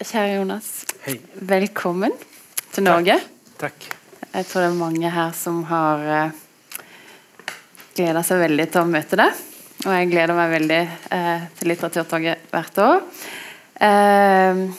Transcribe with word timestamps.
Kära 0.00 0.34
Jonas. 0.34 0.86
Hej. 1.00 1.20
Välkommen 1.32 2.12
till 2.70 2.82
Norge. 2.82 3.20
Tack. 3.56 3.92
Jag 4.32 4.46
tror 4.46 4.62
det 4.62 4.68
är 4.68 4.72
många 4.72 5.10
här 5.10 5.32
som 5.32 5.64
har 5.64 6.24
uh, 6.24 6.30
gledet 7.94 8.26
sig 8.26 8.38
väldigt 8.38 8.70
till 8.70 8.80
att 8.80 8.88
möta 8.88 9.16
dig. 9.16 9.30
Och 9.86 9.92
jag 9.92 10.10
gläder 10.10 10.34
mig 10.34 10.50
väldigt 10.50 10.88
uh, 11.12 11.38
till 11.58 11.68
Litteraturtorget 11.68 12.38
hvert 12.50 12.78
år. 12.78 13.00
Uh, 13.82 14.70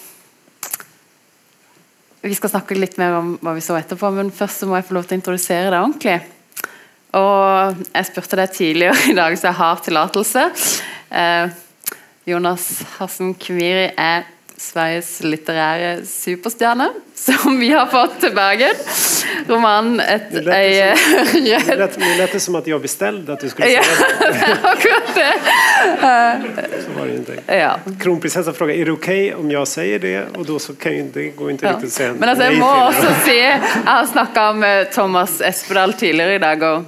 vi 2.21 2.35
ska 2.35 2.49
snacka 2.49 2.75
lite 2.75 3.01
mer 3.01 3.11
om 3.11 3.37
vad 3.41 3.55
vi 3.55 3.61
så 3.61 3.75
etterpå, 3.75 4.11
men 4.11 4.31
först 4.31 4.57
så 4.57 4.67
må 4.67 4.75
jag 4.75 4.85
få 4.85 4.93
lov 4.93 5.03
att 5.03 5.11
introducera 5.11 5.69
dig 5.69 5.79
ordentligt. 5.79 6.21
Och 7.11 7.75
jag 7.91 8.05
spurte 8.05 8.35
dig 8.35 8.47
tidigare 8.47 8.95
idag, 9.09 9.39
så 9.39 9.47
jag 9.47 9.53
har 9.53 9.75
tillåtelse. 9.75 10.51
Jonas 12.23 12.83
Hassen 12.97 13.33
Kviri 13.33 13.91
är 13.97 14.25
Sveriges 14.59 15.23
litterära 15.23 16.05
superstjärna 16.05 16.89
som 17.15 17.59
vi 17.59 17.69
har 17.71 17.85
fått 17.85 18.19
tillbaka. 18.19 18.69
Roman 19.47 19.99
Ett 19.99 20.31
Nu 20.31 20.41
lät, 20.41 21.93
det 21.93 21.97
nu 21.97 22.17
lät 22.17 22.31
det 22.31 22.39
som 22.39 22.55
att 22.55 22.67
jag 22.67 22.81
beställde 22.81 23.33
att 23.33 23.39
du 23.39 23.49
skulle 23.49 23.67
säga 23.67 23.81
ja, 24.21 24.55
akkurat 24.69 25.15
det. 25.15 25.33
Så 26.85 26.99
var 26.99 27.05
det 27.07 27.15
inte. 27.15 27.55
Ja. 27.57 27.79
Kronprinsessan 28.01 28.53
frågar, 28.53 28.73
är 28.75 28.85
det 28.85 28.91
okej 28.91 29.27
okay 29.33 29.39
om 29.43 29.51
jag 29.51 29.67
säger 29.67 29.99
det? 29.99 30.25
Och 30.37 30.45
då 30.45 30.59
så 30.59 30.75
kan 30.75 30.91
ju, 30.97 31.03
det 31.13 31.27
går 31.29 31.51
inte 31.51 31.65
Ja. 31.65 31.71
riktigt 31.71 31.87
att 31.87 31.93
säga 31.93 32.13
Men 32.19 32.29
jag 32.29 32.37
nej 32.37 32.59
må 32.59 32.75
det. 32.75 32.87
också 32.87 33.13
se, 33.25 33.39
jag 33.85 33.91
har 33.91 34.05
snackat 34.05 34.55
med 34.55 34.91
Thomas 34.91 35.41
Espedal 35.41 35.93
tidigare 35.93 36.35
idag 36.35 36.63
och 36.63 36.83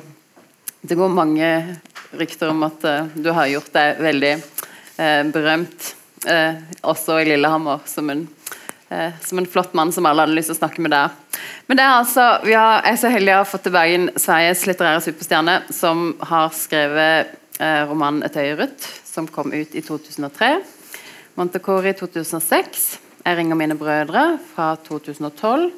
det 0.82 0.96
går 0.96 1.10
många 1.10 1.76
rykten 2.18 2.50
om 2.50 2.64
att 2.64 2.84
eh, 2.84 3.06
du 3.14 3.30
har 3.30 3.46
gjort 3.48 3.74
dig 3.74 3.96
väldigt 4.00 4.64
eh, 4.98 5.24
berömt 5.24 5.96
eh, 6.28 6.54
också 6.82 7.22
i 7.22 7.26
Lillehammer 7.26 7.80
som 7.86 8.10
en, 8.10 8.28
eh, 8.90 9.12
som 9.22 9.38
en 9.38 9.46
flott 9.46 9.74
man 9.74 9.92
som 9.92 10.06
alla 10.06 10.22
hade 10.22 10.34
lust 10.34 10.50
att 10.50 10.58
snakke 10.58 10.82
med 10.82 10.92
der. 10.92 11.10
Men 11.66 11.78
det 11.78 11.84
er 11.84 11.90
altså, 12.00 12.40
vi 12.44 12.54
har, 12.54 12.82
jag 12.86 13.00
så 13.00 13.08
heldig 13.08 13.34
å 13.34 13.38
ha 13.38 13.46
fått 13.46 13.64
tillbaka 13.64 13.88
Bergen 13.88 14.10
Sveriges 14.16 14.66
litterära 14.68 15.02
superstjärna 15.02 15.62
som 15.70 16.16
har 16.20 16.50
skrivit 16.50 17.28
eh, 17.60 17.88
romanen 17.90 18.24
Ett 18.24 18.36
rødt', 18.36 18.90
som 19.06 19.28
kom 19.28 19.54
ut 19.54 19.76
i 19.76 19.82
2003. 19.82 20.62
Montecore 21.36 21.94
2006, 21.94 23.00
Jeg 23.26 23.38
ringer 23.38 23.56
mine 23.56 23.78
brødre 23.78 24.40
fra 24.56 24.76
2012. 24.76 25.72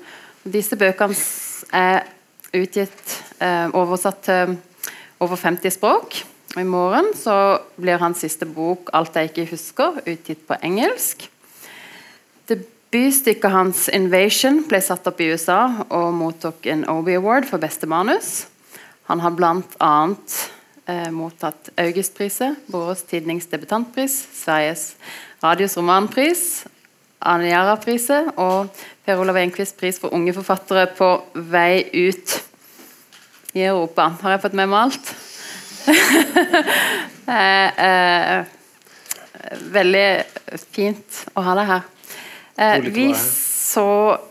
Disse 0.43 0.75
bøkene 0.79 1.15
er 1.73 2.03
utgitt, 2.53 3.23
eh, 3.39 3.67
oversatt 3.73 4.21
til 4.23 4.57
over 5.19 5.35
50 5.35 5.69
språk. 5.69 6.32
I 6.53 6.63
morgen 6.63 7.07
så 7.17 7.63
blir 7.81 7.97
hans 7.97 8.19
siste 8.21 8.45
bok 8.45 8.91
'Alt 8.93 9.15
jeg 9.17 9.31
ikke 9.31 9.51
husker' 9.55 10.03
utgitt 10.05 10.43
på 10.45 10.53
engelsk. 10.61 11.25
Debutstykket 12.45 13.49
hans 13.51 13.89
'Invasion' 13.89 14.67
ble 14.69 14.81
satt 14.81 15.07
opp 15.07 15.21
i 15.21 15.31
USA 15.33 15.85
og 15.89 16.13
mottok 16.13 16.65
en 16.69 16.85
Obie 16.89 17.17
Award 17.17 17.49
for 17.49 17.57
beste 17.57 17.89
manus. 17.89 18.45
Han 19.09 19.19
har 19.19 19.31
bl.a. 19.31 20.15
Eh, 20.85 21.09
mottatt 21.09 21.69
Augustpriset, 21.77 22.55
Borås 22.67 23.01
Tidnings 23.01 23.45
debutantpris, 23.45 24.27
Sveriges 24.33 24.95
Radios 25.43 25.77
romanpris, 25.77 26.65
Aniara-priset 27.21 28.33
og 28.37 28.67
Per 29.05 29.17
Olav 29.17 29.37
Enquist 29.37 29.77
pris 29.77 29.99
for 29.99 30.13
unge 30.13 30.33
forfattere 30.33 30.87
på 30.97 31.23
vei 31.33 31.87
ut 31.93 32.43
i 33.53 33.63
Europa. 33.63 34.11
Har 34.21 34.31
jeg 34.31 34.41
fått 34.41 34.53
med 34.53 34.67
meg 34.67 34.79
alt? 34.83 35.32
eh, 37.27 37.85
eh, 37.87 38.45
veldig 39.73 40.07
fint 40.71 41.23
å 41.33 41.43
ha 41.45 41.55
deg 41.59 41.71
her. 41.71 41.81
Eh, 42.55 42.77
vi 42.93 43.07
så 43.17 43.87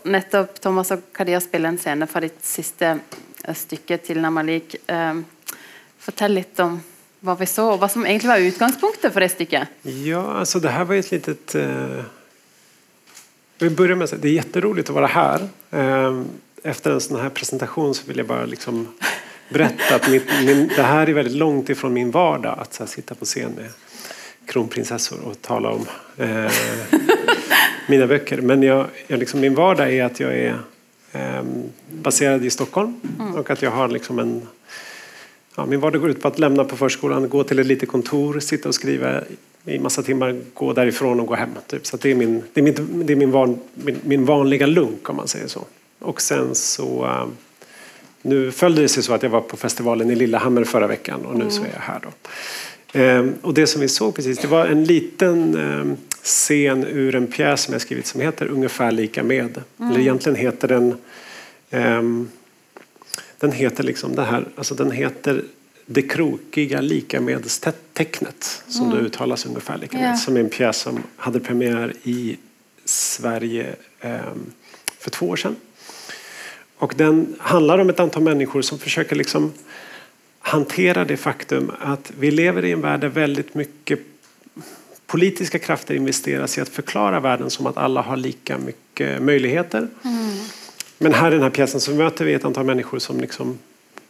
nettopp 0.07 0.59
Thomas 0.63 0.93
og 0.95 1.09
Kadir 1.15 1.41
spille 1.43 1.67
en 1.73 1.79
scene 1.81 2.07
fra 2.07 2.23
ditt 2.23 2.39
siste 2.45 2.95
stykke, 3.43 3.97
'Tilnærmet 3.97 4.45
lik'. 4.47 4.75
Eh, 4.87 5.21
fortell 6.03 6.35
litt 6.39 6.59
om 6.63 6.79
hva 7.23 7.35
vi 7.39 7.47
så, 7.47 7.69
og 7.73 7.79
hva 7.79 7.87
som 7.91 8.05
egentlig 8.05 8.31
var 8.31 8.43
utgangspunktet 8.43 9.13
for 9.13 9.23
det 9.23 9.31
stykket. 9.31 9.79
Ja, 9.81 10.23
alltså 10.39 10.59
det 10.59 10.69
här 10.69 10.85
var 10.85 10.95
ett 10.95 11.11
litet... 11.11 11.55
Eh... 11.55 12.03
Vi 13.57 13.69
börjar 13.69 13.95
med 13.95 14.03
att 14.03 14.09
säga, 14.09 14.21
det 14.21 14.27
är 14.27 14.33
jätteroligt 14.33 14.89
att 14.89 14.95
vara 14.95 15.07
här. 15.07 15.49
Eh, 15.71 16.21
Efter 16.65 16.91
en 16.91 17.01
sån 17.01 17.19
här 17.19 17.29
presentation 17.29 17.95
så 17.95 18.07
vill 18.07 18.17
jag 18.17 18.27
bara 18.27 18.45
liksom 18.45 18.87
berätta 19.49 19.95
att 19.95 20.09
mitt, 20.09 20.23
min, 20.45 20.67
det 20.75 20.83
här 20.83 21.09
är 21.09 21.13
väldigt 21.13 21.35
långt 21.35 21.69
ifrån 21.69 21.93
min 21.93 22.11
vardag. 22.11 22.59
Att 22.59 22.77
här, 22.77 22.85
sitta 22.85 23.15
på 23.15 23.25
scen 23.25 23.51
med 23.51 23.69
kronprinsessor 24.45 25.19
och 25.23 25.41
tala 25.41 25.69
om 25.69 25.85
eh, 26.17 26.51
mina 27.87 28.07
böcker. 28.07 28.41
Men 28.41 28.63
jag, 28.63 28.87
jag 29.07 29.19
liksom, 29.19 29.39
min 29.39 29.55
vardag 29.55 29.93
är 29.93 30.03
att 30.03 30.19
jag 30.19 30.37
är 30.37 30.57
eh, 31.11 31.43
baserad 31.91 32.45
i 32.45 32.49
Stockholm 32.49 33.01
och 33.35 33.49
att 33.49 33.61
jag 33.61 33.71
har 33.71 33.87
liksom 33.87 34.19
en 34.19 34.47
Ja, 35.55 35.65
min 35.65 35.79
vardag 35.79 36.01
går 36.01 36.09
ut 36.09 36.21
på 36.21 36.27
att 36.27 36.39
lämna 36.39 36.63
på 36.63 36.77
förskolan, 36.77 37.29
gå 37.29 37.43
till 37.43 37.59
ett 37.59 37.65
litet 37.65 37.89
kontor, 37.89 38.39
sitta 38.39 38.69
och 38.69 38.75
skriva 38.75 39.21
i 39.65 39.79
massa 39.79 40.03
timmar, 40.03 40.41
gå 40.53 40.73
därifrån 40.73 41.19
och 41.19 41.27
gå 41.27 41.35
hem. 41.35 41.49
Typ. 41.67 41.85
Så 41.85 41.97
det 41.97 42.11
är, 42.11 42.15
min, 42.15 42.43
det 42.53 42.61
är, 42.61 42.63
mitt, 42.63 42.79
det 43.07 43.13
är 43.13 43.17
min, 43.17 43.31
van, 43.31 43.59
min, 43.73 43.99
min 44.03 44.25
vanliga 44.25 44.65
lunk 44.65 45.09
om 45.09 45.15
man 45.15 45.27
säger 45.27 45.47
så. 45.47 45.65
Och 45.99 46.21
sen 46.21 46.55
så... 46.55 47.09
Nu 48.25 48.51
följde 48.51 48.81
det 48.81 48.87
sig 48.89 49.03
så 49.03 49.13
att 49.13 49.23
jag 49.23 49.29
var 49.29 49.41
på 49.41 49.57
festivalen 49.57 50.11
i 50.11 50.15
Lillehammer 50.15 50.63
förra 50.63 50.87
veckan 50.87 51.25
och 51.25 51.35
nu 51.39 51.49
så 51.49 51.61
är 51.63 51.67
jag 51.73 51.79
här. 51.79 51.99
Då. 52.03 52.09
Eh, 52.99 53.25
Och 53.41 53.53
det 53.53 53.67
som 53.67 53.81
vi 53.81 53.87
såg 53.87 54.15
precis, 54.15 54.39
det 54.39 54.47
var 54.47 54.65
en 54.65 54.83
liten 54.83 55.55
eh, 55.57 55.95
scen 56.23 56.83
ur 56.83 57.15
en 57.15 57.27
pjäs 57.27 57.61
som 57.61 57.71
jag 57.71 57.81
skrivit 57.81 58.07
som 58.07 58.21
heter 58.21 58.47
Ungefär 58.47 58.91
lika 58.91 59.23
med. 59.23 59.61
Eller 59.79 59.99
egentligen 59.99 60.35
heter 60.35 60.67
den 60.67 60.95
ehm, 61.69 62.29
den 63.37 63.51
heter 63.51 63.83
liksom 63.83 64.15
det 64.15 64.23
här, 64.23 64.45
alltså 64.55 64.75
den 64.75 64.91
heter 64.91 65.43
Det 65.85 66.01
krokiga 66.01 66.81
likamedelstecknet 66.81 68.63
som 68.67 68.89
det 68.89 68.97
uttalas 68.97 69.45
ungefär 69.45 69.77
lika 69.77 69.97
med. 69.97 70.09
Ja. 70.11 70.15
Som 70.17 70.35
är 70.35 70.39
en 70.39 70.49
pjäs 70.49 70.77
som 70.77 70.99
hade 71.15 71.39
premiär 71.39 71.93
i 72.03 72.37
Sverige 72.85 73.75
ehm, 74.01 74.51
för 74.99 75.09
två 75.11 75.25
år 75.25 75.35
sedan. 75.35 75.55
Och 76.83 76.93
den 76.97 77.35
handlar 77.39 77.77
om 77.79 77.89
ett 77.89 77.99
antal 77.99 78.23
människor 78.23 78.61
som 78.61 78.79
försöker 78.79 79.15
liksom 79.15 79.53
hantera 80.39 81.05
det 81.05 81.17
faktum 81.17 81.71
att 81.79 82.11
vi 82.19 82.31
lever 82.31 82.65
i 82.65 82.71
en 82.71 82.81
värld 82.81 82.99
där 82.99 83.07
väldigt 83.07 83.53
mycket 83.53 83.99
politiska 85.05 85.59
krafter 85.59 85.95
investeras 85.95 86.57
i 86.57 86.61
att 86.61 86.69
förklara 86.69 87.19
världen 87.19 87.49
som 87.49 87.67
att 87.67 87.77
alla 87.77 88.01
har 88.01 88.17
lika 88.17 88.57
mycket 88.57 89.21
möjligheter. 89.21 89.87
Men 90.97 91.13
här 91.13 91.31
i 91.31 91.33
den 91.33 91.43
här 91.43 91.49
pjäsen 91.49 91.81
så 91.81 91.91
möter 91.91 92.25
vi 92.25 92.33
ett 92.33 92.45
antal 92.45 92.65
människor 92.65 92.99
som 92.99 93.19
liksom 93.21 93.59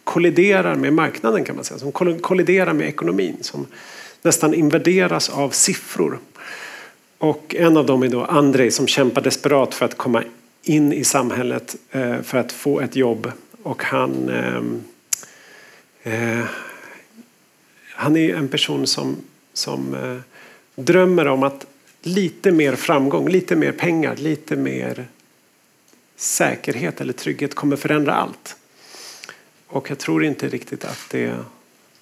kolliderar 0.04 0.74
med 0.74 0.92
marknaden 0.92 1.44
kan 1.44 1.56
man 1.56 1.64
säga. 1.64 1.78
Som 1.78 1.92
koll- 1.92 2.20
kolliderar 2.20 2.72
med 2.72 2.88
ekonomin. 2.88 3.36
Som 3.40 3.66
nästan 4.22 4.54
invaderas 4.54 5.28
av 5.28 5.50
siffror. 5.50 6.18
Och 7.18 7.54
en 7.58 7.76
av 7.76 7.86
dem 7.86 8.02
är 8.02 8.08
då 8.08 8.24
Andrei 8.24 8.70
som 8.70 8.86
kämpar 8.86 9.22
desperat 9.22 9.74
för 9.74 9.84
att 9.84 9.96
komma 9.96 10.22
in 10.64 10.92
i 10.92 11.04
samhället 11.04 11.76
eh, 11.90 12.22
för 12.22 12.38
att 12.38 12.52
få 12.52 12.80
ett 12.80 12.96
jobb. 12.96 13.32
Och 13.62 13.84
han, 13.84 14.28
ehm, 14.28 14.82
eh, 16.02 16.44
han 17.90 18.16
är 18.16 18.34
en 18.34 18.48
person 18.48 18.86
som, 18.86 19.16
som 19.52 19.94
eh, 19.94 20.18
drömmer 20.82 21.28
om 21.28 21.42
att 21.42 21.66
lite 22.02 22.52
mer 22.52 22.74
framgång, 22.76 23.28
lite 23.28 23.56
mer 23.56 23.72
pengar, 23.72 24.16
lite 24.16 24.56
mer 24.56 25.06
säkerhet 26.16 27.00
eller 27.00 27.12
trygghet 27.12 27.54
kommer 27.54 27.76
förändra 27.76 28.14
allt. 28.14 28.56
Och 29.66 29.90
jag 29.90 29.98
tror 29.98 30.24
inte 30.24 30.48
riktigt 30.48 30.84
att 30.84 31.10
det 31.10 31.34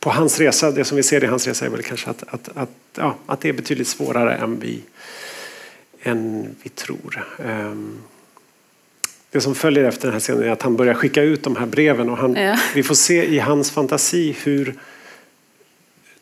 på 0.01 0.11
hans 0.11 0.39
resa, 0.39 0.71
det 0.71 0.84
som 0.84 0.97
vi 0.97 1.03
ser 1.03 1.25
i 1.25 1.27
hans 1.27 1.47
resa 1.47 1.67
är 1.67 1.71
väl 1.71 1.83
kanske 1.83 2.11
att, 2.11 2.22
att, 2.27 2.49
att, 2.56 2.71
ja, 2.97 3.17
att 3.27 3.41
det 3.41 3.49
är 3.49 3.53
betydligt 3.53 3.89
svårare 3.89 4.34
än 4.34 4.61
vi, 4.61 4.83
än 6.03 6.55
vi 6.62 6.69
tror. 6.71 7.25
Ehm, 7.45 7.98
det 9.33 9.41
som 9.41 9.55
följer 9.55 9.84
efter 9.84 10.03
den 10.03 10.13
här 10.13 10.21
scenen 10.21 10.43
är 10.43 10.51
att 10.51 10.63
han 10.63 10.77
börjar 10.77 10.95
skicka 10.95 11.23
ut 11.23 11.43
de 11.43 11.57
här 11.57 11.67
breven 11.67 12.11
och 12.11 12.19
han, 12.19 12.34
Ja. 12.34 12.59
vi 12.75 12.83
får 12.83 12.95
se 12.95 13.25
i 13.25 13.39
hans 13.39 13.71
fantasi 13.71 14.37
hur, 14.43 14.75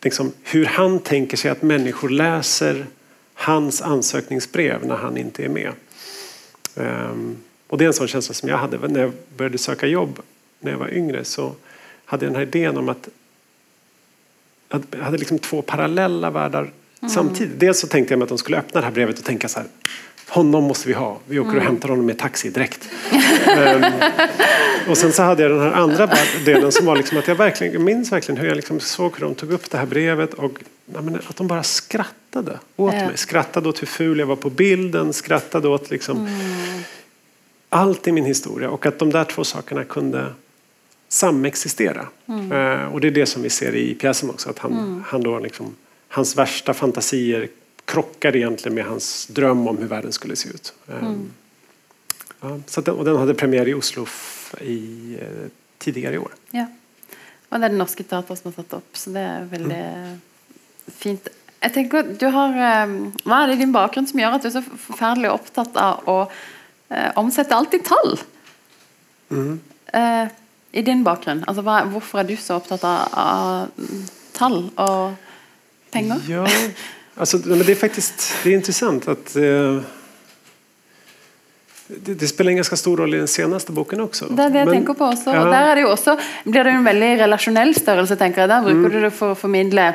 liksom, 0.01 0.31
hur 0.43 0.65
han 0.65 0.99
tänker 0.99 1.37
sig 1.37 1.51
att 1.51 1.61
människor 1.61 2.09
läser 2.09 2.85
hans 3.33 3.81
ansökningsbrev 3.81 4.85
när 4.85 4.95
han 4.95 5.17
inte 5.17 5.45
är 5.45 5.49
med. 5.49 5.71
Ehm, 6.75 7.35
och 7.67 7.77
det 7.77 7.83
är 7.85 7.87
en 7.87 7.93
sån 7.93 8.07
känsla 8.07 8.33
som 8.33 8.49
jag 8.49 8.57
hade 8.57 8.87
när 8.87 9.01
jag 9.01 9.11
började 9.37 9.57
söka 9.57 9.87
jobb 9.87 10.19
när 10.59 10.71
jag 10.71 10.77
var 10.77 10.93
yngre. 10.93 11.23
Så 11.23 11.55
hade 12.05 12.25
jag 12.25 12.33
den 12.33 12.35
här 12.39 12.47
idén 12.47 12.77
om 12.77 12.89
att 12.89 13.09
att 14.69 14.81
jag 14.91 14.99
hade 14.99 15.17
liksom 15.17 15.39
två 15.39 15.61
parallella 15.61 16.29
världar 16.29 16.71
samtidigt. 17.13 17.59
Dels 17.59 17.79
så 17.79 17.87
tänkte 17.87 18.11
jag 18.13 18.19
mig 18.19 18.23
att 18.23 18.29
de 18.29 18.37
skulle 18.37 18.57
öppna 18.57 18.81
det 18.81 18.85
här 18.85 18.93
brevet 18.93 19.19
och 19.19 19.25
tänka 19.25 19.47
så 19.47 19.59
här. 19.59 19.67
Honom 20.31 20.63
måste 20.63 20.87
vi 20.87 20.93
ha. 20.93 21.19
Vi 21.25 21.39
åker 21.39 21.57
och 21.57 21.63
hämtar 21.63 21.89
honom 21.89 22.05
med 22.05 22.17
taxi 22.17 22.49
direkt. 22.49 22.89
Ehm, 23.47 23.83
och 24.89 24.97
sen 24.97 25.13
så 25.13 25.23
hade 25.23 25.43
jag 25.43 25.51
den 25.51 25.59
här 25.59 25.71
andra 25.71 26.09
delen 26.45 26.71
som 26.71 26.85
var 26.85 26.95
liksom 26.95 27.17
att 27.17 27.27
jag 27.27 27.35
verkligen 27.35 27.73
jag 27.73 27.81
minns 27.81 28.11
verkligen 28.11 28.41
hur 28.41 28.47
jag 28.47 28.55
liksom 28.55 28.79
såg 28.79 29.13
hur 29.17 29.25
de 29.25 29.35
tog 29.35 29.51
upp 29.51 29.69
det 29.69 29.77
här 29.77 29.85
brevet 29.85 30.33
och 30.33 30.51
men 30.85 31.15
att 31.15 31.35
de 31.35 31.47
bara 31.47 31.63
skrattade 31.63 32.59
åt 32.75 32.93
mig. 32.93 33.11
Skrattade 33.15 33.69
åt 33.69 33.81
hur 33.81 33.87
ful 33.87 34.19
jag 34.19 34.25
var 34.25 34.35
på 34.35 34.49
bilden, 34.49 35.13
skrattade 35.13 35.67
åt 35.67 35.91
liksom 35.91 36.29
allt 37.69 38.07
i 38.07 38.11
min 38.11 38.25
historia 38.25 38.69
och 38.69 38.85
att 38.85 38.99
de 38.99 39.09
där 39.09 39.23
två 39.23 39.43
sakerna 39.43 39.83
kunde 39.83 40.25
samexistera. 41.09 42.07
Eh, 42.27 42.93
och 42.93 43.01
det 43.01 43.07
är 43.07 43.11
det 43.11 43.25
som 43.25 43.41
vi 43.41 43.49
ser 43.49 43.75
i 43.75 43.95
pjäsen 43.95 44.29
också, 44.29 44.49
att 44.49 44.59
han, 44.59 45.03
han 45.07 45.23
då 45.23 45.39
liksom, 45.39 45.75
hans 46.07 46.37
värsta 46.37 46.73
fantasier 46.73 47.47
krockar 47.91 48.35
egentligen 48.35 48.75
med 48.75 48.85
hans 48.85 49.27
dröm 49.27 49.67
om 49.67 49.77
hur 49.77 49.87
världen 49.87 50.11
skulle 50.11 50.35
se 50.35 50.49
ut. 50.49 50.73
Eh, 50.87 51.13
ja, 52.41 52.59
så 52.65 52.79
att 52.79 52.85
den, 52.85 52.95
och 52.95 53.05
den 53.05 53.17
hade 53.17 53.33
premiär 53.33 53.67
i 53.67 53.73
Oslo 53.73 54.05
i, 54.61 55.17
eh, 55.21 55.49
tidigare 55.77 56.15
i 56.15 56.17
år. 56.17 56.31
Ja. 56.51 56.65
Og 57.51 57.59
det 57.59 57.67
er 57.67 57.73
det 57.73 57.81
norske 57.81 58.03
teater 58.07 58.37
som 58.39 58.47
har 58.47 58.61
satt 58.61 58.73
opp, 58.77 58.95
så 58.95 59.11
det 59.11 59.21
er 59.27 59.47
veldig 59.51 59.85
fint. 60.87 61.27
Jeg 61.61 61.73
tenker, 61.75 62.13
du 62.17 62.27
har, 62.31 62.55
eh, 62.55 62.93
Hva 63.25 63.43
er 63.43 63.51
det 63.51 63.57
i 63.57 63.63
din 63.65 63.73
bakgrunn 63.75 64.07
som 64.07 64.19
gjør 64.19 64.37
at 64.37 64.45
du 64.45 64.47
er 64.47 64.55
så 64.55 64.63
forferdelig 64.63 65.33
opptatt 65.33 65.75
av 65.77 66.07
å 66.07 66.15
eh, 66.89 67.11
omsette 67.19 67.55
alt 67.55 67.75
i 67.75 67.81
tall? 67.83 68.15
Eh, 69.93 70.31
I 70.73 70.81
din 70.87 71.03
bakgrunn. 71.03 71.43
Altså, 71.47 71.61
hva, 71.67 71.81
hvorfor 71.91 72.23
er 72.23 72.31
du 72.31 72.37
så 72.39 72.55
opptatt 72.61 72.87
av, 72.87 73.11
av 73.11 73.91
tall 74.33 74.71
og 74.79 75.19
penger? 75.91 76.23
Ja, 76.31 76.47
alltså, 77.17 77.37
det 77.37 77.71
är 77.71 77.75
faktiskt 77.75 78.33
det 78.43 78.49
är 78.49 78.53
intressant 78.55 79.07
att 79.07 79.35
eh, 79.35 79.79
det, 81.87 82.13
det 82.13 82.27
spelar 82.27 82.49
en 82.51 82.55
ganska 82.55 82.75
stor 82.75 82.97
roll 82.97 83.13
i 83.15 83.17
den 83.17 83.27
senaste 83.27 83.71
boken 83.71 84.01
också. 84.01 84.25
Det 84.29 84.43
er 84.43 84.49
det 84.49 84.59
jeg 84.59 84.65
Men- 84.67 84.75
tenker 84.75 84.93
på 84.93 85.05
også. 85.05 85.33
Ja. 85.33 85.41
Og 85.43 85.51
der 85.51 85.71
er 85.71 85.75
det 85.75 85.81
jo 85.81 85.89
også, 85.91 86.17
blir 86.45 86.63
det 86.63 86.71
en 86.73 86.85
veldig 86.85 87.09
relasjonell 87.19 87.73
størrelse, 87.75 88.15
tenker 88.15 88.41
jeg. 88.41 88.49
Der 88.49 88.61
bruker 88.61 88.87
Mm. 88.89 88.91
du 88.91 89.01
det 89.01 89.13
for 89.13 89.31
å 89.31 89.35
formidle 89.37 89.93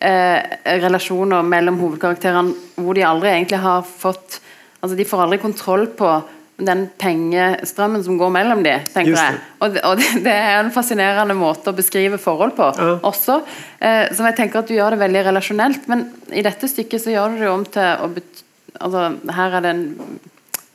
eh, 0.00 0.40
relasjoner 0.64 1.42
mellom 1.42 1.78
hovedkarakterene 1.78 2.54
hvor 2.76 2.94
de 2.94 3.02
aldri 3.04 3.28
egentlig 3.28 3.58
har 3.58 3.82
fått 3.82 4.40
Altså, 4.84 4.96
de 4.96 5.04
får 5.04 5.22
aldri 5.22 5.38
kontroll 5.38 5.86
på 5.86 6.22
den 6.56 6.84
pengestrømmen 7.02 8.04
som 8.06 8.18
går 8.18 8.30
mellom 8.30 8.60
de, 8.62 8.76
tenker 8.94 9.16
jeg. 9.16 9.38
Og, 9.64 9.78
og 9.84 9.96
det, 9.98 10.10
det 10.22 10.32
er 10.34 10.60
en 10.60 10.70
fascinerende 10.74 11.34
måte 11.34 11.72
å 11.72 11.76
beskrive 11.76 12.18
forhold 12.22 12.54
på 12.56 12.68
Ja. 12.78 12.92
også. 13.02 13.40
Eh, 13.80 14.12
som 14.14 14.26
jeg 14.26 14.36
tenker 14.38 14.60
at 14.62 14.68
du 14.70 14.74
gjør 14.76 14.94
det 14.94 15.00
veldig 15.02 15.24
relasjonelt. 15.32 15.88
Men 15.90 16.06
i 16.32 16.42
dette 16.46 16.68
stykket 16.70 17.02
så 17.02 17.10
gjør 17.14 17.34
du 17.34 17.42
det 17.42 17.48
jo 17.50 17.54
om 17.58 17.64
til 17.66 18.06
å 18.06 18.10
bet 18.14 18.42
Altså, 18.74 19.04
her 19.30 19.52
er 19.54 19.60
det 19.62 19.70
en 19.70 19.82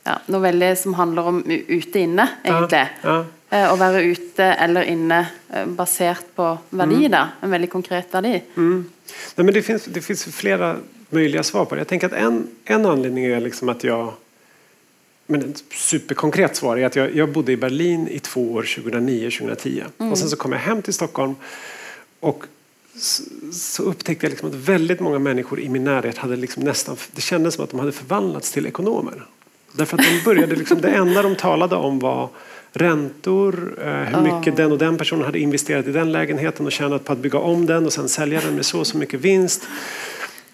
ja, 0.06 0.14
noe 0.32 0.40
veldig 0.40 0.70
som 0.80 0.94
handler 0.96 1.26
om 1.28 1.42
ute-inne, 1.44 2.28
egentlig. 2.44 2.86
Ja, 3.04 3.18
Eh, 3.50 3.66
Å 3.66 3.74
være 3.74 4.04
ute 4.06 4.46
eller 4.62 4.86
inne 4.86 5.16
eh, 5.50 5.64
basert 5.66 6.28
på 6.36 6.44
verdi, 6.70 7.00
Mm. 7.08 7.10
da. 7.10 7.22
En 7.42 7.50
veldig 7.50 7.68
konkret 7.72 8.12
verdi. 8.14 8.36
Nej, 8.54 8.84
men 9.42 9.52
det, 9.54 9.62
finns, 9.66 9.84
det 9.90 10.00
finns 10.06 10.22
flera 10.24 10.76
möjliga 11.10 11.42
svar 11.42 11.64
på 11.64 11.74
det. 11.74 11.80
Jag 11.80 11.88
tänker 11.88 12.06
att 12.06 12.12
en, 12.12 12.46
en 12.64 12.86
anledning 12.86 13.24
är 13.24 13.40
liksom 13.40 13.68
att 13.68 13.84
jag... 13.84 14.12
Men 15.30 15.50
ett 15.50 15.64
superkonkret 15.74 16.56
svar 16.56 16.76
är 16.76 16.86
att 16.86 16.96
jag, 16.96 17.16
jag 17.16 17.32
bodde 17.32 17.52
i 17.52 17.56
Berlin 17.56 18.08
i 18.08 18.18
två 18.18 18.52
år, 18.52 18.62
2009-2010. 18.62 19.82
Och 20.10 20.18
sen 20.18 20.28
så 20.28 20.36
kom 20.36 20.52
jag 20.52 20.58
hem 20.58 20.82
till 20.82 20.94
Stockholm 20.94 21.34
och 22.20 22.44
så, 22.96 23.22
så 23.52 23.82
upptäckte 23.82 24.26
jag 24.26 24.30
liksom 24.30 24.48
att 24.48 24.54
väldigt 24.54 25.00
många 25.00 25.18
människor 25.18 25.60
i 25.60 25.68
min 25.68 25.84
närhet 25.84 26.18
hade 26.18 26.36
liksom 26.36 26.62
nästan... 26.62 26.96
Det 27.12 27.20
kändes 27.20 27.54
som 27.54 27.64
att 27.64 27.70
de 27.70 27.80
hade 27.80 27.92
förvandlats 27.92 28.52
till 28.52 28.66
ekonomer. 28.66 29.26
Därför 29.72 29.98
att 29.98 30.04
de 30.04 30.24
började 30.24 30.56
liksom, 30.56 30.80
det 30.80 30.88
enda 30.90 31.22
de 31.22 31.36
talade 31.36 31.76
om 31.76 31.98
var 31.98 32.28
räntor, 32.72 33.74
eh, 33.84 33.92
hur 33.92 34.22
mycket 34.22 34.56
den 34.56 34.72
och 34.72 34.78
den 34.78 34.98
personen 34.98 35.24
hade 35.24 35.38
investerat 35.38 35.86
i 35.86 35.92
den 35.92 36.12
lägenheten 36.12 36.66
och 36.66 36.72
tjänat 36.72 37.04
på 37.04 37.12
att 37.12 37.18
bygga 37.18 37.38
om 37.38 37.66
den 37.66 37.86
och 37.86 37.92
sen 37.92 38.08
sälja 38.08 38.40
den 38.40 38.54
med 38.54 38.66
så 38.66 38.78
och 38.80 38.86
så 38.86 38.98
mycket 38.98 39.20
vinst. 39.20 39.68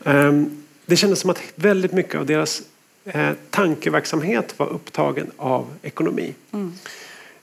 Ehm, 0.04 0.62
Det 0.86 0.96
kändes 0.96 1.20
som 1.20 1.30
att 1.30 1.42
väldigt 1.54 1.92
mycket 1.92 2.14
av 2.14 2.26
deras 2.26 2.62
eh, 3.06 3.30
tankeverksamhet 3.50 4.58
var 4.58 4.66
upptagen 4.66 5.30
av 5.36 5.66
ekonomi. 5.82 6.34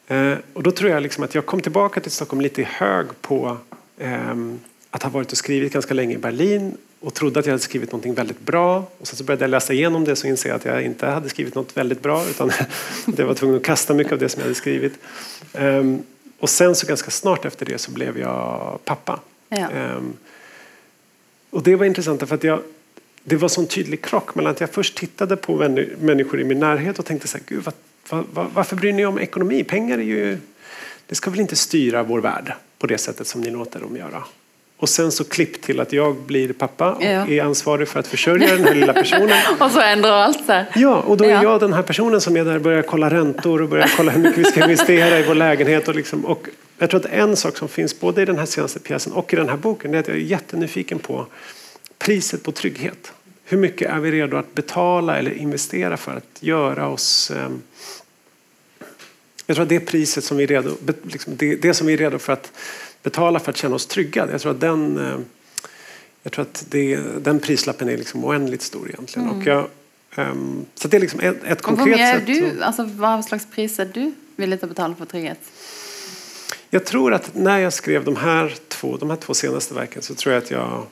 Eh, 0.07 0.33
Och 0.53 0.63
då 0.63 0.71
tror 0.71 0.91
jag 0.91 1.03
liksom 1.03 1.23
att 1.23 1.35
jag 1.35 1.45
kom 1.45 1.61
tillbaka 1.61 1.99
till 1.99 2.11
Stockholm 2.11 2.41
lite 2.41 2.63
hög 2.63 3.05
på 3.21 3.57
ehm, 3.99 4.59
att 4.89 5.03
ha 5.03 5.09
varit 5.09 5.31
och 5.31 5.37
skrivit 5.37 5.73
ganska 5.73 5.93
länge 5.93 6.15
i 6.15 6.17
Berlin 6.17 6.77
och 6.99 7.13
trodde 7.13 7.39
att 7.39 7.45
jag 7.45 7.53
hade 7.53 7.63
skrivit 7.63 7.91
någonting 7.91 8.13
väldigt 8.13 8.39
bra. 8.39 8.77
Och 8.99 9.07
sen 9.07 9.17
så 9.17 9.23
började 9.23 9.43
jag 9.43 9.49
läsa 9.49 9.73
igenom 9.73 10.03
det 10.03 10.15
så 10.15 10.27
inser 10.27 10.49
jag 10.49 10.55
att 10.55 10.65
jag 10.65 10.83
inte 10.83 11.05
hade 11.07 11.29
skrivit 11.29 11.55
något 11.55 11.77
väldigt 11.77 12.01
bra 12.01 12.25
utan 12.29 12.49
att 12.49 12.67
jag 13.17 13.25
var 13.25 13.33
tvungen 13.33 13.57
att 13.57 13.63
kasta 13.63 13.93
mycket 13.93 14.13
av 14.13 14.19
det 14.19 14.29
som 14.29 14.39
jag 14.39 14.45
hade 14.45 14.55
skrivit. 14.55 14.93
Ehm, 15.53 16.03
Och 16.39 16.49
sen 16.49 16.75
så 16.75 16.87
ganska 16.87 17.11
snart 17.11 17.45
efter 17.45 17.65
det 17.65 17.77
så 17.77 17.91
blev 17.91 18.19
jag 18.19 18.79
pappa. 18.85 19.19
Ja. 19.49 19.69
Ehm, 19.69 20.13
och 21.49 21.63
det 21.63 21.75
var 21.75 21.85
intressant 21.85 22.27
för 22.29 22.35
att 22.35 22.43
jag, 22.43 22.59
det 23.23 23.35
var 23.35 23.47
sån 23.49 23.67
tydlig 23.67 24.01
krock 24.03 24.35
mellan 24.35 24.51
att 24.51 24.59
jag 24.61 24.69
först 24.69 24.95
tittade 24.97 25.35
på 25.35 25.55
män- 25.63 25.89
människor 25.99 26.39
i 26.39 26.43
min 26.43 26.59
närhet 26.59 26.99
och 26.99 27.05
tänkte 27.05 27.27
så 27.27 27.37
här, 27.37 27.43
Gud, 27.47 27.63
vad, 28.09 28.25
vad, 28.33 28.45
varför 28.53 28.75
bryr 28.75 28.93
ni 28.93 29.05
om 29.05 29.19
ekonomi? 29.19 29.63
Pengar 29.63 29.97
är 29.97 30.01
ju, 30.03 30.37
det 31.07 31.15
ska 31.15 31.31
väl 31.31 31.39
inte 31.39 31.55
styra 31.55 32.03
vår 32.03 32.21
värld 32.21 32.53
på 32.79 32.87
det 32.87 32.97
sättet 32.97 33.27
som 33.27 33.41
ni 33.41 33.49
låter 33.51 33.79
dem 33.79 33.97
göra. 33.97 34.23
Och 34.77 34.89
sen 34.89 35.11
så 35.11 35.23
klipp 35.23 35.61
till 35.61 35.79
att 35.79 35.93
jag 35.93 36.15
blir 36.15 36.53
pappa 36.53 36.93
och 36.93 37.03
Ja. 37.03 37.27
är 37.27 37.41
ansvarig 37.43 37.87
för 37.87 37.99
att 37.99 38.07
försörja 38.07 38.55
den 38.55 38.63
här 38.65 38.73
lilla 38.75 38.93
personen. 38.93 39.29
Og 39.59 39.71
så 39.71 39.79
endrer 39.81 40.11
alt 40.11 40.45
seg. 40.45 40.65
Ja, 40.75 40.95
och 41.01 41.17
då 41.17 41.23
är 41.25 41.29
Ja. 41.29 41.43
jag 41.43 41.59
den 41.59 41.73
här 41.73 41.81
personen 41.81 42.21
som 42.21 42.37
är 42.37 42.45
där 42.45 42.55
och 42.55 42.61
börjar 42.61 42.81
kolla 42.81 43.09
räntor 43.09 43.61
och 43.61 43.69
börjar 43.69 43.91
kolla 43.97 44.11
hur 44.11 44.21
mycket 44.21 44.37
vi 44.37 44.43
ska 44.43 44.63
investera 44.63 45.19
i 45.19 45.23
vår 45.23 45.35
lägenhet. 45.35 45.87
Och, 45.87 45.95
liksom, 45.95 46.25
och 46.25 46.47
jag 46.77 46.89
tror 46.89 46.99
att 46.99 47.05
en 47.11 47.35
sak 47.35 47.57
som 47.57 47.67
finns 47.67 47.99
både 47.99 48.21
i 48.21 48.25
den 48.25 48.37
här 48.37 48.45
senaste 48.45 48.79
pjäsen 48.79 49.13
och 49.13 49.33
i 49.33 49.35
den 49.35 49.49
här 49.49 49.57
boken 49.57 49.93
är 49.93 49.99
att 49.99 50.07
jag 50.07 50.17
är 50.17 50.21
jättenyfiken 50.21 50.99
på 50.99 51.25
priset 52.03 52.43
på 52.43 52.51
trygghet. 52.51 53.11
Hur 53.43 53.57
mycket 53.57 53.89
är 53.89 53.99
vi 53.99 54.11
redo 54.11 54.37
att 54.37 54.53
betala 54.55 55.17
eller 55.19 55.31
investera 55.31 55.97
för 55.97 56.11
att 56.11 56.37
göra 56.43 56.87
oss 56.87 57.31
ehm, 57.31 57.61
jag 59.47 59.55
tror 59.55 59.63
att 59.63 59.69
det 59.69 59.79
priset 59.79 60.23
som 60.23 60.37
vi 60.37 60.43
är 60.43 60.47
redo, 60.47 60.75
liksom 61.03 61.35
det, 61.37 61.73
som 61.73 61.87
vi 61.87 61.93
är 61.93 61.97
redo 61.97 62.17
för 62.19 62.33
att 62.33 62.51
betala 63.03 63.39
för 63.39 63.51
att 63.51 63.57
känna 63.57 63.75
oss 63.75 63.85
trygga. 63.85 64.27
Jag 64.31 64.41
tror 64.41 64.51
att 64.51 64.59
den, 64.61 64.97
eh, 64.97 65.19
jag 66.23 66.33
tror 66.33 66.41
att 66.45 66.65
det, 66.69 66.99
den 67.21 67.39
prislappen 67.39 67.89
är 67.89 67.97
liksom 67.97 68.25
oändligt 68.25 68.61
stor 68.61 68.89
egentligen. 68.89 69.29
Och 69.29 69.45
jag, 69.47 69.67
ehm, 70.15 70.65
så 70.75 70.87
det 70.87 70.97
är 70.97 71.01
liksom 71.01 71.19
ett, 71.19 71.43
ett 71.43 71.61
konkret 71.61 71.97
sätt. 71.97 72.25
du, 72.27 72.39
så- 72.57 72.63
altså 72.63 72.83
Hva 72.83 73.21
slags 73.23 73.45
pris 73.55 73.79
er 73.79 73.85
du 73.93 74.11
villig 74.35 74.59
til 74.59 74.69
å 74.69 74.73
betale 74.73 74.95
for 74.95 75.05
trygghet? 75.05 75.39
Jag 76.69 76.85
tror 76.85 77.13
att 77.13 77.35
när 77.35 77.59
jag 77.59 77.73
skrev 77.73 78.05
de 78.05 78.15
här 78.15 78.53
två, 78.67 78.97
de 78.97 79.09
här 79.09 79.17
två 79.17 79.33
senaste 79.33 79.73
verken 79.73 80.01
så 80.01 80.15
tror 80.15 80.33
jag 80.33 80.43
att 80.43 80.51
jag 80.51 80.85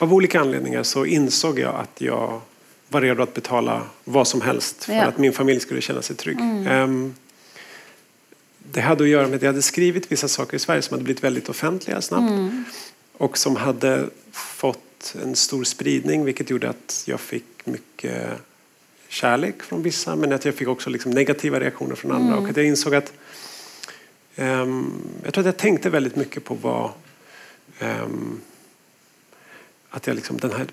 av 0.00 0.14
olika 0.14 0.40
anledningar 0.40 0.82
så 0.82 1.06
insåg 1.06 1.58
jag 1.58 1.74
att 1.74 2.00
jag 2.00 2.40
var 2.88 3.00
redo 3.00 3.22
att 3.22 3.34
betala 3.34 3.82
vad 4.04 4.28
som 4.28 4.40
helst 4.40 4.84
för 4.84 4.92
Ja. 4.92 5.04
att 5.04 5.18
min 5.18 5.32
familj 5.32 5.60
skulle 5.60 5.80
känna 5.80 6.02
sig 6.02 6.16
trygg. 6.16 6.38
Ehm, 6.68 7.14
det 8.58 8.80
hade 8.80 9.04
att 9.04 9.10
göra 9.10 9.26
med 9.26 9.36
att 9.36 9.42
jag 9.42 9.48
hade 9.48 9.62
skrivit 9.62 10.12
vissa 10.12 10.28
saker 10.28 10.56
i 10.56 10.60
Sverige 10.60 10.82
som 10.82 10.94
hade 10.94 11.04
blivit 11.04 11.24
väldigt 11.24 11.48
offentliga 11.48 12.00
snabbt 12.00 12.32
och 13.12 13.38
som 13.38 13.56
hade 13.56 14.06
fått 14.32 15.16
en 15.22 15.36
stor 15.36 15.64
spridning 15.64 16.24
vilket 16.24 16.50
gjorde 16.50 16.68
att 16.68 17.02
jag 17.06 17.20
fick 17.20 17.44
mycket 17.66 18.28
kärlek 19.08 19.62
från 19.62 19.82
vissa 19.82 20.16
men 20.16 20.32
att 20.32 20.44
jag 20.44 20.54
fick 20.54 20.68
också 20.68 20.90
liksom 20.90 21.12
negativa 21.12 21.60
reaktioner 21.60 21.94
från 21.94 22.12
andra 22.12 22.36
och 22.36 22.48
att 22.48 22.56
jag 22.56 22.66
insåg 22.66 22.94
att 22.94 23.12
ehm, 24.36 24.92
jag 25.24 25.34
tror 25.34 25.42
att 25.42 25.46
jag 25.46 25.56
tänkte 25.56 25.90
väldigt 25.90 26.16
mycket 26.16 26.44
på 26.44 26.54
vad 26.54 26.90
ehm, 27.78 28.40
att 29.90 30.06
jag 30.06 30.16
liksom 30.16 30.36
den 30.36 30.52
här 30.52 30.66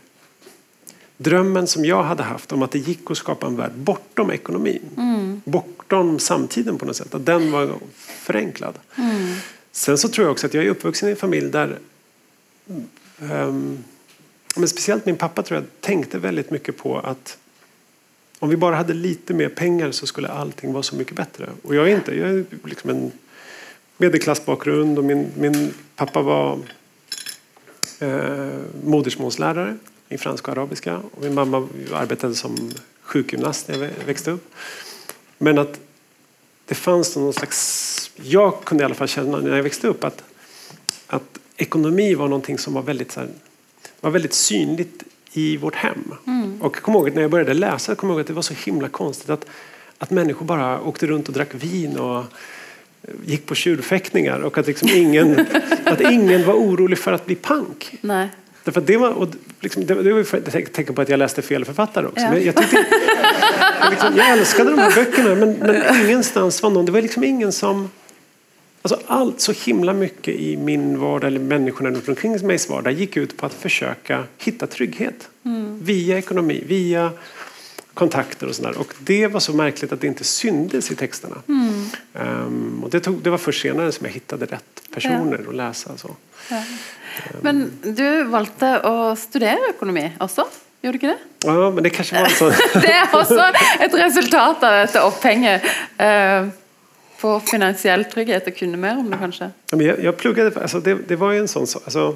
drömmen 1.18 1.68
som 1.68 1.86
jag 1.86 2.04
hade 2.04 2.24
haft 2.24 2.52
om 2.52 2.62
att 2.62 2.72
det 2.72 2.80
gick 2.80 3.12
att 3.12 3.18
skapa 3.18 3.48
en 3.48 3.56
värld 3.56 3.72
bortom 3.76 4.32
ekonomin, 4.32 4.82
bortom 5.46 6.20
samtiden 6.20 6.78
på 6.78 6.86
något 6.86 6.96
sätt, 6.96 7.16
att 7.16 7.26
den 7.26 7.52
var 7.52 7.76
förenklad. 7.98 8.80
Sen 9.72 9.98
så 9.98 10.10
tror 10.10 10.26
jag 10.26 10.32
också 10.32 10.48
att 10.48 10.54
jag 10.54 10.66
är 10.66 10.70
uppvuxen 10.70 11.10
i 11.10 11.12
en 11.12 11.18
familj 11.18 11.50
där 11.50 11.80
ehm, 13.22 13.84
men 14.56 14.68
speciellt 14.68 15.06
min 15.06 15.16
pappa 15.16 15.44
tror 15.44 15.60
jag 15.60 15.66
tänkte 15.82 16.20
väldigt 16.20 16.52
mycket 16.52 16.78
på 16.78 17.00
att 17.00 17.38
om 18.40 18.50
vi 18.50 18.58
bara 18.58 18.76
hade 18.76 18.94
lite 18.94 19.34
mer 19.34 19.50
pengar 19.50 19.92
så 19.92 20.08
skulle 20.08 20.28
allting 20.28 20.74
vara 20.74 20.84
så 20.84 20.96
mycket 20.96 21.16
bättre. 21.16 21.50
Och 21.64 21.76
jag 21.76 21.90
är 21.90 21.96
inte, 21.96 22.16
jag 22.16 22.30
är 22.30 22.46
liksom 22.64 22.90
en 22.90 23.12
medelklassbakgrund 23.98 24.98
och 24.98 25.04
min, 25.04 25.28
min 25.38 25.74
pappa 25.96 26.22
var 26.22 26.60
eh, 28.00 28.60
modersmålslärare 28.84 29.78
i 30.10 30.18
franska 30.18 30.52
och 30.52 30.58
arabiska 30.58 30.98
och 30.98 31.22
min 31.22 31.34
mamma 31.34 31.68
arbetade 31.94 32.36
som 32.36 32.72
sjukgymnast 33.02 33.68
när 33.68 33.84
jag 33.84 34.06
växte 34.06 34.32
upp. 34.32 34.54
Men 35.38 35.58
att 35.58 35.80
det 36.66 36.76
fanns 36.76 37.16
någon 37.16 37.34
slags, 37.34 38.12
jag 38.16 38.64
kunde 38.64 38.82
i 38.82 38.86
alla 38.86 38.96
fall 38.96 39.08
känna 39.08 39.38
när 39.38 39.56
jag 39.56 39.64
växte 39.64 39.88
upp 39.88 40.04
att, 40.04 40.24
att 41.08 41.40
ekonomi 41.58 42.16
var 42.16 42.28
någonting 42.28 42.58
som 42.58 42.74
var 42.74 42.82
väldigt, 42.82 43.12
så 43.12 43.20
här, 43.20 43.30
var 44.02 44.12
väldigt 44.12 44.34
synligt 44.34 45.04
i 45.32 45.58
vårt 45.58 45.76
hem. 45.76 46.14
Och 46.62 46.76
jag 46.76 46.84
kommer 46.84 47.00
ihåg 47.00 47.16
när 47.16 47.22
jag 47.22 47.32
började 47.32 47.54
läsa, 47.54 47.92
jag 47.92 47.98
kommer 47.98 48.14
ihåg 48.14 48.22
att 48.22 48.28
det 48.28 48.34
var 48.34 48.42
så 48.42 48.54
himla 48.54 48.90
konstigt 48.90 49.30
att, 49.30 49.46
att 49.98 50.10
människor 50.10 50.46
bara 50.46 50.82
åkte 50.82 51.08
runt 51.08 51.28
och 51.28 51.34
drack 51.34 51.54
vin 51.54 51.98
och 51.98 52.24
gick 53.26 53.46
på 53.46 53.56
tjurfäktningar 53.56 54.40
och 54.40 54.58
att, 54.58 54.68
liksom 54.68 54.90
ingen, 54.90 55.46
att 55.86 56.02
ingen 56.02 56.46
var 56.46 56.54
orolig 56.54 57.00
för 57.00 57.12
att 57.12 57.26
bli 57.26 57.36
pank. 57.36 57.94
Nej. 58.02 58.30
Därför 58.64 58.82
det 58.82 58.98
var, 58.98 59.10
och 59.10 59.28
liksom, 59.60 59.86
det, 59.86 60.04
det 60.04 60.14
var 60.14 60.24
för, 60.24 60.42
jag 60.54 60.74
tänker 60.74 60.94
på 60.94 61.02
att 61.02 61.10
jag 61.10 61.18
läste 61.18 61.42
fel 61.42 61.66
författare 61.66 62.06
också. 62.06 62.22
Ja. 62.22 62.32
Men 62.32 62.44
jag, 62.44 62.56
tyckte, 62.56 62.78
liksom, 63.90 64.18
jag 64.18 64.30
älskade 64.30 64.70
de 64.70 64.80
här 64.80 64.96
böckerna 64.96 65.36
men, 65.36 65.54
men 65.54 66.02
ingenstans 66.06 66.64
var 66.64 66.70
någon, 66.70 66.86
det 66.86 66.92
var 66.92 67.02
liksom 67.02 67.24
ingen 67.24 67.52
som 67.52 67.90
Alltså 68.82 69.00
allt 69.08 69.40
så 69.42 69.52
himla 69.52 69.94
mycket 69.94 70.36
i 70.36 70.58
min 70.58 71.00
vardag 71.00 71.28
eller 71.28 71.40
människorna 71.40 71.90
runt 71.90 72.10
omkring 72.10 72.48
mig 72.48 72.58
vardag 72.70 72.94
gick 72.94 73.18
ut 73.18 73.38
på 73.38 73.46
att 73.46 73.54
försöka 73.54 74.24
hitta 74.38 74.68
trygghet. 74.68 75.30
Via 75.82 76.18
ekonomi, 76.18 76.64
via 76.68 77.12
kontakter 77.98 78.48
och 78.48 78.56
sådär. 78.56 78.78
Och 78.78 78.94
det 79.00 79.28
var 79.28 79.40
så 79.40 79.54
märkligt 79.54 79.92
att 79.92 80.02
det 80.02 80.08
inte 80.08 80.24
syndes 80.24 80.92
i 80.92 80.96
texterna. 80.96 81.36
Ehm, 82.14 82.82
och 82.84 82.90
det, 82.90 83.00
tog, 83.00 83.24
det 83.24 83.30
var 83.30 83.38
först 83.38 83.62
senare 83.62 83.92
som 83.92 84.06
jag 84.06 84.14
hittade 84.14 84.46
rätt 84.46 84.82
personer 84.94 85.46
att 85.50 85.56
läsa. 85.56 85.98
Så. 85.98 86.16
Ja. 86.50 86.62
Men 87.42 87.72
du 87.84 88.24
valgte 88.24 88.80
att 88.80 89.20
studera 89.20 89.70
ekonomi 89.70 90.12
också, 90.20 90.46
gjorde 90.82 90.98
du 90.98 91.08
inte 91.08 91.20
det? 91.42 91.48
Ja, 91.48 91.72
men 91.72 91.84
det 91.84 91.90
kanske 91.90 92.22
var 92.22 92.28
så. 92.28 92.50
Det 92.80 92.92
är 92.92 93.16
också 93.16 93.44
ett 93.80 93.94
resultat 93.94 94.64
av 94.64 94.72
detta 94.72 95.08
upphänget 95.08 95.62
eh, 95.98 96.48
på 97.22 97.40
finansiell 97.40 98.06
trygghet 98.06 98.48
och 98.48 98.56
kunna 98.56 98.78
mer 98.78 98.98
om 98.98 99.10
det 99.10 99.18
kanske. 99.18 99.44
Ja, 99.72 99.78
men 99.78 99.86
jag, 99.86 100.04
jag 100.04 100.18
pluggade, 100.18 100.62
alltså 100.62 100.80
det, 100.80 100.98
det 101.08 101.16
var 101.16 101.32
ju 101.32 101.40
en 101.40 101.48
sån 101.48 101.68
sak. 101.68 101.82
Alltså, 101.86 102.16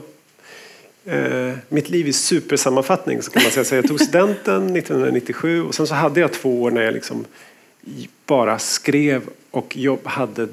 eh, 1.06 1.54
mitt 1.70 1.90
liv 1.90 2.08
i 2.08 2.14
supersammanfattning 2.14 3.22
så 3.22 3.32
kan 3.32 3.44
man 3.44 3.52
säga. 3.52 3.64
Så 3.64 3.76
jag 3.76 3.88
tog 3.88 4.00
studenten 4.02 4.76
1997 4.76 5.64
och 5.64 5.76
sen 5.76 5.88
så 5.88 5.96
hade 5.96 6.20
jag 6.20 6.34
två 6.34 6.62
år 6.62 6.72
när 6.72 6.82
jag 6.82 6.94
liksom 6.94 7.26
bara 8.26 8.60
skrev 8.60 9.22
och 9.52 9.78
jobb, 9.78 10.00
hade 10.04 10.48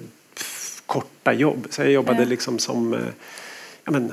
korta 0.87 1.33
jobb. 1.33 1.67
Så 1.71 1.83
jag 1.83 1.91
jobbade 1.91 2.23
Ja. 2.23 2.29
liksom 2.29 2.59
som 2.59 2.95
eh, 2.95 3.01
ja, 3.85 3.91
men, 3.93 4.13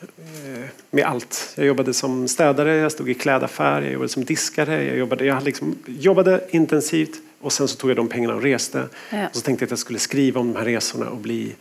eh, 0.00 0.64
med 0.90 1.04
allt. 1.04 1.52
Jag 1.56 1.66
jobbade 1.66 1.94
som 1.94 2.28
städare, 2.28 2.76
jag 2.76 2.92
stod 2.92 3.10
i 3.10 3.14
klädaffär, 3.14 3.82
jag 3.82 3.92
jobbade 3.92 4.08
som 4.08 4.24
diskare. 4.24 4.84
Jag 4.84 4.96
jobbade, 4.96 5.24
jag 5.24 5.42
liksom, 5.44 5.76
jobbade 5.86 6.44
intensivt 6.50 7.20
och 7.40 7.52
sen 7.52 7.68
så 7.68 7.76
tog 7.76 7.90
jag 7.90 7.96
de 7.96 8.08
pengarna 8.08 8.34
och 8.34 8.42
reste. 8.42 8.82
Ja. 9.10 9.28
Och 9.28 9.36
så 9.36 9.40
tänkte 9.42 9.62
jag 9.62 9.66
att 9.66 9.70
jag 9.70 9.78
skulle 9.78 9.98
skriva 9.98 10.40
om 10.40 10.52
de 10.52 10.58
här 10.58 10.64
resorna 10.66 11.10
och 11.10 11.16
bli 11.18 11.54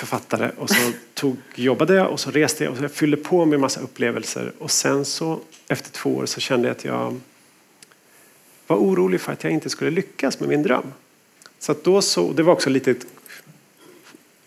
författare. 0.00 0.50
Och 0.58 0.70
så 0.70 0.92
tog, 1.14 1.36
jobbade 1.54 1.94
jag 1.94 2.10
och 2.10 2.20
så 2.20 2.30
reste 2.30 2.64
jag 2.64 2.70
och 2.70 2.76
så 2.76 2.84
jag 2.84 2.92
fyllde 2.92 3.16
på 3.16 3.44
med 3.44 3.60
massa 3.60 3.80
upplevelser. 3.80 4.52
Och 4.58 4.70
sen 4.70 5.04
så 5.04 5.40
efter 5.68 5.90
två 5.90 6.16
år 6.16 6.26
så 6.26 6.40
kände 6.40 6.68
jag 6.68 6.76
att 6.76 6.84
jag 6.84 7.20
var 8.66 8.76
orolig 8.76 9.20
för 9.20 9.32
att 9.32 9.44
jag 9.44 9.52
inte 9.52 9.70
skulle 9.70 9.90
lyckas 9.90 10.40
med 10.40 10.48
min 10.48 10.62
dröm. 10.62 10.92
Så 11.58 11.74
då 11.82 12.02
så, 12.02 12.32
det 12.32 12.42
var 12.42 12.52
också 12.52 12.70
lite 12.70 12.94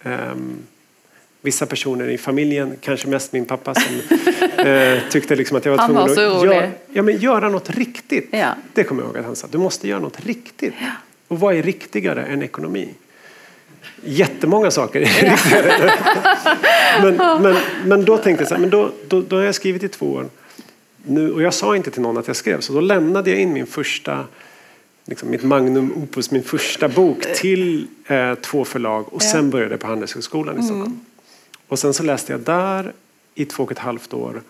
ehm, 0.01 0.57
vissa 1.41 1.65
personer 1.65 2.07
i 2.10 2.17
familjen, 2.17 2.75
kanske 2.81 3.07
mest 3.07 3.33
min 3.33 3.45
pappa 3.45 3.75
som 3.75 3.95
eh, 4.65 5.00
tyckte 5.10 5.36
liksom 5.36 5.57
att 5.57 5.65
jag 5.65 5.77
var 5.77 5.88
tvungen 5.88 6.15
var 6.15 6.39
att 6.39 6.45
göra, 6.45 6.72
ja, 6.93 7.01
men 7.01 7.17
göra 7.17 7.50
något 7.50 7.69
riktigt. 7.69 8.29
Ja. 8.31 8.55
Det 8.74 8.83
kommer 8.83 9.01
jag 9.01 9.07
ihåg 9.07 9.17
att 9.17 9.25
han 9.25 9.36
sa. 9.36 9.48
Du 9.51 9.57
måste 9.57 9.88
göra 9.88 10.00
något 10.00 10.25
riktigt. 10.25 10.74
Och 11.27 11.39
vad 11.39 11.55
är 11.55 11.63
riktigare 11.63 12.25
än 12.25 12.43
ekonomi? 12.43 12.89
Jättemånga 14.05 14.72
saker 14.72 15.10
men, 17.01 17.15
men, 17.41 17.55
men 17.86 18.05
då 18.05 18.17
tänkte 18.17 18.41
jag 18.41 18.48
så 18.48 18.53
här, 18.53 18.62
men 18.62 18.69
då, 18.69 18.91
då, 19.07 19.22
då 19.22 19.36
har 19.36 19.43
jag 19.43 19.55
skrivit 19.55 19.83
i 19.83 19.88
två 19.88 20.12
år. 20.12 20.25
Nu, 21.05 21.31
och 21.31 21.41
jag 21.41 21.53
sa 21.53 21.75
inte 21.75 21.91
till 21.91 22.01
någon 22.01 22.17
att 22.17 22.27
jag 22.27 22.36
skrev, 22.36 22.60
så 22.60 22.74
då 22.74 22.79
lämnade 22.79 23.29
jag 23.29 23.39
in 23.39 23.53
min 23.53 23.65
första 23.65 24.25
liksom 25.05 25.29
mitt 25.29 25.43
magnum 25.43 25.93
opus, 25.95 26.31
min 26.31 26.43
första 26.43 26.89
bok 26.89 27.33
till 27.36 27.88
eh, 28.07 28.36
två 28.36 28.65
förlag 28.65 29.13
och 29.13 29.22
sen 29.22 29.50
började 29.50 29.74
jag 29.74 29.79
på 29.79 29.88
Handelshögskolan 29.88 30.60
i 30.60 30.63
Stockholm. 30.63 31.00
Och 31.67 31.79
sen 31.79 31.93
så 31.93 32.03
läste 32.03 32.31
jag 32.31 32.41
där 32.41 32.93
i 33.36 33.45
två 33.45 33.63
och 33.63 33.72
ett 33.72 33.79
halvt 33.79 34.13
år 34.13 34.41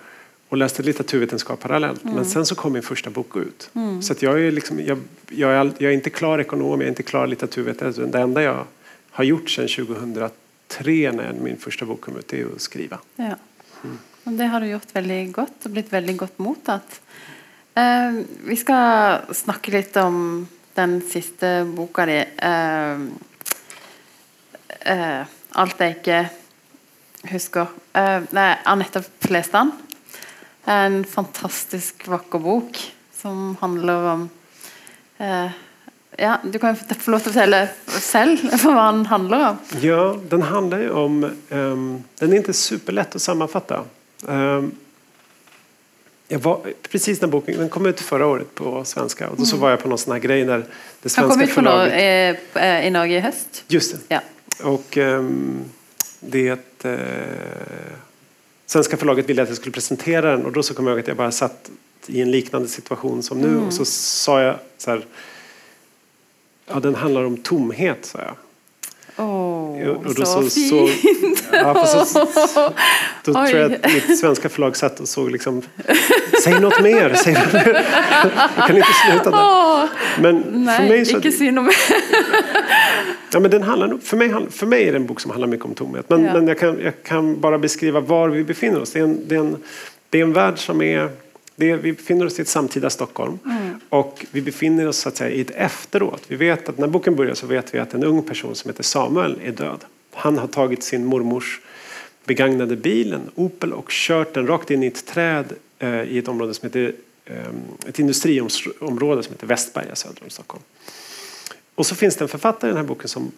och 0.49 0.57
läste 0.57 0.83
litteraturvetenskap 0.83 1.59
parallellt. 1.59 2.03
Men 2.03 2.25
sen 2.25 2.45
så 2.45 2.55
kom 2.55 2.73
min 2.73 2.81
första 2.81 3.09
bok 3.09 3.35
ut. 3.37 3.69
Så 4.01 4.13
att 4.13 4.21
jag, 4.21 4.41
är 4.41 4.51
liksom, 4.51 4.79
jag, 4.85 4.97
jag, 5.29 5.51
är 5.51 5.71
jag 5.77 5.91
är 5.91 5.95
inte 5.95 6.09
klar 6.09 6.39
ekonom, 6.39 6.81
jag 6.81 6.83
är 6.83 6.89
inte 6.89 7.03
klar 7.03 7.27
litteraturvetare. 7.27 7.91
Det 7.91 8.19
enda 8.19 8.41
jag 8.41 8.65
har 9.13 9.23
gjort 9.23 9.49
sedan 9.49 9.67
2003 9.67 11.11
när 11.11 11.33
min 11.33 11.57
första 11.57 11.85
bok 11.85 12.01
kom 12.01 12.17
ut 12.17 12.27
det 12.27 12.41
är 12.41 12.45
att 12.55 12.61
skriva. 12.61 12.99
Ja. 13.15 13.35
Och 14.23 14.31
det 14.31 14.45
har 14.45 14.61
du 14.61 14.67
gjort 14.67 14.95
väldigt 14.95 15.33
gott 15.33 15.65
och 15.65 15.71
blivit 15.71 15.93
väldigt 15.93 16.17
gott 16.17 16.39
mottatt. 16.39 17.01
Eh, 17.73 18.11
vi 18.45 18.55
ska 18.55 19.17
snakke 19.31 19.71
litt 19.71 19.95
om 19.97 20.47
den 20.73 21.01
siste 21.01 21.65
boka 21.75 22.05
di. 22.05 22.25
Eh, 22.37 22.93
eh, 24.79 25.25
alt 25.49 25.81
jeg 25.81 25.97
ikke 25.97 26.19
husker. 27.29 27.67
Eh, 27.93 28.23
er 28.33 28.61
Anette 28.65 29.03
Flesland. 29.21 29.71
En 30.65 31.03
fantastisk 31.05 32.07
vakker 32.07 32.39
bok 32.39 32.79
som 33.13 33.57
handler 33.61 34.09
om 34.13 34.29
eh, 35.17 35.51
Ja, 36.17 36.37
du 36.43 36.59
kan 36.59 36.75
jo 36.75 36.95
få 36.99 37.11
lov 37.11 37.19
til 37.23 37.31
å 37.31 37.33
fortelle 37.33 37.59
selv 37.87 38.43
hva 38.63 38.73
den 38.91 39.05
handler 39.09 39.45
om. 39.49 39.57
Ja, 39.81 40.15
den 40.29 40.41
handlar 40.41 40.79
ju 40.79 40.89
om... 40.89 41.23
ehm, 41.49 42.03
den 42.19 42.33
är 42.33 42.37
inte 42.37 42.53
superlätt 42.53 43.15
att 43.15 43.21
sammanfatta. 43.21 43.83
Ehm, 44.27 44.71
jag 46.27 46.39
var, 46.39 46.59
precis 46.91 47.21
när 47.21 47.27
boken 47.27 47.57
den 47.57 47.69
kom 47.69 47.85
ut 47.85 47.99
förra 47.99 48.25
året 48.25 48.55
på 48.55 48.85
svenska 48.85 49.29
och 49.29 49.37
då 49.37 49.45
så 49.45 49.57
var 49.57 49.69
jag 49.69 49.81
på 49.81 49.89
någon 49.89 49.97
sån 49.97 50.11
här 50.13 50.19
grej 50.19 50.45
där 50.45 50.57
det 50.57 50.65
Den 51.01 51.09
svenska 51.09 51.33
kom 51.33 51.41
ut 51.41 51.49
förlaget... 51.49 52.39
eh, 52.53 52.63
eh, 52.63 52.87
i 52.87 52.89
Norge 52.89 53.17
i 53.17 53.21
høst. 53.21 53.63
Just 53.67 53.91
det. 53.91 53.99
Ja. 54.07 54.21
Och 54.63 54.97
ehm, 54.97 55.63
det... 56.19 56.85
Eh, 56.85 56.97
svenska 58.65 58.97
förlaget 58.97 59.29
ville 59.29 59.41
att 59.41 59.49
jag 59.49 59.57
skulle 59.57 59.73
presentera 59.73 60.31
den 60.31 60.45
och 60.45 60.51
då 60.51 60.63
så 60.63 60.73
kom 60.73 60.87
jag 60.87 60.93
ihåg 60.93 60.99
att 60.99 61.07
jag 61.07 61.17
bara 61.17 61.31
satt 61.31 61.69
i 62.07 62.21
en 62.21 62.31
liknande 62.31 62.67
situation 62.67 63.23
som 63.23 63.37
nu 63.41 63.57
och 63.57 63.73
så 63.73 63.85
sa 63.85 64.41
jag 64.41 64.55
så 64.77 64.91
här... 64.91 65.05
Ja, 66.67 66.79
den 66.79 66.95
handlar 66.95 67.23
om 67.25 67.37
tomhet, 67.37 68.05
sa 68.05 68.19
jag. 68.19 68.35
Åh, 69.17 70.01
då 70.03 70.13
så, 70.25 70.25
så, 70.25 70.41
fint! 70.49 71.37
så, 71.37 71.55
ja, 71.55 71.85
så, 72.05 72.19
då 73.25 73.31
Oj. 73.41 73.49
tror 73.49 73.61
jag 73.61 73.73
att 73.73 73.93
mitt 73.93 74.19
svenska 74.19 74.49
förlag 74.49 74.77
satt 74.77 74.99
och 74.99 75.07
såg 75.07 75.31
liksom 75.31 75.61
Säg 76.43 76.59
något 76.59 76.81
mer! 76.81 77.13
Säg 77.15 77.33
något 77.33 77.53
mer. 77.53 77.85
Jag 78.57 78.67
kan 78.67 78.77
inte 78.77 78.87
sluta 79.09 79.31
där. 79.31 79.39
Åh, 79.39 79.85
Men 80.19 80.43
nej, 80.51 80.77
för 80.77 80.83
mig, 80.87 81.05
så, 81.05 81.17
ikke 81.17 81.31
si 81.31 81.51
noe 81.51 81.63
mer. 81.63 81.75
ja, 83.31 83.39
men 83.39 83.51
den 83.51 83.63
handlar, 83.63 83.97
för, 84.03 84.17
mig, 84.17 84.33
för 84.51 84.65
mig 84.65 84.87
är 84.87 84.91
det 84.91 84.97
en 84.97 85.05
bok 85.05 85.19
som 85.21 85.31
handlar 85.31 85.47
mycket 85.47 85.65
om 85.65 85.73
tomhet. 85.75 86.09
Men, 86.09 86.25
Ja. 86.25 86.33
men 86.33 86.47
jag, 86.47 86.59
kan, 86.59 86.79
jag 86.83 86.93
kan 87.03 87.39
bara 87.41 87.57
beskriva 87.57 87.99
var 87.99 88.29
vi 88.29 88.43
befinner 88.43 88.81
oss. 88.81 88.91
Det 88.91 88.99
är 88.99 89.03
en, 89.03 89.27
det 89.27 89.35
är 89.35 89.39
en, 89.39 89.57
det 90.09 90.17
är 90.19 90.23
en 90.23 90.33
värld 90.33 90.59
som 90.59 90.81
är 90.81 91.09
det 91.55 91.75
vi 91.75 91.93
befinner 91.93 92.25
oss 92.25 92.39
i 92.39 92.41
ett 92.41 92.47
samtida 92.47 92.89
Stockholm 92.89 93.39
Mm. 93.45 93.79
och 93.89 94.25
vi 94.31 94.41
befinner 94.41 94.87
oss 94.87 94.97
så 94.97 95.09
att 95.09 95.17
säga, 95.17 95.29
i 95.29 95.41
ett 95.41 95.51
efteråt. 95.51 96.21
Vi 96.27 96.35
vet 96.35 96.69
att 96.69 96.77
när 96.77 96.87
boken 96.87 97.15
börjar 97.15 97.33
så 97.33 97.47
vet 97.47 97.73
vi 97.73 97.79
att 97.79 97.93
en 97.93 98.03
ung 98.03 98.23
person 98.23 98.55
som 98.55 98.69
heter 98.69 98.83
Samuel 98.83 99.39
är 99.43 99.51
död. 99.51 99.85
Han 100.13 100.37
har 100.37 100.47
tagit 100.47 100.83
sin 100.83 101.05
mormors 101.05 101.61
begagnade 102.25 102.75
bil, 102.75 103.13
en 103.13 103.29
Opel, 103.35 103.73
och 103.73 103.89
kört 103.89 104.33
den 104.33 104.47
rakt 104.47 104.71
in 104.71 104.83
i 104.83 104.87
ett 104.87 105.05
träd 105.05 105.45
eh, 105.79 106.01
i 106.03 106.17
ett 106.17 106.27
område 106.27 106.53
som 106.53 106.65
heter 106.67 106.95
eh, 107.25 107.35
ett 107.87 107.99
industriområde 107.99 109.23
som 109.23 109.33
heter 109.33 109.47
Västberga 109.47 109.95
söder 109.95 110.23
om 110.23 110.29
Stockholm. 110.29 110.63
Och 111.75 111.85
så 111.85 111.95
finns 111.95 112.15
det 112.15 112.25
en 112.25 112.29
författare 112.29 112.69
i 112.69 112.73
den 112.73 112.77
här 112.77 112.87
boken 112.87 113.07
som 113.07 113.31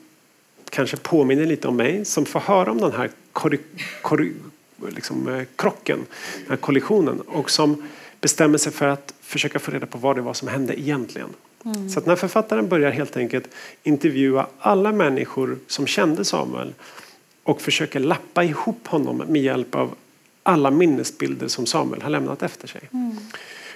kanske 0.70 0.98
påminner 0.98 1.46
lite 1.46 1.68
om 1.68 1.76
mig 1.78 2.06
som 2.06 2.26
får 2.26 2.40
höra 2.40 2.72
om 2.72 2.78
den 2.78 2.92
här 2.92 3.10
korri, 3.32 3.60
korri, 4.02 4.32
liksom, 4.90 5.28
eh, 5.28 5.44
krocken, 5.56 6.00
den 6.42 6.50
här 6.50 6.58
kollisionen 6.58 7.22
och 7.22 7.52
som 7.52 7.84
bestämmer 8.22 8.58
sig 8.58 8.72
för 8.72 8.88
att 8.88 9.14
försöka 9.22 9.60
få 9.60 9.72
reda 9.72 9.86
på 9.86 9.98
vad 9.98 10.16
det 10.16 10.22
var 10.22 10.34
som 10.34 10.48
hände 10.48 10.80
egentligen. 10.80 11.30
Så 11.94 12.00
att 12.00 12.06
när 12.06 12.16
författaren 12.16 12.70
börjar 12.70 12.92
helt 12.92 13.18
enkelt 13.18 13.48
intervjua 13.84 14.48
alla 14.60 14.92
människor 14.92 15.58
som 15.68 15.88
kände 15.88 16.26
Samuel 16.26 16.74
och 17.44 17.62
försöker 17.62 18.00
lappa 18.00 18.44
ihop 18.44 18.88
honom 18.88 19.18
med 19.18 19.42
hjälp 19.42 19.76
av 19.76 19.96
alla 20.44 20.72
minnesbilder 20.72 21.48
som 21.48 21.66
Samuel 21.66 22.02
har 22.02 22.10
lämnat 22.10 22.44
efter 22.44 22.68
sig. 22.68 22.82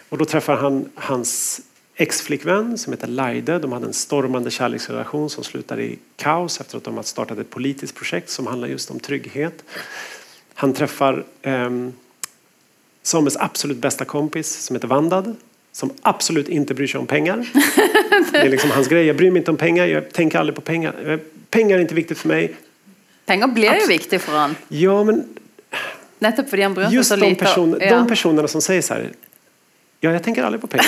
Och 0.09 0.17
då 0.17 0.25
träffar 0.25 0.55
han 0.55 0.89
hans 0.95 1.61
ex-flickvän 1.95 2.77
som 2.77 2.93
heter 2.93 3.07
Laide. 3.07 3.59
De 3.59 3.71
hade 3.71 3.85
en 3.87 3.93
stormande 3.93 4.51
kärleksrelation 4.51 5.29
som 5.29 5.43
slutade 5.43 5.83
i 5.83 5.99
kaos 6.15 6.61
efter 6.61 6.77
att 6.77 6.83
de 6.83 6.93
hade 6.93 7.07
startat 7.07 7.37
ett 7.37 7.49
politiskt 7.49 7.95
projekt 7.95 8.29
som 8.29 8.47
handlar 8.47 8.67
just 8.67 8.91
om 8.91 8.99
trygghet. 8.99 9.63
Han 10.53 10.73
träffar 10.73 11.25
ehm, 11.41 11.93
Samuels 13.09 13.37
absolut 13.37 13.77
bästa 13.77 14.05
kompis 14.05 14.51
som 14.65 14.75
heter 14.75 14.87
Vandad 14.87 15.35
som 15.71 15.89
absolut 16.01 16.49
inte 16.49 16.73
bryr 16.73 16.87
sig 16.87 16.99
om 16.99 17.07
pengar. 17.07 17.49
Det 18.31 18.37
är 18.37 18.49
liksom 18.49 18.71
hans 18.71 18.87
grej. 18.87 19.05
Jag 19.05 19.15
bryr 19.17 19.31
mig 19.31 19.37
inte 19.37 19.51
om 19.51 19.57
pengar. 19.57 19.85
Jag 19.85 20.11
tänker 20.13 20.39
aldrig 20.39 20.55
på 20.55 20.61
pengar. 20.61 20.93
Eh, 21.11 21.19
Pengar 21.49 21.77
är 21.77 21.81
inte 21.81 21.95
viktigt 21.95 22.17
för 22.17 22.27
mig. 22.27 22.55
Penger 23.25 23.47
blir 23.47 23.77
jo 23.81 23.87
viktig 23.87 24.21
for 24.21 24.31
han. 24.31 24.55
Ja, 24.67 25.03
men 25.03 25.23
Nettopp 26.19 26.49
fordi 26.49 26.61
han 26.61 26.73
bryr 26.73 26.87
just 26.89 27.09
så 27.09 27.15
de, 27.15 27.29
lite. 27.29 27.45
person, 27.45 27.77
ja. 27.81 27.89
de 27.95 28.07
personerna 28.07 28.47
som 28.47 28.61
säger 28.61 28.81
så 28.81 28.93
här. 28.93 29.09
Ja, 29.99 30.11
jag 30.11 30.23
tänker 30.23 30.43
aldrig 30.43 30.61
på 30.61 30.67
pengar. 30.67 30.85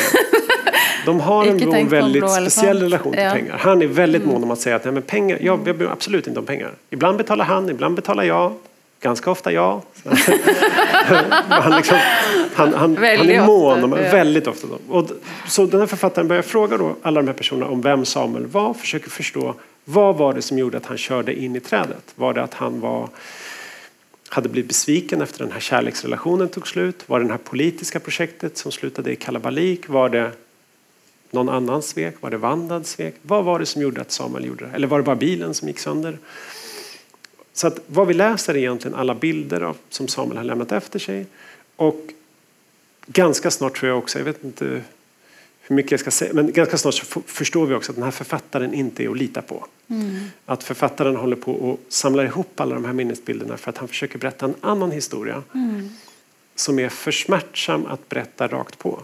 De 1.06 1.20
har 1.20 1.46
en 1.46 1.88
väldigt 1.90 2.22
blå 2.22 2.28
speciell 2.28 2.82
relation 2.82 3.14
till 3.14 3.22
Ja. 3.22 3.32
pengar. 3.32 3.58
Han 3.60 3.82
är 3.82 3.88
väldigt 3.88 4.26
mån 4.26 4.44
om 4.44 4.52
att 4.52 4.60
säga 4.62 4.76
att 4.76 4.84
nej, 4.86 4.94
men 4.94 5.04
pengar, 5.04 5.38
jag, 5.42 5.60
jag 5.68 5.78
bryr 5.78 5.88
mig 5.88 5.94
absolut 5.94 6.28
inte 6.28 6.40
om 6.40 6.46
pengar. 6.46 6.72
Ibland 6.90 7.18
betalar 7.18 7.46
han, 7.46 7.70
ibland 7.70 7.96
betalar 7.96 8.24
jag. 8.24 8.54
Ganska 9.02 9.32
ofta 9.32 9.52
jag. 9.52 9.82
han, 11.50 11.78
liksom, 11.78 11.98
han, 12.54 12.74
han, 12.74 12.98
han 12.98 13.06
är 13.06 13.46
mån 13.46 13.84
om, 13.84 13.94
ofta, 13.94 14.06
ja. 14.06 14.12
väldigt 14.12 14.48
ofta. 14.48 14.68
Och, 14.90 15.08
d- 15.08 15.14
så 15.48 15.66
den 15.66 15.80
här 15.80 15.88
författaren 15.88 16.28
börjar 16.28 16.42
fråga 16.42 16.78
då 16.78 16.96
alla 17.02 17.22
de 17.22 17.28
här 17.28 17.34
personerna 17.36 17.72
om 17.72 17.82
vem 17.82 18.06
Samuel 18.06 18.48
var, 18.48 18.74
försöker 18.74 19.10
förstå 19.10 19.56
vad 19.86 20.18
var 20.18 20.34
det 20.34 20.42
som 20.42 20.58
gjorde 20.58 20.78
att 20.78 20.86
han 20.86 20.98
körde 20.98 21.34
in 21.44 21.56
i 21.56 21.60
trädet? 21.60 22.14
Var 22.16 22.34
det 22.34 22.44
att 22.44 22.54
han 22.54 22.80
var 22.80 23.10
hade 24.30 24.50
blivit 24.50 24.68
besviken 24.68 25.22
efter 25.22 25.40
den 25.44 25.52
här 25.52 25.60
kärleksrelationen 25.60 26.50
tog 26.50 26.68
slut? 26.68 27.04
Var 27.10 27.20
det 27.20 27.26
det 27.26 27.32
här 27.32 27.38
politiska 27.38 28.00
projektet 28.00 28.58
som 28.58 28.72
slutade 28.72 29.12
i 29.12 29.16
kalabalik? 29.16 29.90
Var 29.90 30.10
det 30.10 30.32
någon 31.32 31.50
annans 31.50 31.88
svek? 31.88 32.16
Var 32.20 32.30
det 32.30 32.38
Vandads 32.38 32.92
svek? 32.92 33.16
Vad 33.22 33.46
var 33.46 33.60
det 33.60 33.66
som 33.66 33.82
gjorde 33.82 34.02
att 34.02 34.12
Samuel 34.12 34.46
gjorde 34.46 34.66
det? 34.66 34.72
Eller 34.76 34.88
var 34.88 34.98
det 34.98 35.04
bara 35.04 35.16
bilen 35.16 35.54
som 35.54 35.68
gick 35.68 35.80
sönder? 35.80 36.18
Så 37.54 37.68
att 37.68 37.80
vad 37.88 38.08
vi 38.08 38.14
läser 38.14 38.54
är 38.54 38.58
egentligen 38.58 38.96
alla 38.96 39.16
bilder 39.16 39.62
av, 39.62 39.78
som 39.90 40.08
Samuel 40.08 40.38
har 40.38 40.44
lämnat 40.44 40.72
efter 40.72 41.00
sig. 41.00 41.26
Och 41.76 42.02
ganska 43.06 43.52
snart 43.52 43.78
tror 43.78 43.90
jag 43.90 43.98
också, 43.98 44.18
jag 44.18 44.26
vet 44.26 44.44
inte 44.44 44.82
hur 45.62 45.76
mycket 45.76 45.92
jag 45.92 46.00
ska 46.00 46.12
säga, 46.12 46.34
men 46.34 46.52
ganska 46.52 46.78
snart 46.78 46.94
så 46.94 47.22
förstår 47.26 47.66
vi 47.66 47.76
också 47.76 47.92
att 47.92 47.96
den 47.96 48.04
här 48.04 48.12
författaren 48.12 48.74
inte 48.74 49.04
är 49.04 49.10
att 49.10 49.18
lita 49.18 49.42
på. 49.42 49.68
Att 50.46 50.64
författaren 50.64 51.16
håller 51.16 51.36
på 51.36 51.52
och 51.54 51.80
samlar 51.90 52.26
ihop 52.26 52.60
alla 52.60 52.76
de 52.76 52.86
här 52.86 52.94
minnesbilderna 52.94 53.58
för 53.58 53.70
att 53.70 53.78
han 53.78 53.88
försöker 53.88 54.20
berätta 54.20 54.46
en 54.46 54.56
annan 54.62 54.92
historia 54.92 55.44
som 56.56 56.80
är 56.80 56.90
för 56.90 57.12
smärtsam 57.12 57.86
att 57.86 58.10
berätta 58.10 58.48
rakt 58.48 58.78
på. 58.78 59.02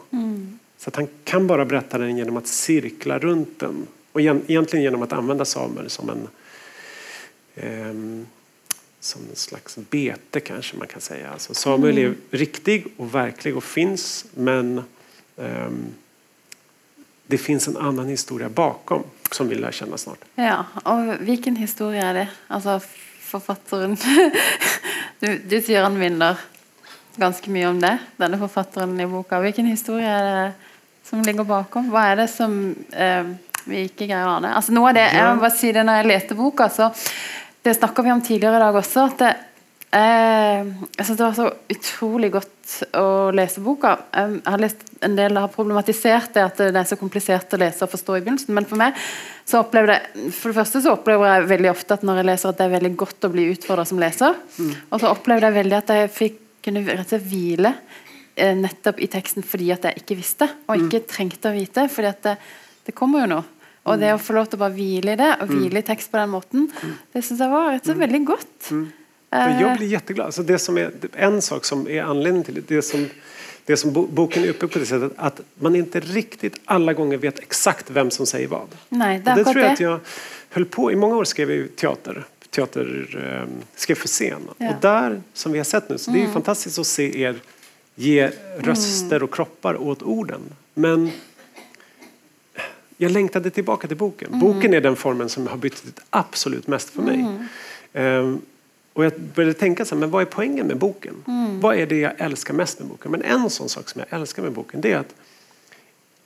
Så 0.77 0.87
att 0.89 0.95
han 0.95 1.07
kan 1.23 1.47
bara 1.47 1.65
berätta 1.65 1.97
den 1.97 2.17
genom 2.17 2.37
att 2.37 2.47
cirkla 2.47 3.19
runt 3.19 3.59
den 3.59 3.87
och 4.11 4.21
igen- 4.21 4.41
egentligen 4.47 4.83
genom 4.83 5.01
att 5.01 5.13
använda 5.13 5.45
Samuel 5.45 5.89
som 5.89 6.09
en 6.09 6.27
ehm, 7.55 8.25
som 8.99 9.21
en 9.29 9.35
slags 9.35 9.77
bete 9.89 10.39
kanske 10.39 10.77
man 10.77 10.87
kan 10.87 11.01
säga. 11.01 11.31
Alltså 11.31 11.53
Samuel 11.53 11.97
är 11.97 12.15
riktig 12.31 12.87
och 12.97 13.15
verklig 13.15 13.57
och 13.57 13.63
finns 13.63 14.25
men 14.33 14.83
ehm, 15.37 15.85
det 17.27 17.37
finns 17.37 17.67
en 17.67 17.77
annan 17.77 18.07
historia 18.07 18.49
bakom 18.49 19.03
som 19.31 19.49
vi 19.49 19.55
lär 19.55 19.71
känna 19.71 19.97
snart. 19.97 20.19
Ja, 20.35 20.65
og 20.83 21.17
hvilken 21.19 21.55
historie 21.55 22.01
er 22.01 22.13
det? 22.13 22.27
Altså, 22.47 22.79
forfatteren 23.19 23.97
du, 25.19 25.37
du 25.37 25.57
sier 25.61 25.83
han 25.83 25.97
minner 25.99 26.39
ganske 27.17 27.51
mye 27.51 27.67
om 27.67 27.81
det, 27.81 27.97
denne 28.17 28.39
forfatteren 28.39 28.95
i 29.01 29.07
boka. 29.09 29.41
Hvilken 29.43 29.67
historie 29.67 30.07
er 30.07 30.29
det 30.29 30.51
som 31.09 31.21
ligger 31.25 31.47
bakom? 31.47 31.89
Hva 31.91 32.05
er 32.11 32.21
det 32.21 32.29
som 32.31 32.53
eh, 32.93 33.33
vi 33.65 33.83
ikke 33.89 34.05
greier 34.05 34.27
å 34.29 34.37
ane? 34.37 34.53
Altså, 34.55 34.75
noe 34.77 34.93
av 34.93 34.99
det, 34.99 35.07
jeg 35.11 35.27
må 35.27 35.43
bare 35.43 35.57
si 35.57 35.73
det 35.75 35.83
når 35.87 35.99
jeg 35.99 36.09
leste 36.13 36.37
boka, 36.39 36.69
så 36.71 36.91
det 37.67 37.75
snakka 37.77 38.05
vi 38.05 38.13
om 38.13 38.23
tidligere 38.23 38.57
i 38.59 38.63
dag 38.63 38.79
også, 38.79 39.05
at 39.11 39.21
det, 39.21 39.31
eh, 39.97 40.67
jeg 40.97 41.05
synes 41.05 41.17
det 41.17 41.25
var 41.25 41.35
så 41.37 41.47
utrolig 41.73 42.29
godt 42.33 42.75
å 42.99 43.07
lese 43.35 43.63
boka. 43.63 43.93
Jeg 44.13 44.41
har 44.45 44.61
lest 44.61 44.83
en 45.05 45.15
del 45.17 45.37
har 45.37 45.51
problematisert 45.53 46.33
det 46.35 46.43
at 46.43 46.61
det 46.61 46.79
er 46.79 46.87
så 46.89 46.97
komplisert 46.99 47.53
å 47.53 47.59
lese 47.61 47.85
og 47.85 47.91
forstå 47.91 48.17
i 48.17 48.23
begynnelsen, 48.23 48.55
men 48.55 48.67
for 48.69 48.79
meg 48.79 48.97
så 49.47 49.61
opplever 49.61 49.93
det 49.93 50.31
For 50.35 50.51
det 50.51 50.57
første 50.57 50.81
så 50.83 50.95
opplever 50.97 51.29
jeg 51.29 51.49
veldig 51.51 51.71
ofte 51.71 51.95
at 51.95 52.03
når 52.07 52.21
jeg 52.21 52.29
leser 52.31 52.49
at 52.49 52.59
det 52.59 52.65
er 52.65 52.75
veldig 52.75 52.93
godt 53.03 53.27
å 53.27 53.31
bli 53.31 53.47
utfordra 53.53 53.85
som 53.87 54.01
leser, 54.01 54.35
og 54.89 54.99
så 55.01 55.11
opplevde 55.11 55.49
jeg 55.49 55.59
veldig 55.59 55.77
at 55.77 55.93
jeg 55.95 56.13
fikk 56.15 56.39
kunne 56.67 56.83
rett 56.87 57.05
og 57.05 57.13
slett 57.13 57.29
hvile 57.29 57.73
eh, 58.35 58.55
nettopp 58.57 58.99
i 58.99 59.11
teksten 59.11 59.45
fordi 59.45 59.69
at 59.75 59.87
jeg 59.87 60.03
ikke 60.03 60.19
visste, 60.19 60.49
og 60.67 60.87
ikke 60.87 61.05
trengte 61.07 61.51
å 61.51 61.55
vite, 61.55 61.87
fordi 61.91 62.11
at 62.11 62.25
det, 62.25 62.35
det 62.89 62.95
kommer 62.97 63.23
jo 63.23 63.31
noe. 63.37 63.56
Og 63.87 63.99
det 63.99 64.09
å 64.13 64.17
få 64.19 64.33
lov 64.35 64.45
til 64.51 64.59
å 64.59 64.63
bare 64.65 64.75
hvile 64.75 65.13
i 65.15 65.19
det, 65.19 65.29
og 65.41 65.47
hvile 65.53 65.79
i 65.79 65.85
tekst 65.87 66.11
på 66.11 66.19
den 66.19 66.29
måten, 66.29 66.65
det 67.13 67.21
syns 67.23 67.39
jeg 67.39 67.51
var 67.53 67.69
rett 67.71 67.81
og 67.85 67.91
slett 67.93 68.01
veldig 68.03 68.21
godt. 68.27 68.71
Eh, 69.31 69.61
jag 69.61 69.77
blir 69.77 69.87
jätteglad. 69.87 70.25
Alltså 70.25 70.43
det 70.43 70.59
som 70.59 70.77
är, 70.77 70.91
en 71.13 71.41
sak 71.41 71.65
som 71.65 71.87
är 71.87 72.03
anledningen 72.03 72.43
till 72.43 72.53
det, 72.55 72.67
det 72.75 72.81
som, 72.81 73.09
det 73.65 73.77
som 73.77 73.93
bo- 73.93 74.07
boken 74.07 74.43
är 74.43 74.49
uppe 74.49 74.67
på 74.67 74.79
det 74.79 74.85
sättet 74.85 75.11
att 75.15 75.41
man 75.59 75.75
inte 75.75 75.99
riktigt 75.99 76.59
alla 76.65 76.93
gånger 76.93 77.17
vet 77.17 77.39
exakt 77.39 77.89
vem 77.91 78.11
som 78.11 78.25
säger 78.25 78.47
vad. 78.47 78.67
Nei, 78.89 79.19
det 79.19 79.33
det 79.35 79.43
tror 79.43 79.59
jag 79.59 79.71
att 79.73 79.79
jag 79.79 79.99
höll 80.49 80.65
på, 80.65 80.91
i 80.91 80.95
många 80.95 81.15
år 81.15 81.23
skrev 81.23 81.51
jag 81.51 81.75
teater, 81.75 82.23
teater 82.49 82.85
eh, 83.23 83.47
skrev 83.75 83.95
för 83.95 84.07
scen. 84.07 84.41
Ja. 84.57 84.69
Och 84.69 84.75
där, 84.81 85.21
som 85.33 85.51
vi 85.51 85.57
har 85.59 85.65
sett 85.65 85.89
nu, 85.89 85.97
så 85.97 86.11
det 86.11 86.19
är 86.19 86.25
ju 86.25 86.31
fantastiskt 86.31 86.79
att 86.79 86.87
se 86.87 87.21
er 87.21 87.35
ge 87.95 88.31
röster 88.59 89.23
och 89.23 89.33
kroppar 89.33 89.81
åt 89.81 90.03
orden. 90.03 90.41
Men 90.73 91.11
jag 92.97 93.11
längtade 93.11 93.49
tillbaka 93.49 93.87
till 93.87 93.97
boken. 93.97 94.39
Boken 94.39 94.73
är 94.73 94.81
den 94.81 94.95
formen 94.95 95.29
som 95.29 95.47
har 95.47 95.57
betytt 95.57 95.99
absolut 96.09 96.67
mest 96.67 96.89
för 96.89 97.01
mig. 97.01 97.25
Ehm, 97.93 98.41
och 98.93 99.05
jag 99.05 99.13
började 99.35 99.53
tänka 99.53 99.85
så 99.85 99.95
här, 99.95 99.99
men 99.99 100.11
vad 100.11 100.21
är 100.21 100.25
poängen 100.25 100.67
med 100.67 100.77
boken? 100.77 101.13
Vad 101.61 101.75
är 101.77 101.85
det 101.85 101.97
jag 101.97 102.13
älskar 102.17 102.53
mest 102.53 102.79
med 102.79 102.87
boken? 102.87 103.11
Men 103.11 103.21
en 103.21 103.49
sån 103.49 103.69
sak 103.69 103.89
som 103.89 104.01
jag 104.09 104.19
älskar 104.19 104.43
med 104.43 104.51
boken 104.51 104.81
det 104.81 104.91
är 104.91 104.97
att 104.97 105.15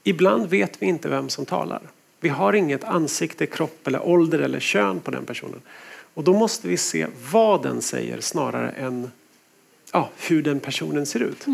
ibland 0.03 0.49
vet 0.49 0.81
vi 0.81 0.85
inte 0.85 1.09
vem 1.09 1.29
som 1.29 1.45
talar. 1.45 1.81
Vi 2.19 2.29
har 2.29 2.53
inget 2.53 2.83
ansikte, 2.83 3.45
kropp 3.45 3.87
eller 3.87 4.07
ålder 4.07 4.39
eller 4.39 4.59
kön 4.59 4.99
på 4.99 5.11
den 5.11 5.25
personen. 5.25 5.61
Och 6.13 6.23
då 6.23 6.33
måste 6.33 6.67
vi 6.67 6.77
se 6.77 7.07
vad 7.31 7.63
den 7.63 7.81
säger 7.81 8.21
snarare 8.21 8.69
än 8.69 9.11
ja, 9.93 10.09
hur 10.17 10.41
den 10.41 10.59
personen 10.59 11.05
ser 11.05 11.19
ut. 11.19 11.45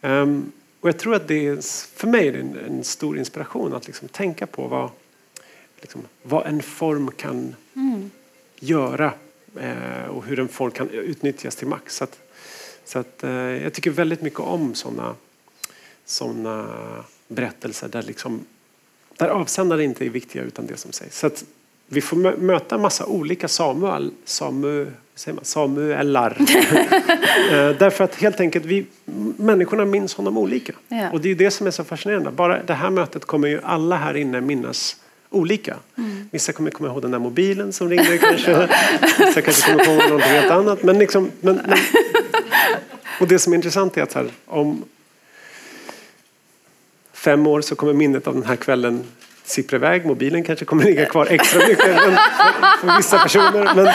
Ehm, 0.00 0.52
och 0.82 0.88
jag 0.88 0.98
tror 0.98 1.14
att 1.14 1.28
det 1.28 1.46
är, 1.46 1.60
för 1.96 2.06
mig 2.06 2.28
är 2.28 2.32
det 2.32 2.38
en, 2.38 2.58
en 2.58 2.84
stor 2.84 3.18
inspiration 3.18 3.74
att 3.74 3.86
liksom 3.86 4.08
tänka 4.08 4.46
på 4.46 4.66
vad, 4.68 4.90
liksom, 5.80 6.02
vad 6.22 6.46
en 6.46 6.62
form 6.62 7.10
kan 7.10 7.54
göra 8.60 9.14
eh, 9.60 10.06
och 10.08 10.24
hur 10.24 10.38
en 10.38 10.48
form 10.48 10.70
kan 10.70 10.90
utnyttjas 10.90 11.56
till 11.56 11.66
max. 11.66 11.96
Så 11.96 12.04
att, 12.04 12.18
så 12.84 12.98
att, 12.98 13.22
eh, 13.22 13.30
jag 13.30 13.72
tycker 13.72 13.90
väldigt 13.90 14.22
mycket 14.22 14.40
om 14.40 14.74
sådana 14.74 15.14
såna 16.04 16.66
berättelser 17.28 17.88
där, 17.88 18.02
liksom, 18.02 18.44
där 19.16 19.28
avsändare 19.28 19.84
inte 19.84 20.06
är 20.06 20.10
viktiga 20.10 20.42
utan 20.42 20.66
det 20.66 20.76
som 20.76 20.92
sägs. 20.92 21.18
Så 21.18 21.26
att 21.26 21.44
vi 21.92 22.00
får 22.00 22.16
mö- 22.16 22.40
möta 22.40 22.78
massa 22.78 23.06
olika 23.06 23.48
Samuel, 23.48 24.10
Samu, 24.24 24.86
säger 25.14 25.34
man, 25.34 25.44
Samuelar. 25.44 26.36
Eh, 27.50 27.70
Därför 27.78 28.04
att 28.04 28.14
helt 28.14 28.40
enkelt 28.40 28.64
vi 28.64 28.86
människorna 29.36 29.84
minns 29.84 30.14
honom 30.14 30.38
olika. 30.38 30.72
Ja. 30.88 31.10
Och 31.10 31.20
det 31.20 31.30
är 31.30 31.34
det 31.34 31.50
som 31.50 31.66
är 31.66 31.70
så 31.70 31.84
fascinerande. 31.84 32.30
Bara 32.30 32.62
det 32.62 32.74
här 32.74 32.90
mötet 32.90 33.24
kommer 33.24 33.48
ju 33.48 33.60
alla 33.62 33.96
här 33.96 34.16
inne 34.16 34.40
minnas 34.40 34.96
olika. 35.30 35.76
Vissa 36.30 36.52
kommer 36.52 36.70
komma 36.70 36.88
ihåg 36.88 37.02
den 37.02 37.10
där 37.10 37.18
mobilen 37.18 37.72
som 37.72 37.88
ringde 37.90 38.18
kanske. 38.18 38.68
Vissa 39.18 39.42
kanske 39.42 39.72
kommer 39.72 40.00
ihåg 40.02 40.10
något 40.10 40.22
helt 40.22 40.50
annat. 40.50 40.82
Men 40.82 40.98
liksom, 40.98 41.30
men, 41.40 41.54
men, 41.66 41.78
och 43.20 43.28
det 43.28 43.38
som 43.38 43.52
är 43.52 43.56
intressant 43.56 43.96
är 43.96 44.02
att 44.02 44.12
här, 44.12 44.26
om 44.46 44.84
fem 47.12 47.46
år 47.46 47.60
så 47.60 47.74
kommer 47.74 47.92
minnet 47.92 48.26
av 48.26 48.34
den 48.34 48.42
här 48.44 48.56
kvällen 48.56 49.04
sippra 49.52 49.76
iväg. 49.76 50.06
Mobilen 50.06 50.44
kanske 50.44 50.64
kommer 50.64 50.84
ligga 50.84 51.06
kvar 51.06 51.26
extra 51.30 51.68
mycket 51.68 51.86
än 51.86 52.16
för, 52.80 52.96
vissa 52.96 53.18
personer. 53.18 53.74
Men, 53.74 53.88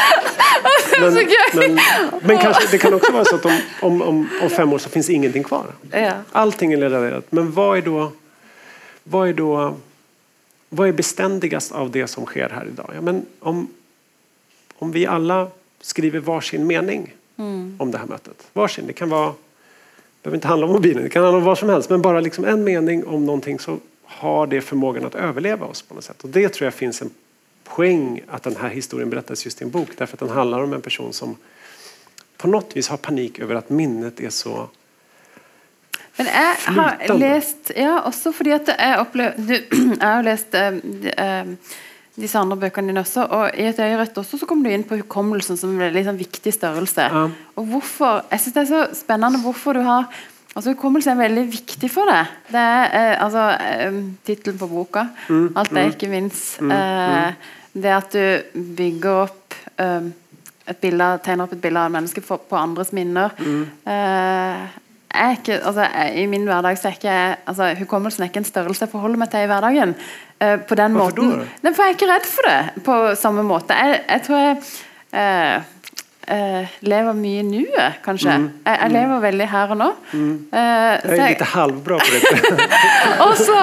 men, 1.14 1.28
men, 1.54 1.80
men 2.22 2.38
kanske, 2.38 2.68
det 2.72 2.78
kan 2.78 2.94
också 2.94 3.12
vara 3.12 3.26
så 3.26 3.36
att 3.36 3.46
om, 3.46 3.60
om, 3.82 4.02
om, 4.02 4.30
om 4.42 4.50
fem 4.50 4.74
år 4.74 4.78
så 4.78 4.90
finns 4.90 5.10
ingenting 5.10 5.44
kvar. 5.44 5.66
Ja. 5.92 6.12
Allting 6.32 6.74
är 6.74 6.78
levererat. 6.78 7.26
Men 7.30 7.52
vad 7.52 7.78
är 7.78 7.82
då, 7.82 8.12
vad 9.04 9.30
är 9.30 9.34
då 9.34 9.76
vad 10.70 10.88
är 10.88 10.94
beständigast 10.94 11.72
av 11.72 11.92
det 11.92 12.08
som 12.08 12.26
sker 12.26 12.50
här 12.50 12.68
idag? 12.68 12.92
Ja, 12.96 13.02
men 13.02 13.26
om, 13.40 13.68
om 14.76 14.92
vi 14.92 15.06
alla 15.06 15.48
skriver 15.82 16.20
varsin 16.20 16.68
mening 16.68 17.14
om 17.78 17.92
det 17.92 17.98
här 17.98 18.06
mötet. 18.06 18.48
Varsin. 18.54 18.88
Det 18.88 18.94
kan 18.94 19.10
vara, 19.10 19.28
det 19.28 20.24
behöver 20.24 20.38
inte 20.38 20.48
handla 20.48 20.68
om 20.68 20.74
mobilen, 20.74 21.04
det 21.04 21.10
kan 21.10 21.24
handla 21.24 21.38
om 21.38 21.44
vad 21.44 21.58
som 21.58 21.70
helst. 21.70 21.90
Men 21.90 22.02
bara 22.02 22.20
liksom 22.20 22.46
en 22.46 22.64
mening 22.64 23.08
om 23.08 23.26
någonting 23.26 23.60
så 23.60 23.78
har 24.08 24.48
det 24.48 24.62
förmågan 24.62 25.06
att 25.06 25.16
överleva 25.16 25.66
oss 25.66 25.82
på 25.82 25.94
något 25.94 26.04
sätt. 26.04 26.24
Och 26.24 26.30
det 26.30 26.50
tror 26.50 26.66
jag 26.66 26.74
finns 26.74 27.02
en 27.02 27.10
poäng 27.64 28.22
att 28.28 28.44
den 28.44 28.56
här 28.56 28.70
historien 28.70 29.10
berättas 29.10 29.46
just 29.46 29.62
i 29.62 29.64
en 29.64 29.70
bok. 29.70 29.90
Därför 29.98 30.16
att 30.16 30.20
den 30.20 30.30
handlar 30.30 30.64
om 30.64 30.74
en 30.74 30.82
person 30.82 31.14
som 31.14 31.36
på 32.38 32.48
något 32.48 32.78
vis 32.78 32.88
har 32.90 32.98
panik 32.98 33.40
över 33.40 33.56
att 33.56 33.70
minnet 33.70 34.20
är 34.20 34.30
så 34.30 34.70
Men 36.18 36.26
jeg 36.26 36.56
har 36.76 37.18
lest 37.18 37.72
Ja, 37.76 38.00
også 38.00 38.32
fordi 38.34 38.56
at 38.56 38.72
jeg 38.74 38.96
opplever 39.00 39.36
du, 39.38 39.54
Jeg 40.02 40.08
har 40.08 40.24
lest 40.26 40.56
eh, 40.58 40.80
eh, 41.14 41.52
disse 42.18 42.40
andre 42.40 42.58
bøkene 42.58 42.90
dine 42.90 43.04
også, 43.04 43.28
og 43.30 43.52
i 43.54 43.68
et 43.70 43.78
øyerett 43.78 44.18
også 44.18 44.40
så 44.42 44.48
kommer 44.50 44.66
du 44.66 44.74
inn 44.74 44.86
på 44.88 44.98
hukommelsen 44.98 45.60
som 45.60 45.76
en 45.78 46.00
sånn, 46.08 46.18
viktig 46.18 46.50
størrelse. 46.56 47.06
Ja. 47.14 47.28
Og 47.54 47.68
hvorfor 47.70 48.24
Jeg 48.32 48.42
syns 48.42 48.56
det 48.56 48.64
er 48.64 48.72
så 48.72 48.82
spennende 48.98 49.44
hvorfor 49.44 49.78
du 49.78 49.84
har 49.86 50.10
Altså 50.58 50.72
Hukommelse 50.74 51.12
er 51.14 51.20
veldig 51.20 51.44
viktig 51.54 51.90
for 51.94 52.10
deg. 52.10 52.32
Det 52.50 52.62
er 52.62 52.96
eh, 52.98 53.12
altså 53.22 53.44
eh, 53.62 54.00
tittelen 54.26 54.58
på 54.58 54.70
boka. 54.72 55.04
Mm, 55.30 55.52
Alt 55.62 55.70
det 55.76 55.84
jeg 55.84 55.94
ikke 55.94 56.10
minst. 56.16 56.48
Eh, 56.66 57.52
det 57.78 57.92
at 57.94 58.16
du 58.18 58.62
bygger 58.80 59.20
opp 59.28 59.54
eh, 59.78 60.08
et 60.68 60.80
bilde, 60.82 61.12
tegner 61.24 61.46
opp 61.46 61.54
et 61.54 61.62
bilde 61.62 61.80
av 61.84 61.92
et 61.92 61.96
menneske 62.00 62.24
for, 62.26 62.42
på 62.50 62.58
andres 62.58 62.90
minner. 62.98 63.38
Mm. 63.38 63.62
Eh, 63.94 64.66
er 65.18 65.38
ikke, 65.38 65.60
altså, 65.62 65.86
jeg- 65.94 66.18
I 66.24 66.26
min 66.34 66.44
hverdag 66.50 66.78
så 66.82 66.90
er 66.90 66.98
ikke 66.98 67.20
altså, 67.48 67.70
Hukommelsen 67.80 68.24
er 68.26 68.28
ikke 68.32 68.42
en 68.42 68.50
størrelse 68.50 68.84
jeg 68.88 68.92
forholder 68.92 69.18
meg 69.22 69.30
til 69.32 69.46
i 69.46 69.48
hverdagen. 69.54 69.94
eh, 70.42 70.58
på 70.58 70.76
den 70.76 70.92
Hvorfor 70.98 71.22
måten. 71.22 71.40
da? 71.40 71.46
Nei, 71.64 71.74
for 71.74 71.84
jeg 71.84 71.94
er 71.94 71.98
ikke 71.98 72.12
redd 72.16 72.28
for 72.34 72.50
det 72.50 72.84
på 72.84 72.98
samme 73.22 73.44
måte. 73.46 73.74
Jeg, 73.78 74.02
jeg 74.10 74.22
tror 74.28 74.38
jeg 74.42 74.58
eh, 76.28 76.60
eh, 76.62 76.68
lever 76.82 77.14
mye 77.18 77.40
i 77.40 77.46
nuet, 77.48 77.98
kanskje. 78.06 78.34
Mm. 78.36 78.48
Jeg, 78.66 78.80
jeg 78.82 78.92
lever 78.92 79.24
veldig 79.24 79.48
her 79.54 79.74
og 79.74 79.78
nå. 79.78 79.88
Eh, 80.14 80.60
Jag 80.60 81.02
så 81.02 81.08
är 81.12 81.16
jeg- 81.16 81.30
lite 81.30 81.44
halvbra 81.44 81.98
på 82.00 82.06
det. 82.12 82.22
og 83.26 83.34
så 83.38 83.58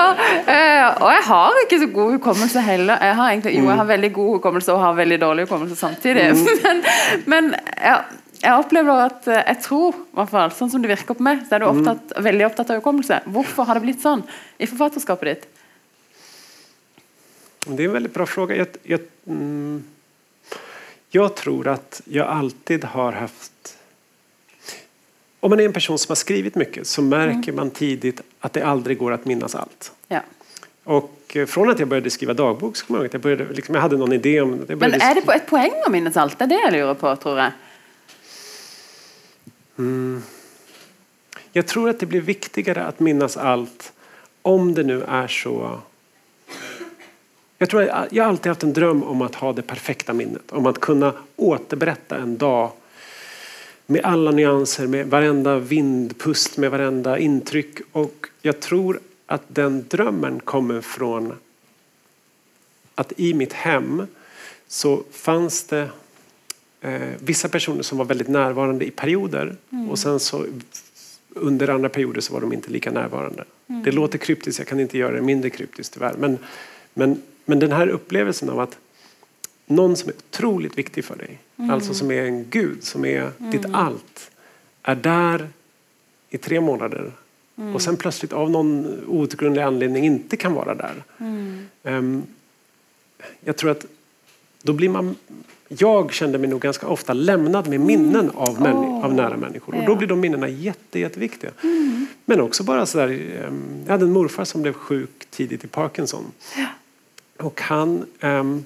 eh, 0.46 1.02
Og 1.02 1.10
jeg 1.12 1.22
har 1.26 1.62
ikke 1.64 1.78
så 1.80 1.86
god 1.92 2.12
hukommelse 2.18 2.60
heller. 2.60 2.98
Jeg 3.00 3.14
har 3.14 3.30
egentlig, 3.30 3.54
jo, 3.58 3.64
jeg 3.68 3.76
har 3.76 3.84
veldig 3.84 4.12
god 4.12 4.36
hukommelse 4.38 4.72
og 4.72 4.80
har 4.80 4.94
veldig 4.94 5.20
dårlig 5.20 5.46
hukommelse 5.48 5.76
samtidig. 5.76 6.28
Men, 6.64 6.82
men 7.26 7.54
ja, 7.82 7.98
jeg 8.42 8.52
opplever 8.60 9.04
at 9.06 9.26
eh, 9.28 9.42
Jeg 9.46 9.60
tror, 9.64 9.94
fall, 10.30 10.50
sånn 10.52 10.70
som 10.70 10.82
det 10.82 10.90
virker 10.90 11.14
på 11.16 11.22
meg, 11.24 11.44
så 11.48 11.56
er 11.56 11.64
du 11.64 11.66
opptatt, 11.70 12.12
veldig 12.24 12.46
opptatt 12.46 12.70
av 12.70 12.80
hukommelse. 12.80 13.20
Hvorfor 13.26 13.64
har 13.68 13.78
det 13.78 13.84
blitt 13.86 14.02
sånn 14.02 14.24
i 14.58 14.66
forfatterskapet 14.66 15.30
ditt? 15.30 15.46
Det 17.66 17.82
är 17.82 17.86
en 17.86 17.92
väldigt 17.92 18.14
bra 18.14 18.26
fråga. 18.26 18.56
Jag, 18.56 18.66
jag, 18.82 19.00
mm, 19.26 19.84
jag 21.14 21.34
tror 21.34 21.68
att 21.68 22.02
jag 22.04 22.26
alltid 22.26 22.84
har 22.84 23.12
haft... 23.12 23.78
Om 25.40 25.50
man 25.50 25.60
är 25.60 25.64
en 25.64 25.72
person 25.72 25.98
som 25.98 26.10
har 26.10 26.16
skrivit 26.16 26.54
mycket 26.54 26.86
så 26.86 27.02
märker 27.02 27.52
man 27.52 27.70
tidigt 27.70 28.20
att 28.40 28.52
det 28.52 28.62
aldrig 28.62 28.98
går 28.98 29.12
att 29.12 29.24
minnas 29.24 29.54
allt. 29.54 29.92
Ja. 30.08 30.20
Och 30.84 31.20
eh, 31.34 31.46
från 31.46 31.70
att 31.70 31.78
jag 31.78 31.88
började 31.88 32.10
skriva 32.10 32.34
dagbok 32.34 32.76
så 32.76 32.84
jag 32.88 33.04
att 33.04 33.12
jag, 33.12 33.22
började, 33.22 33.52
liksom, 33.52 33.74
jag 33.74 33.82
hade 33.82 33.96
någon 33.96 34.12
idé 34.12 34.40
om... 34.40 34.64
Jag 34.68 34.78
Men 34.78 34.94
er 34.94 35.14
det 35.14 35.22
på 35.22 35.32
et 35.32 35.46
poeng 35.46 35.72
å 35.86 35.90
minnes 35.90 36.16
alt? 36.16 36.38
Det 36.38 36.44
er 36.44 36.48
det 36.48 36.60
jeg 36.62 36.72
lurer 36.72 36.94
på, 36.94 37.16
tror 37.16 37.38
jeg. 37.38 37.52
Jag 41.52 41.66
tror 41.66 41.90
att 41.90 42.00
det 42.00 42.06
blir 42.06 42.20
viktigare 42.20 42.84
att 42.84 43.00
minnas 43.00 43.36
allt 43.36 43.92
om 44.42 44.74
det 44.74 44.82
nu 44.82 45.02
är 45.02 45.28
så... 45.28 45.78
Jag 47.58 47.68
tror 47.70 47.82
jag 48.10 48.24
har 48.24 48.30
alltid 48.30 48.50
haft 48.50 48.62
en 48.62 48.72
dröm 48.72 49.02
om 49.02 49.22
att 49.22 49.34
ha 49.34 49.52
det 49.52 49.62
perfekta 49.62 50.12
minnet. 50.12 50.52
Om 50.52 50.66
att 50.66 50.80
kunna 50.80 51.12
återberätta 51.36 52.16
en 52.16 52.38
dag 52.38 52.72
med 53.86 54.04
alla 54.04 54.30
nyanser, 54.30 54.86
med 54.86 55.06
varenda 55.06 55.58
vindpust, 55.58 56.56
med 56.56 56.70
varenda 56.70 57.18
intryck. 57.18 57.78
Och 57.92 58.26
jag 58.42 58.60
tror 58.60 59.00
att 59.26 59.42
den 59.48 59.84
drömmen 59.88 60.40
kommer 60.40 60.80
från 60.80 61.32
att 62.94 63.12
i 63.16 63.34
mitt 63.34 63.52
hem 63.52 64.06
så 64.68 65.02
fanns 65.12 65.64
det 65.64 65.88
eh, 66.80 67.00
vissa 67.18 67.48
personer 67.48 67.82
som 67.82 67.98
var 67.98 68.04
väldigt 68.04 68.28
närvarande 68.28 68.84
i 68.84 68.90
perioder 68.90 69.56
och 69.90 69.98
sen 69.98 70.20
så 70.20 70.46
under 71.34 71.68
andra 71.68 71.88
perioder 71.88 72.20
så 72.20 72.32
var 72.32 72.40
de 72.40 72.52
inte 72.52 72.70
lika 72.70 72.90
närvarande. 72.90 73.44
Det 73.66 73.92
låter 73.92 74.18
kryptiskt, 74.18 74.58
jag 74.58 74.68
kan 74.68 74.80
inte 74.80 74.98
göra 74.98 75.16
det 75.16 75.22
mindre 75.22 75.50
kryptiskt 75.50 75.94
tyvärr. 75.94 76.14
Men, 76.18 76.38
men, 76.94 77.22
men 77.44 77.58
den 77.58 77.72
här 77.72 77.88
upplevelsen 77.88 78.50
av 78.50 78.60
att 78.60 78.78
någon 79.66 79.96
som 79.96 80.08
är 80.08 80.14
otroligt 80.14 80.78
viktig 80.78 81.04
för 81.04 81.16
dig, 81.16 81.38
alltså 81.70 81.94
som 81.94 82.10
är 82.10 82.22
en 82.22 82.50
gud, 82.50 82.84
som 82.84 83.04
är 83.04 83.30
ditt 83.38 83.66
allt, 83.72 84.30
är 84.82 84.94
där 84.94 85.48
i 86.30 86.38
tre 86.38 86.60
månader 86.60 87.12
och 87.74 87.82
sen 87.82 87.96
plötsligt 87.96 88.32
av 88.32 88.50
någon 88.50 89.00
outgrundlig 89.06 89.62
anledning 89.62 90.04
inte 90.04 90.36
kan 90.36 90.54
vara 90.54 90.74
där. 90.74 91.04
Ehm, 91.84 92.22
jag 93.40 93.56
tror 93.56 93.70
att 93.70 93.86
då 94.62 94.72
blir 94.72 94.88
man... 94.88 95.14
Jag 95.68 96.12
kände 96.12 96.38
mig 96.38 96.50
nog 96.50 96.60
ganska 96.60 96.86
ofta 96.88 97.12
lämnad 97.12 97.68
med 97.68 97.80
minnen 97.80 98.30
av, 98.34 98.60
män, 98.60 98.76
Åh, 98.76 99.04
av 99.04 99.14
nära 99.14 99.36
människor. 99.36 99.74
Och 99.74 99.84
då 99.86 99.92
ja. 99.92 99.96
blir 99.96 100.08
de 100.08 100.20
minnena 100.20 100.48
jätte, 100.48 100.98
jätteviktiga. 100.98 101.50
Men 102.24 102.40
också 102.40 102.62
bara 102.62 102.86
sådär... 102.86 103.08
ehm, 103.08 103.82
Jag 103.84 103.92
hade 103.92 104.04
en 104.04 104.12
morfar 104.12 104.44
som 104.44 104.62
blev 104.62 104.72
sjuk 104.72 105.26
tidigt 105.30 105.64
i 105.64 105.66
Parkinson. 105.66 106.24
Och 107.38 107.60
han... 107.60 108.06
ehm, 108.20 108.64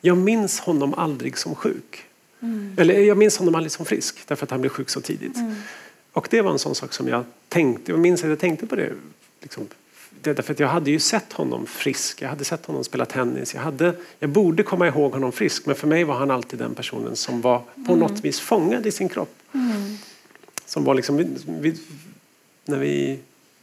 jag 0.00 0.16
minns 0.16 0.60
honom 0.60 0.94
aldrig 0.94 1.38
som 1.38 1.54
sjuk. 1.54 2.04
Eller 2.76 3.00
jag 3.00 3.18
minns 3.18 3.36
honom 3.36 3.54
aldrig 3.54 3.72
som 3.72 3.86
frisk 3.86 4.26
därför 4.26 4.46
att 4.46 4.50
han 4.50 4.60
blev 4.60 4.70
sjuk 4.70 4.90
så 4.90 5.00
tidigt. 5.00 5.36
Och 6.12 6.28
det 6.30 6.42
var 6.42 6.50
en 6.50 6.58
sån 6.58 6.74
sak 6.74 6.92
som 6.92 7.08
jag 7.08 7.24
tänkte, 7.48 7.92
jag 7.92 8.00
minns 8.00 8.22
att 8.22 8.28
jag 8.28 8.38
tänkte 8.38 8.66
på 8.66 8.76
det. 8.76 8.92
Liksom, 9.40 9.66
det 10.22 10.32
därför 10.32 10.52
att 10.52 10.60
jag 10.60 10.68
hade 10.68 10.90
ju 10.90 10.98
sett 10.98 11.32
honom 11.32 11.66
frisk, 11.66 12.22
jag 12.22 12.28
hade 12.28 12.44
sett 12.44 12.66
honom 12.66 12.84
spela 12.84 13.06
tennis. 13.06 13.54
Jag, 13.54 13.60
hade, 13.60 13.94
jag 14.18 14.30
borde 14.30 14.62
komma 14.62 14.86
ihåg 14.86 15.12
honom 15.12 15.32
frisk 15.32 15.66
men 15.66 15.76
för 15.76 15.86
mig 15.86 16.04
var 16.04 16.14
han 16.14 16.30
alltid 16.30 16.58
den 16.58 16.74
personen 16.74 17.16
som 17.16 17.40
var 17.40 17.62
på 17.86 17.96
något 17.96 18.20
vis 18.20 18.40
fångad 18.40 18.86
i 18.86 18.92
sin 18.92 19.08
kropp. 19.08 19.38
Som 20.66 20.84
var 20.84 20.94
liksom, 20.94 21.16
vi, 21.16 21.26
vi, 21.46 21.76
när 22.64 22.78
vi 22.78 23.18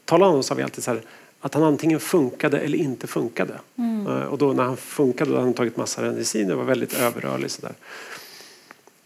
talade 0.05 0.25
om 0.25 0.31
honom 0.31 0.43
sa 0.43 0.55
vi 0.55 0.63
alltid 0.63 0.83
så 0.83 0.91
här, 0.91 1.01
att 1.41 1.53
han 1.53 1.63
antingen 1.63 1.99
funkade 1.99 2.59
eller 2.59 2.77
inte 2.77 3.07
funkade. 3.07 3.59
Eh, 4.07 4.23
Och 4.23 4.37
då 4.37 4.53
när 4.53 4.63
han 4.63 4.77
funkade 4.77 5.31
då 5.31 5.35
hade 5.35 5.47
han 5.47 5.53
tagit 5.53 5.77
massa 5.77 6.01
mediciner 6.01 6.51
och 6.53 6.57
var 6.57 6.65
väldigt 6.65 6.93
överrörlig. 6.93 7.51
Så 7.51 7.61
där. 7.61 7.73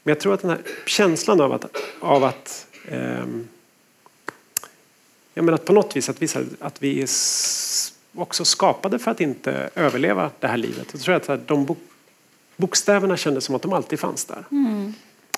Men 0.03 0.11
jag 0.11 0.19
tror 0.19 0.33
att 0.33 0.41
den 0.41 0.49
här 0.49 0.61
känslan 0.85 1.41
av 1.41 1.53
att, 1.53 1.65
av 1.99 2.23
att 2.23 2.67
ehm, 2.89 3.47
jag 5.33 5.45
menar 5.45 5.55
att 5.55 5.65
på 5.65 5.73
något 5.73 5.95
vis 5.95 6.09
att, 6.09 6.21
visa, 6.21 6.41
att 6.59 6.83
vi 6.83 7.01
är 7.01 7.09
också 8.15 8.45
skapade 8.45 8.99
för 8.99 9.11
att 9.11 9.21
inte 9.21 9.69
överleva 9.75 10.31
det 10.39 10.47
här 10.47 10.57
livet. 10.57 10.87
Jag 10.91 11.01
tror 11.01 11.15
att 11.15 11.47
de 11.47 11.65
bok, 11.65 11.77
bokstäverna 12.57 13.17
kändes 13.17 13.43
som 13.43 13.55
att 13.55 13.61
de 13.61 13.73
alltid 13.73 13.99
fanns 13.99 14.25
där. 14.25 14.45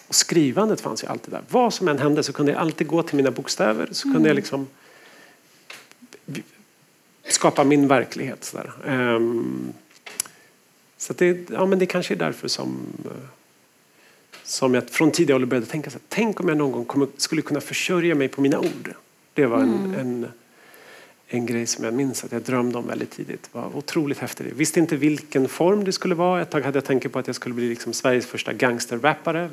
Och 0.08 0.16
skrivandet 0.16 0.82
fanns 0.82 1.04
ju 1.04 1.08
alltid 1.08 1.34
där. 1.34 1.42
Vad 1.50 1.74
som 1.74 1.88
än 1.88 2.00
hände 2.00 2.24
så 2.24 2.34
kunde 2.34 2.52
jag 2.52 2.62
alltid 2.62 2.88
gå 2.88 3.04
till 3.04 3.16
mina 3.16 3.32
bokstäver. 3.32 3.90
Så 3.92 4.14
kunde 4.14 4.30
jag 4.30 4.36
liksom 4.36 4.68
skapa 7.28 7.64
min 7.64 7.88
verklighet. 7.88 8.44
Så, 8.44 8.58
där. 8.58 8.72
Ehm, 8.88 9.74
så 10.98 11.14
det, 11.14 11.50
ja, 11.50 11.66
men 11.66 11.80
det 11.80 11.86
kanske 11.86 12.14
är 12.14 12.18
därför 12.18 12.48
som, 12.48 12.78
eh, 13.06 13.12
som 14.44 14.74
jag 14.74 14.90
från 14.90 15.12
tidig 15.12 15.36
ålder 15.36 15.48
började 15.48 15.66
tänka 15.66 15.90
så 15.90 15.98
här, 15.98 16.06
tänk 16.10 16.40
om 16.40 16.48
jag 16.48 16.58
någon 16.58 16.86
gång 16.86 17.08
skulle 17.18 17.42
kunna 17.42 17.62
försörja 17.62 18.16
mig 18.16 18.28
på 18.28 18.42
mina 18.42 18.60
ord. 18.60 18.94
Det 19.34 19.46
var 19.46 19.60
en, 19.60 19.96
en, 20.00 20.28
en 21.28 21.46
grej 21.46 21.66
som 21.66 21.86
jag 21.86 21.94
minns 21.94 22.24
att 22.24 22.32
jag 22.32 22.42
drömde 22.42 22.78
om 22.78 22.88
väldigt 22.88 23.12
tidigt. 23.12 23.44
Det 23.44 23.60
var 23.60 23.78
otroligt 23.78 24.18
häftigt. 24.18 24.48
Jag 24.50 24.56
visste 24.56 24.80
inte 24.80 24.96
vilken 24.96 25.48
form 25.48 25.84
det 25.84 25.92
skulle 25.92 26.16
vara. 26.16 26.42
Ett 26.42 26.50
tag 26.50 26.62
hade 26.62 26.78
jag 26.78 26.86
tänkt 26.86 27.12
på 27.12 27.20
att 27.20 27.28
jag 27.28 27.36
skulle 27.36 27.56
bli 27.56 27.70
liksom 27.70 27.94
Sveriges 27.94 28.26
första 28.26 28.54
gangsterrappare. 28.54 29.50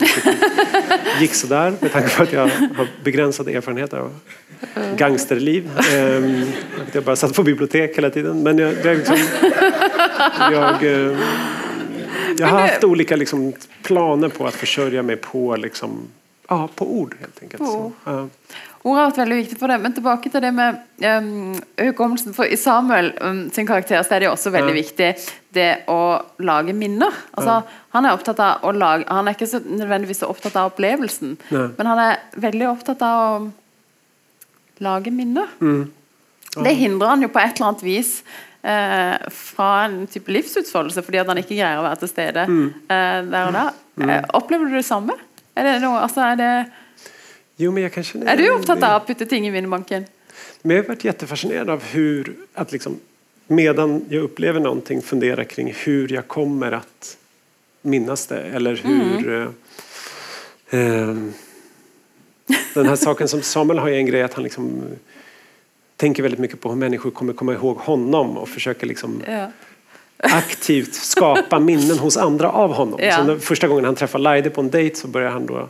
gick 1.21 1.35
sådär 1.35 1.75
med 1.81 1.93
tanke 1.93 2.17
på 2.17 2.23
att 2.23 2.33
jag 2.33 2.49
har 2.49 2.89
begränsade 3.05 3.53
erfarenheter 3.53 3.97
av 3.97 4.15
gangsterliv. 4.97 5.71
Ehm, 5.93 6.45
jag 6.93 7.05
bara 7.05 7.17
satt 7.17 7.35
på 7.35 7.43
bibliotek 7.43 7.97
hela 7.97 8.11
tiden. 8.11 8.43
Men 8.43 8.59
jag, 8.59 8.75
jag, 8.85 8.97
liksom, 8.97 9.17
jag, 10.39 10.85
eh, 10.85 11.19
jag 12.39 12.47
har 12.47 12.61
haft 12.61 12.85
olika 12.85 13.17
liksom, 13.17 13.53
planer 13.83 14.29
på 14.29 14.47
att 14.47 14.55
försörja 14.55 15.03
mig 15.03 15.17
på, 15.17 15.57
liksom, 15.57 16.09
ja, 16.49 16.69
på 16.75 16.97
ord 16.97 17.17
helt 17.21 17.43
enkelt. 17.43 17.67
Så, 17.67 17.93
ja. 18.05 18.29
Ord 18.85 18.97
har 18.99 19.11
vært 19.13 19.19
veldig 19.23 19.37
viktig 19.45 19.59
for 19.61 19.71
det. 19.71 19.77
Men 19.81 19.93
tilbake 19.95 20.31
til 20.33 20.43
det 20.43 20.51
med 20.57 20.81
um, 21.07 21.53
hukommelsen. 21.79 22.35
For 22.35 22.51
I 22.51 22.57
Samuel 22.59 23.13
um, 23.23 23.45
sin 23.55 23.67
karakter 23.69 24.03
så 24.03 24.17
er 24.17 24.25
det 24.25 24.27
jo 24.27 24.33
også 24.35 24.51
veldig 24.51 24.73
Ja. 24.75 24.81
viktig 24.81 25.11
det 25.55 25.69
å 25.93 25.99
lage 26.43 26.75
minner. 26.75 27.15
Altså, 27.39 27.61
Han 27.95 28.07
er 28.09 28.17
opptatt 28.17 28.41
av 28.41 28.65
å 28.67 28.73
lage 28.75 29.05
Han 29.09 29.29
er 29.29 29.37
ikke 29.37 29.47
så 29.53 29.61
nødvendigvis 29.63 30.23
så 30.25 30.31
opptatt 30.33 30.57
av 30.57 30.73
opplevelsen, 30.73 31.37
Nei. 31.53 31.67
men 31.79 31.87
han 31.87 31.99
er 32.09 32.19
veldig 32.43 32.69
opptatt 32.73 33.03
av 33.07 33.23
å 33.43 33.51
lage 34.83 35.13
minner. 35.15 35.47
Mm. 35.61 35.85
Det 36.65 36.75
hindrer 36.77 37.09
han 37.15 37.23
jo 37.23 37.29
på 37.33 37.41
et 37.41 37.55
eller 37.57 37.69
annet 37.71 37.85
vis 37.87 38.11
eh, 38.65 39.15
fra 39.33 39.69
en 39.87 40.07
type 40.11 40.33
livsutfoldelse, 40.33 41.05
fordi 41.07 41.21
at 41.23 41.31
han 41.31 41.39
ikke 41.41 41.55
greier 41.57 41.79
å 41.81 41.87
være 41.87 42.03
til 42.03 42.09
stede 42.11 42.47
Mm. 42.49 42.67
eh, 42.91 43.21
der 43.31 43.47
og 43.47 43.53
da. 43.57 43.65
Eh, 44.03 44.23
opplever 44.35 44.69
du 44.69 44.75
det 44.77 44.85
samme? 44.89 45.15
Er, 45.57 45.63
det 45.69 45.83
noe, 45.83 46.01
altså, 46.03 46.21
er, 46.33 46.37
det, 46.41 46.73
Jo, 47.57 47.71
men 47.73 47.83
jag 47.83 47.93
kanske, 47.93 48.19
er 48.19 48.37
du 48.37 48.51
opptatt 48.51 48.83
av 48.83 49.03
å 49.03 49.07
putte 49.07 49.27
ting 49.27 49.47
i 49.47 49.51
minnebanken? 49.51 50.07
Men 50.63 50.77
jag 50.77 50.83
har 50.83 50.89
varit 50.89 51.05
jättefascinerad 51.05 51.71
av 51.71 51.85
hur, 51.85 52.35
att 52.55 52.73
liksom, 52.73 53.01
medan 53.47 54.05
jag 54.09 54.23
upplever 54.23 54.61
någonting, 54.61 55.03
fundera 55.03 55.45
kring 55.45 55.75
hur 55.77 56.13
jag 56.13 56.29
kommer 56.29 56.73
att 56.73 57.17
minnas 57.83 58.27
det. 58.27 58.41
Eller 58.41 58.75
hur... 58.75 59.35
Eh, 59.35 60.81
ehm, 60.81 61.33
den 62.75 62.87
här 62.87 62.97
saken 62.97 63.29
som 63.29 63.43
Samuel 63.43 63.79
har 63.79 63.89
ju 63.89 63.97
en 63.97 64.07
grej 64.07 64.23
att 64.23 64.35
han 64.35 64.45
liksom 64.45 64.67
eh, 64.67 64.99
tänker 65.97 66.23
väldigt 66.23 66.41
mycket 66.41 66.61
på 66.61 66.69
hur 66.69 66.77
människor 66.77 67.11
kommer 67.11 67.33
komma 67.33 67.53
ihåg 67.53 67.77
honom 67.77 68.37
och 68.39 68.49
försöker 68.49 68.87
liksom 68.87 69.23
Ja. 69.27 69.51
aktivt 70.17 70.95
skapa 70.95 71.59
minnen 71.59 71.99
hos 71.99 72.17
andra 72.17 72.51
av 72.51 72.73
honom. 72.73 73.01
Ja. 73.03 73.27
Så 73.27 73.39
första 73.39 73.69
gången 73.69 73.85
han 73.85 73.95
träffar 73.95 74.19
Laide 74.19 74.51
på 74.51 74.61
en 74.61 74.71
dejt 74.71 74.97
så 74.97 75.09
börjar 75.09 75.31
han 75.31 75.47
då 75.47 75.69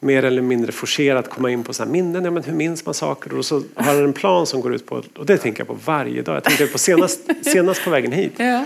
mer 0.00 0.24
eller 0.24 0.42
mindre 0.42 0.72
forcerat 0.72 1.30
komma 1.30 1.50
in 1.50 1.64
på 1.64 1.72
så 1.72 1.84
minnen. 1.84 2.24
Ja, 2.24 2.30
men 2.30 2.42
hur 2.42 2.52
minns 2.52 2.86
man 2.86 2.94
saker? 2.94 3.38
Och 3.38 3.44
så 3.44 3.62
har 3.74 3.84
han 3.94 4.04
en 4.04 4.12
plan 4.12 4.46
som 4.46 4.60
går 4.60 4.74
ut 4.74 4.86
på, 4.86 5.02
och 5.16 5.26
det 5.26 5.36
tänker 5.36 5.60
jag 5.60 5.68
på 5.68 5.76
varje 5.84 6.22
dag. 6.22 6.36
Jag 6.36 6.44
tänkte 6.44 6.66
på 6.66 6.78
senast, 6.78 7.20
senast 7.42 7.84
på 7.84 7.90
vägen 7.90 8.12
hit. 8.12 8.32
Ja. 8.36 8.64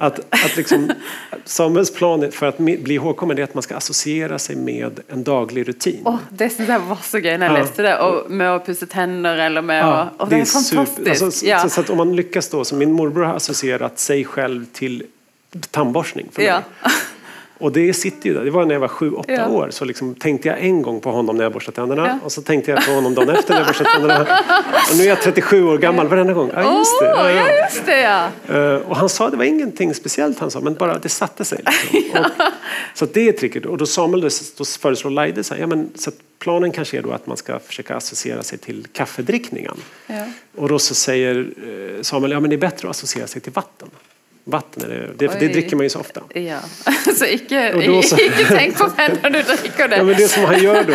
Att, 0.00 0.18
att 0.18 0.56
liksom, 0.56 0.92
Samuels 1.44 1.94
plan 1.94 2.32
för 2.32 2.46
att 2.46 2.58
bli 2.58 2.94
ihågkommen 2.94 3.38
är 3.38 3.42
att 3.42 3.54
man 3.54 3.62
ska 3.62 3.76
associera 3.76 4.38
sig 4.38 4.56
med 4.56 5.00
en 5.08 5.24
daglig 5.24 5.68
rutin. 5.68 6.02
Oh, 6.04 6.16
det 6.30 6.58
jag 6.58 6.80
var 6.80 6.98
så 7.02 7.18
gøy 7.18 7.38
när 7.38 7.46
jag 7.46 7.56
ja. 7.56 7.62
läste 7.62 7.82
det. 7.82 7.98
Och 7.98 8.30
med 8.30 8.56
att 8.56 8.66
pussa 8.66 8.86
tänder 8.86 9.36
eller 9.36 9.62
med 9.62 9.82
ja, 9.82 9.92
att... 9.92 10.20
Oh, 10.20 10.28
det, 10.28 10.36
det, 10.36 10.40
är, 10.40 10.44
fantastiskt. 10.44 11.22
Alltså, 11.22 11.46
ja. 11.46 11.58
så, 11.58 11.68
så, 11.68 11.80
att 11.80 11.90
om 11.90 11.96
man 11.96 12.16
lyckas 12.16 12.48
då, 12.48 12.64
så 12.64 12.74
min 12.74 12.92
morbror 12.92 13.24
har 13.24 13.34
associerat 13.34 13.98
sig 13.98 14.24
själv 14.24 14.66
till 14.72 15.04
tandborstning 15.70 16.26
för 16.32 16.42
mig. 16.42 16.48
Ja. 16.48 16.62
Och 17.58 17.72
det 17.72 17.94
sitter 17.94 18.28
ju 18.28 18.34
där. 18.34 18.44
Det 18.44 18.50
var 18.50 18.64
när 18.64 18.74
jag 18.74 18.80
var 18.80 18.88
sju, 18.88 19.12
åtta 19.12 19.32
ja. 19.32 19.48
år. 19.48 19.68
Så 19.70 19.84
liksom 19.84 20.14
tänkte 20.14 20.48
jag 20.48 20.60
en 20.60 20.82
gång 20.82 21.00
på 21.00 21.10
honom 21.10 21.36
när 21.36 21.44
jag 21.44 21.52
borstade 21.52 21.74
tänderna. 21.74 22.06
Ja. 22.06 22.18
Och 22.24 22.32
så 22.32 22.42
tänkte 22.42 22.70
jag 22.70 22.86
på 22.86 22.92
honom 22.92 23.14
dagen 23.14 23.30
efter 23.30 23.52
när 23.52 23.60
jag 23.60 23.66
borstade 23.66 23.90
tänderna. 23.90 24.20
Och 24.90 24.96
nu 24.96 25.02
är 25.02 25.08
jag 25.08 25.22
37 25.22 25.64
år 25.64 25.78
gammal 25.78 26.08
varenda 26.08 26.32
gång. 26.32 26.50
Ja, 26.54 26.78
just 26.78 27.00
det. 27.00 27.06
Ja, 27.06 27.30
ja. 27.30 27.64
Just 27.64 27.86
det 27.86 28.00
ja. 28.00 28.28
Uh, 28.50 28.76
och 28.76 28.96
han 28.96 29.08
sa, 29.08 29.30
det 29.30 29.36
var 29.36 29.44
ingenting 29.44 29.94
speciellt 29.94 30.38
han 30.38 30.50
sa, 30.50 30.60
men 30.60 30.74
bara 30.74 30.98
det 30.98 31.08
satte 31.08 31.44
sig. 31.44 31.60
Liksom. 31.92 32.20
Och, 32.24 32.98
så 32.98 33.06
det 33.06 33.28
är 33.28 33.32
tricket. 33.32 33.66
Och 33.66 33.78
då 33.78 33.86
Samuel 33.86 34.20
då 34.56 34.64
föreslår 34.64 35.10
Laide 35.10 35.44
så 35.44 35.54
här, 35.54 35.60
ja, 35.60 35.66
men, 35.66 35.90
så 35.94 36.10
planen 36.38 36.72
kanske 36.72 36.98
är 36.98 37.02
då 37.02 37.12
att 37.12 37.26
man 37.26 37.36
ska 37.36 37.58
försöka 37.58 37.96
associera 37.96 38.42
sig 38.42 38.58
till 38.58 38.86
kaffedrickningen. 38.92 39.76
Och 40.56 40.68
då 40.68 40.78
så 40.78 40.94
säger 40.94 41.36
eh, 41.36 42.02
Samuel, 42.02 42.32
ja 42.32 42.40
men 42.40 42.50
det 42.50 42.56
är 42.56 42.58
bättre 42.58 42.88
att 42.88 42.96
associera 42.96 43.26
sig 43.26 43.42
till 43.42 43.52
vatten 43.52 43.88
vatten. 44.50 44.82
Är 44.82 44.88
det, 44.88 45.26
det, 45.26 45.40
det 45.40 45.48
dricker 45.48 45.76
man 45.76 45.84
ju 45.84 45.90
så 45.90 46.00
ofta. 46.00 46.20
Ja. 46.32 46.58
Så 47.16 47.24
icke, 47.24 47.72
då, 47.86 48.02
så... 48.02 48.16
icke 48.16 48.46
tänk 48.48 48.78
på 48.78 48.90
vem 48.96 49.12
när 49.22 49.30
du 49.30 49.42
dricker 49.42 49.88
det. 49.88 49.96
Ja, 49.96 50.02
men 50.02 50.16
det 50.16 50.28
som 50.28 50.44
han 50.44 50.62
gör 50.62 50.84
då. 50.84 50.92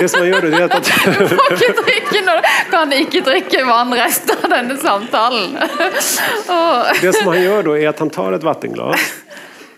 det 0.00 0.08
som 0.08 0.20
han 0.20 0.28
gör 0.28 0.40
då 0.40 0.48
det 0.48 0.56
är 0.56 0.64
att... 0.64 0.90
kan 2.70 2.92
ikke 2.92 3.20
drikke 3.20 3.64
vann 3.64 3.94
resten 3.94 4.36
av 4.42 4.50
denne 4.50 4.76
samtalen. 4.76 5.58
det 7.00 7.12
som 7.12 7.26
han 7.26 7.42
gör 7.42 7.62
då 7.62 7.78
är 7.78 7.88
att 7.88 7.98
han 7.98 8.10
tar 8.10 8.32
ett 8.32 8.42
vattenglas 8.42 9.00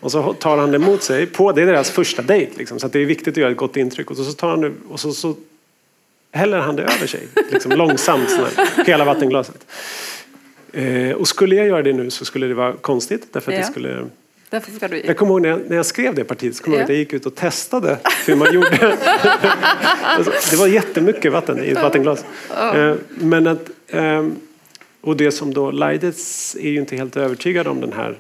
och 0.00 0.12
så 0.12 0.33
tar 0.33 0.59
han 0.59 0.70
det 0.70 0.79
mot 0.79 1.03
sig. 1.03 1.26
På, 1.26 1.53
det 1.53 1.62
är 1.62 1.66
deras 1.66 1.90
första 1.90 2.22
dejt, 2.22 2.53
liksom, 2.59 2.79
så 2.79 2.88
det 2.88 2.98
är 2.98 3.07
viktigt 3.07 3.29
att 3.29 3.37
göra 3.37 3.50
ett 3.50 3.57
gott 3.57 3.76
intryck. 3.76 4.11
Och 4.11 4.16
så, 4.16 4.33
tar 4.33 4.48
han 4.48 4.61
det, 4.61 4.72
och 4.88 5.00
så, 5.00 5.12
så 5.12 5.35
häller 6.33 6.59
han 6.59 6.76
det 6.76 6.83
över 6.83 7.07
sig, 7.07 7.29
liksom, 7.50 7.72
långsamt, 7.72 8.31
sådär, 8.31 8.85
hela 8.87 9.05
vattenglaset. 9.05 9.66
Eh, 10.72 11.12
och 11.12 11.28
skulle 11.28 11.54
jag 11.54 11.66
göra 11.66 11.83
det 11.83 11.92
nu 11.92 12.11
så 12.11 12.24
skulle 12.24 12.46
det 12.46 12.54
vara 12.54 12.72
konstigt. 12.72 13.33
Därför 13.33 13.52
att 13.52 13.59
ja. 13.59 13.64
det 13.64 13.70
skulle... 13.70 14.06
Därför 14.50 14.72
ska 14.72 14.88
du... 14.88 15.02
Jag 15.06 15.16
kommer 15.16 15.33
ihåg 15.33 15.42
när 15.42 15.48
jag, 15.48 15.61
när 15.68 15.76
jag 15.76 15.87
skrev 15.87 16.14
det 16.14 16.24
partiet 16.24 16.56
så 16.56 16.62
kommer 16.62 16.76
ja. 16.76 16.80
jag 16.80 16.85
att 16.85 16.90
jag 16.90 16.98
gick 16.98 17.12
ut 17.12 17.26
och 17.26 17.35
testade 17.35 17.98
hur 18.26 18.37
man 18.37 18.54
gjorde. 18.54 18.98
Alltså, 20.02 20.33
det 20.50 20.56
var 20.56 20.66
jättemycket 20.66 21.33
vatten 21.33 21.64
i 21.64 21.68
ett 21.68 21.83
vattenglas. 21.83 22.24
Eh, 22.74 22.94
men 23.09 23.46
att, 23.46 23.70
eh, 23.87 24.26
och 25.00 25.16
det 25.16 25.30
som 25.30 25.54
då 25.54 25.70
Leides 25.70 26.56
är 26.61 26.70
ju 26.70 26.80
inte 26.80 26.96
helt 26.96 27.16
övertygad 27.16 27.66
om 27.66 27.80
den 27.80 27.92
här 27.92 28.18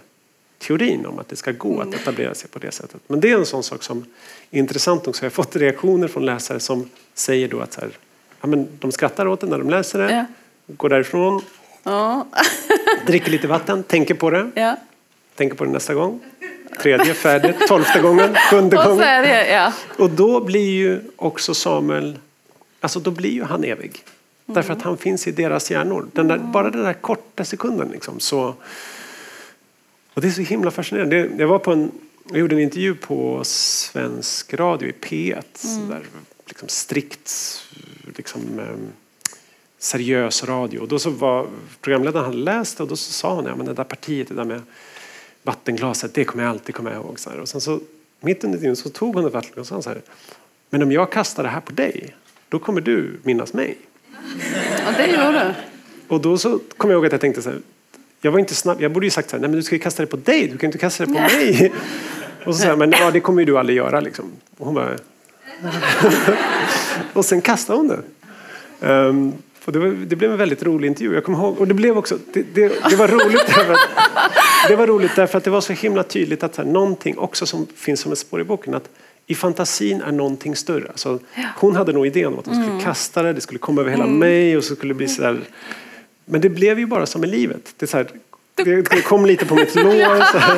teorin 0.58 1.06
om 1.06 1.18
att 1.18 1.28
det 1.28 1.36
ska 1.36 1.52
gå 1.52 1.80
att 1.80 1.86
mm. 1.86 2.00
etablera 2.00 2.34
sig 2.34 2.50
på 2.50 2.58
det 2.58 2.70
sättet. 2.70 3.00
Men 3.06 3.20
det 3.20 3.30
är 3.30 3.38
en 3.38 3.46
sån 3.46 3.62
sak 3.62 3.82
som 3.82 4.04
är 4.50 4.58
intressant 4.58 5.06
också. 5.06 5.24
Jag 5.24 5.30
har 5.30 5.34
fått 5.34 5.56
reaktioner 5.56 6.08
från 6.08 6.26
läsare 6.26 6.60
som 6.60 6.90
säger 7.14 7.48
då 7.48 7.60
att 7.60 7.72
så 7.72 7.80
här, 7.80 7.90
ja, 8.40 8.46
men 8.46 8.68
de 8.78 8.92
skrattar 8.92 9.26
åt 9.26 9.40
det 9.40 9.46
när 9.46 9.58
de 9.58 9.70
läser 9.70 9.98
det, 9.98 10.12
ja. 10.12 10.24
går 10.74 10.88
därifrån 10.88 11.42
Ja. 11.82 12.26
Dricker 13.06 13.30
lite 13.30 13.46
vatten, 13.46 13.82
tänker 13.82 14.14
på 14.14 14.30
det. 14.30 14.50
Ja. 14.54 14.76
Tänker 15.34 15.56
på 15.56 15.64
det 15.64 15.70
nästa 15.70 15.94
gång. 15.94 16.20
Tredje, 16.82 17.14
färdigt, 17.14 17.56
tolfte 17.68 18.00
gången, 18.00 18.34
sjunde 18.50 18.76
gången. 18.76 18.98
Det, 18.98 19.48
ja. 19.50 19.72
Och 19.98 20.10
då 20.10 20.40
blir 20.40 20.70
ju 20.70 21.00
också 21.16 21.54
Samuel, 21.54 22.18
alltså 22.80 23.00
då 23.00 23.10
blir 23.10 23.30
ju 23.30 23.44
han 23.44 23.64
evig. 23.64 24.04
Mm. 24.50 24.54
Därför 24.54 24.72
att 24.72 24.82
han 24.82 24.96
finns 24.96 25.28
i 25.28 25.32
deras 25.32 25.70
hjärnor. 25.70 26.08
Den 26.12 26.28
där, 26.28 26.36
mm. 26.36 26.52
Bara 26.52 26.70
den 26.70 26.82
där 26.82 26.92
korta 26.92 27.44
sekunden 27.44 27.88
liksom. 27.88 28.20
Så, 28.20 28.54
och 30.14 30.20
det 30.20 30.28
är 30.28 30.32
så 30.32 30.40
himla 30.40 30.70
fascinerande. 30.70 31.30
Jag 31.38 31.48
var 31.48 31.58
på 31.58 31.72
en, 31.72 31.90
jag 32.28 32.38
gjorde 32.38 32.54
en 32.54 32.60
intervju 32.60 32.94
på 32.94 33.40
svensk 33.44 34.54
radio 34.54 34.88
i 34.88 34.92
P1. 34.92 35.76
Mm. 35.76 35.88
Där, 35.88 36.02
liksom 36.46 36.68
strikt 36.68 37.32
liksom, 38.16 38.40
ehm, 38.58 38.92
seriös 39.80 40.44
radio. 40.44 40.78
Och 40.80 40.88
då 40.88 40.98
så 40.98 41.10
var 41.10 41.46
programledaren 41.80 42.24
hade 42.24 42.36
läst 42.36 42.76
det 42.76 42.82
och 42.82 42.88
då 42.88 42.96
så 42.96 43.12
sa 43.12 43.34
hon 43.34 43.46
ja, 43.46 43.56
men 43.56 43.66
det 43.66 43.72
där 43.72 43.84
partiet, 43.84 44.28
det 44.28 44.34
där 44.34 44.44
med 44.44 44.62
vattenglaset, 45.42 46.14
det 46.14 46.24
kommer 46.24 46.44
jag 46.44 46.50
alltid 46.50 46.74
komma 46.74 46.94
ihåg. 46.94 47.18
Så 47.18 47.30
här. 47.30 47.40
Och 47.40 47.48
sen 47.48 47.60
så 47.60 47.80
mitt 48.20 48.44
under 48.44 48.58
tiden 48.58 48.76
så 48.76 48.88
tog 48.88 49.14
hon 49.14 49.26
ett 49.26 49.32
vattenglas 49.32 49.58
och 49.58 49.66
sa 49.66 49.82
så 49.82 49.88
här, 49.90 50.02
men 50.70 50.82
om 50.82 50.92
jag 50.92 51.12
kastar 51.12 51.42
det 51.42 51.48
här 51.48 51.60
på 51.60 51.72
dig, 51.72 52.16
då 52.48 52.58
kommer 52.58 52.80
du 52.80 53.20
minnas 53.22 53.52
mig. 53.52 53.76
Ja, 54.84 54.92
det 54.96 55.06
gör 55.06 55.32
du. 55.32 55.54
Och 56.08 56.20
då 56.20 56.38
så 56.38 56.60
kom 56.76 56.90
jag 56.90 56.96
ihåg 56.96 57.06
att 57.06 57.12
jag 57.12 57.20
tänkte 57.20 57.42
så 57.42 57.50
här, 57.50 57.58
jag 58.20 58.32
var 58.32 58.38
inte 58.38 58.54
snabb, 58.54 58.82
jag 58.82 58.92
borde 58.92 59.06
ju 59.06 59.10
sagt 59.10 59.30
så 59.30 59.36
här, 59.36 59.40
nej 59.40 59.50
men 59.50 59.56
du 59.56 59.62
ska 59.62 59.74
ju 59.74 59.78
kasta 59.78 60.02
det 60.02 60.06
på 60.06 60.16
dig, 60.16 60.48
du 60.48 60.58
kan 60.58 60.68
inte 60.68 60.78
kasta 60.78 61.06
det 61.06 61.12
på 61.12 61.20
mig. 61.20 61.72
Och 62.44 62.54
så 62.54 62.62
sa 62.62 62.68
jag, 62.68 62.78
men 62.78 62.90
ja, 62.90 63.10
det 63.10 63.20
kommer 63.20 63.40
ju 63.40 63.46
du 63.46 63.58
aldrig 63.58 63.76
göra 63.76 64.00
liksom. 64.00 64.32
Och 64.58 64.66
hon 64.66 64.74
bara, 64.74 64.96
och 67.12 67.24
sen 67.24 67.40
kastade 67.40 67.78
hon 67.78 67.88
det. 67.88 68.02
Um, 68.88 69.32
och 69.64 69.72
det, 69.72 69.78
var, 69.78 69.88
det, 69.88 70.16
blev 70.16 70.30
en 70.32 70.38
väldigt 70.38 70.62
rolig 70.62 70.88
intervju. 70.88 71.14
Jag 71.14 71.24
kommer 71.24 71.38
ihåg, 71.38 71.60
och 71.60 71.68
det 71.68 71.74
blev 71.74 71.98
också, 71.98 72.18
det, 72.32 72.42
det, 72.54 72.72
det 72.90 72.96
var 72.96 73.08
roligt 73.08 73.46
därför 73.46 73.72
att, 73.72 73.88
det 74.68 74.76
var 74.76 74.86
roligt 74.86 75.16
därför 75.16 75.38
att 75.38 75.44
det 75.44 75.50
var 75.50 75.60
så 75.60 75.72
himla 75.72 76.02
tydligt 76.02 76.42
att 76.42 76.56
här, 76.56 76.64
någonting 76.64 77.18
också 77.18 77.46
som 77.46 77.66
finns 77.76 78.00
som 78.00 78.12
ett 78.12 78.18
spår 78.18 78.40
i 78.40 78.44
boken 78.44 78.74
att 78.74 78.88
i 79.26 79.34
fantasin 79.34 80.00
är 80.00 80.12
någonting 80.12 80.56
större. 80.56 80.88
Alltså, 80.88 81.18
hon 81.56 81.76
hade 81.76 81.92
nog 81.92 82.06
idén 82.06 82.26
om 82.26 82.38
att 82.38 82.46
hon 82.46 82.54
skulle 82.54 82.70
mm. 82.70 82.84
kasta 82.84 83.22
det, 83.22 83.32
det 83.32 83.40
skulle 83.40 83.58
komma 83.58 83.80
över 83.80 83.90
hela 83.90 84.04
mm. 84.04 84.18
mig 84.18 84.56
och 84.56 84.64
så 84.64 84.76
skulle 84.76 84.94
bli 84.94 85.08
så 85.08 85.22
där. 85.22 85.40
Men 86.24 86.40
det 86.40 86.48
blev 86.48 86.78
ju 86.78 86.86
bara 86.86 87.06
som 87.06 87.24
i 87.24 87.26
livet. 87.26 87.74
Det, 87.76 87.86
så 87.86 87.96
här, 87.96 88.06
det, 88.54 89.02
kom 89.04 89.26
lite 89.26 89.46
på 89.46 89.54
mitt 89.54 89.74
lår 89.74 90.32
så 90.32 90.38
här, 90.38 90.56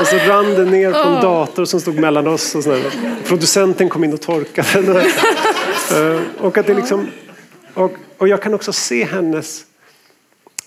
och 0.00 0.06
så 0.06 0.16
rann 0.16 0.54
det 0.54 0.64
ner 0.64 0.92
på 0.92 1.08
en 1.08 1.22
dator 1.22 1.64
som 1.64 1.80
stod 1.80 1.98
mellan 1.98 2.26
oss. 2.26 2.54
Och 2.54 2.64
så 2.64 2.70
där. 2.70 2.90
Producenten 3.24 3.88
kom 3.88 4.04
in 4.04 4.12
och 4.12 4.20
torkade. 4.20 5.06
Eh, 5.92 6.20
och 6.38 6.58
att 6.58 6.66
det 6.66 6.74
liksom 6.74 7.08
och, 7.74 7.92
och 8.18 8.28
jag 8.28 8.42
kan 8.42 8.54
också 8.54 8.72
se 8.72 9.04
hennes 9.04 9.66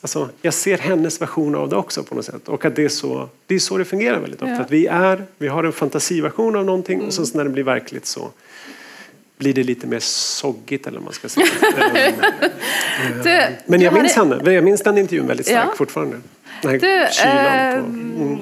Alltså, 0.06 0.30
jag 0.42 0.54
ser 0.54 0.78
hennes 0.78 1.22
version 1.22 1.56
av 1.56 1.70
det 1.70 1.76
också 1.76 2.04
på 2.04 2.16
något 2.16 2.26
sätt. 2.26 2.50
Och 2.50 2.66
att 2.66 2.76
det 2.76 2.86
är 2.86 2.90
så 2.90 3.30
det, 3.48 3.56
är 3.56 3.60
så 3.60 3.78
det 3.78 3.86
fungerar 3.86 4.20
väldigt 4.20 4.42
ofta. 4.42 4.54
Ja. 4.54 4.62
Att 4.62 4.72
vi, 4.72 4.88
är, 4.88 5.26
vi 5.38 5.48
har 5.48 5.64
en 5.64 5.72
fantasiversion 5.72 6.56
av 6.56 6.66
någonting 6.66 6.96
mm. 6.96 7.08
och 7.08 7.14
sen 7.14 7.26
när 7.34 7.44
det 7.44 7.50
blir 7.50 7.64
verkligt 7.64 8.06
så 8.06 8.32
blir 9.38 9.54
det 9.54 9.64
lite 9.64 9.88
mer 9.88 10.00
soggigt 10.00 10.88
eller 10.88 11.00
man 11.00 11.14
ska 11.14 11.30
säga. 11.30 11.46
du, 13.24 13.42
Men 13.66 13.82
jag 13.82 13.94
minns 13.94 14.14
hade... 14.14 14.36
henne. 14.36 14.52
Jag 14.52 14.64
minns 14.64 14.82
den 14.82 14.98
intervjun 14.98 15.28
väldigt 15.28 15.46
starkt 15.46 15.68
ja. 15.70 15.76
fortfarande. 15.76 16.22
du, 16.62 17.02
äh, 17.02 17.74
mm. 17.74 18.40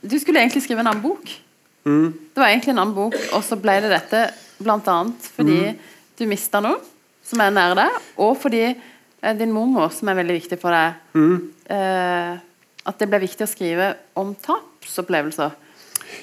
du 0.00 0.20
skulle 0.20 0.38
egentligen 0.38 0.64
skriva 0.64 0.80
en 0.80 0.86
annan 0.86 1.02
bok. 1.02 1.40
Mm. 1.86 2.14
Det 2.34 2.40
var 2.40 2.48
egentligen 2.48 2.78
en 2.78 2.82
annan 2.82 2.94
bok 2.94 3.14
och 3.32 3.44
så 3.44 3.56
blev 3.56 3.82
det 3.82 3.88
detta 3.88 4.26
bland 4.58 4.88
annat 4.88 5.30
för 5.36 5.42
mm. 5.42 5.74
du 6.16 6.26
mistade 6.26 6.68
något 6.68 6.91
som 7.22 7.40
är 7.40 7.50
nära 7.50 7.74
dig, 7.74 7.88
och 8.14 8.38
för 8.38 8.54
eh, 8.54 9.36
din 9.36 9.52
mormor, 9.52 9.88
som 9.88 10.08
är 10.08 10.14
väldigt 10.14 10.36
viktig 10.36 10.60
för 10.60 10.70
dig. 10.70 10.92
Mm. 11.14 11.52
Eh, 11.64 12.38
att 12.82 12.98
det 12.98 13.06
blev 13.06 13.20
viktigt 13.20 13.40
att 13.40 13.50
skriva 13.50 13.94
om 14.12 14.34
tapsupplevelser. 14.34 15.50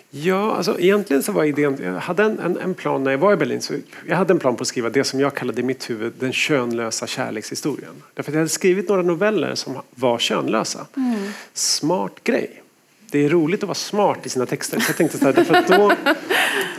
Ja, 0.10 0.56
alltså 0.56 0.80
egentligen 0.80 1.24
så 1.24 1.32
var 1.32 1.44
idén, 1.44 1.78
jag 1.84 1.94
hade 1.94 2.24
en, 2.24 2.40
en, 2.40 2.58
en, 2.58 2.74
plan 2.74 3.04
när 3.04 3.12
jag 3.12 3.18
var 3.18 3.34
i 3.34 3.36
Berlin, 3.36 3.62
så 3.62 3.74
jag 4.08 4.18
hade 4.18 4.34
en 4.34 4.40
plan 4.40 4.56
på 4.56 4.62
att 4.62 4.68
skriva 4.68 4.90
det 4.90 5.04
som 5.04 5.20
jag 5.20 5.36
kallade 5.36 5.62
i 5.62 5.64
mitt 5.64 5.90
huvud 5.90 6.14
den 6.20 6.34
könlösa 6.34 7.08
kärlekshistorien. 7.08 8.04
Därför 8.14 8.32
att 8.32 8.34
jag 8.34 8.40
hade 8.40 8.50
skrivit 8.50 8.90
några 8.90 9.02
noveller 9.02 9.56
som 9.56 9.78
var 9.90 10.20
könlösa. 10.20 10.88
Mm. 10.96 11.32
Smart 11.54 12.24
grej 12.24 12.64
det 13.12 13.26
är 13.26 13.30
roligt 13.30 13.64
att 13.64 13.68
vara 13.68 13.76
smart 13.76 14.26
i 14.26 14.30
sina 14.30 14.46
texter. 14.46 14.80
Så 14.80 14.90
jag 14.90 14.98
tänkte 14.98 15.18
så 15.18 15.26
här, 15.26 15.34
därför 15.34 15.54
att 15.54 15.68
då, 15.68 15.92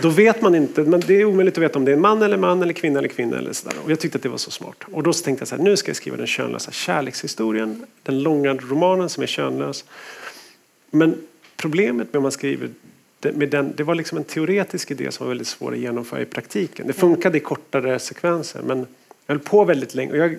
då 0.02 0.08
vet 0.08 0.42
man 0.42 0.54
inte, 0.54 0.82
men 0.82 1.00
det 1.00 1.20
är 1.20 1.24
omöjligt 1.24 1.58
att 1.58 1.64
veta 1.64 1.78
om 1.78 1.84
det 1.84 1.90
är 1.90 1.96
en 1.96 2.00
man 2.00 2.22
eller 2.22 2.36
man 2.36 2.62
eller 2.62 2.72
kvinna 2.72 2.98
eller 2.98 3.08
kvinna 3.08 3.38
eller 3.38 3.52
sådär. 3.52 3.76
Och 3.84 3.90
jag 3.90 4.00
tyckte 4.00 4.16
att 4.16 4.22
det 4.22 4.28
var 4.28 4.36
så 4.36 4.50
smart. 4.50 4.84
Och 4.92 5.02
då 5.02 5.12
så 5.12 5.24
tänkte 5.24 5.42
jag 5.42 5.48
så 5.48 5.56
här, 5.56 5.62
nu 5.62 5.76
ska 5.76 5.88
jag 5.88 5.96
skriva 5.96 6.16
den 6.16 6.26
könlösa 6.26 6.70
kärlekshistorien, 6.70 7.86
den 8.02 8.22
långa 8.22 8.54
romanen 8.54 9.08
som 9.08 9.22
är 9.22 9.26
könlös. 9.26 9.84
Men 10.90 11.16
problemet 11.56 12.12
med 12.12 12.16
om 12.16 12.22
man 12.22 12.32
skriver 12.32 12.68
med 13.22 13.48
den, 13.48 13.72
det 13.76 13.82
var 13.82 13.94
liksom 13.94 14.18
en 14.18 14.24
teoretisk 14.24 14.90
idé 14.90 15.10
som 15.10 15.26
var 15.26 15.28
väldigt 15.28 15.46
svår 15.46 15.72
att 15.72 15.78
genomföra 15.78 16.20
i 16.20 16.24
praktiken. 16.24 16.86
Det 16.86 16.92
funkade 16.92 17.36
i 17.36 17.40
kortare 17.40 17.98
sekvenser 17.98 18.62
men 18.62 18.78
jag 19.26 19.34
höll 19.34 19.38
på 19.38 19.64
väldigt 19.64 19.94
länge. 19.94 20.12
Och 20.12 20.18
jag 20.18 20.36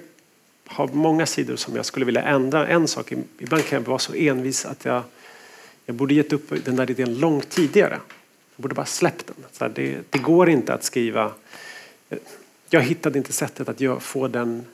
har 0.65 0.87
många 0.87 1.25
sidor 1.25 1.55
som 1.55 1.75
jag 1.75 1.85
skulle 1.85 2.05
vilja 2.05 2.21
ändra. 2.21 2.67
En 2.67 2.87
sak, 2.87 3.13
ibland 3.39 3.65
kan 3.65 3.79
jag 3.79 3.87
vara 3.87 3.99
så 3.99 4.13
envis 4.13 4.65
att 4.65 4.85
jag 4.85 5.03
jag 5.85 5.95
borde 5.95 6.13
gett 6.13 6.33
upp 6.33 6.65
den 6.65 6.75
där 6.75 6.91
idén 6.91 7.19
långt 7.19 7.49
tidigare. 7.49 7.99
Jag 8.55 8.63
borde 8.63 8.75
bara 8.75 8.85
släppt 8.85 9.27
den. 9.27 9.35
Så 9.51 9.67
det, 9.67 9.97
det, 10.09 10.19
går 10.19 10.49
inte 10.49 10.73
att 10.73 10.83
skriva... 10.83 11.31
Jag 12.69 12.81
hittade 12.81 13.17
inte 13.17 13.33
sättet 13.33 13.69
att 13.69 14.03
få 14.03 14.27
den 14.27 14.65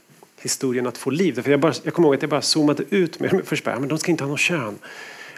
historien 0.41 0.87
att 0.87 0.97
få 0.97 1.09
liv. 1.09 1.41
För 1.41 1.51
jag, 1.51 1.59
bara, 1.59 1.73
jag 1.83 1.93
kommer 1.93 2.07
ihåg 2.07 2.15
att 2.15 2.21
jag 2.21 2.29
bara 2.29 2.41
zoomade 2.41 2.83
ut 2.89 3.19
med 3.19 3.41
Först 3.45 3.63
bara, 3.63 3.79
men 3.79 3.89
de 3.89 3.97
ska 3.97 4.11
inte 4.11 4.23
ha 4.23 4.31
något 4.31 4.39
kön. 4.39 4.77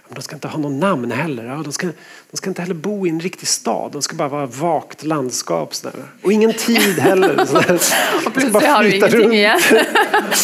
de 0.09 0.21
ska 0.21 0.35
inte 0.35 0.47
ha 0.47 0.59
någon 0.59 0.79
namn 0.79 1.11
heller. 1.11 1.63
De, 1.63 1.71
ska, 1.71 1.87
de 2.31 2.37
ska 2.37 2.49
inte 2.49 2.61
heller 2.61 2.75
bo 2.75 3.07
i 3.07 3.09
en 3.09 3.19
riktig 3.19 3.47
stad. 3.47 3.91
De 3.91 4.01
ska 4.01 4.15
bara 4.15 4.29
vara 4.29 4.45
vagt 4.45 5.03
landskap. 5.03 5.75
Sådär. 5.75 5.93
Och 6.21 6.33
ingen 6.33 6.53
tid 6.53 6.99
heller. 6.99 7.41
och 8.25 8.33
plötsligt 8.33 8.53
har 8.53 8.83
du 8.83 8.95
ingenting 8.95 9.19
runt. 9.19 9.33
igen. 9.33 9.59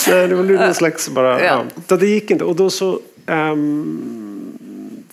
Nej, 0.08 0.28
det 0.28 0.36
var 0.36 0.44
någon 0.44 0.74
slags 0.74 1.10
bara... 1.10 1.44
Ja. 1.44 1.66
ja. 1.88 1.98
det 1.98 2.08
gick 2.08 2.32
inte. 2.32 2.44
Och 2.44 2.56
då 2.56 2.70
så... 2.70 3.00
Um, 3.28 4.15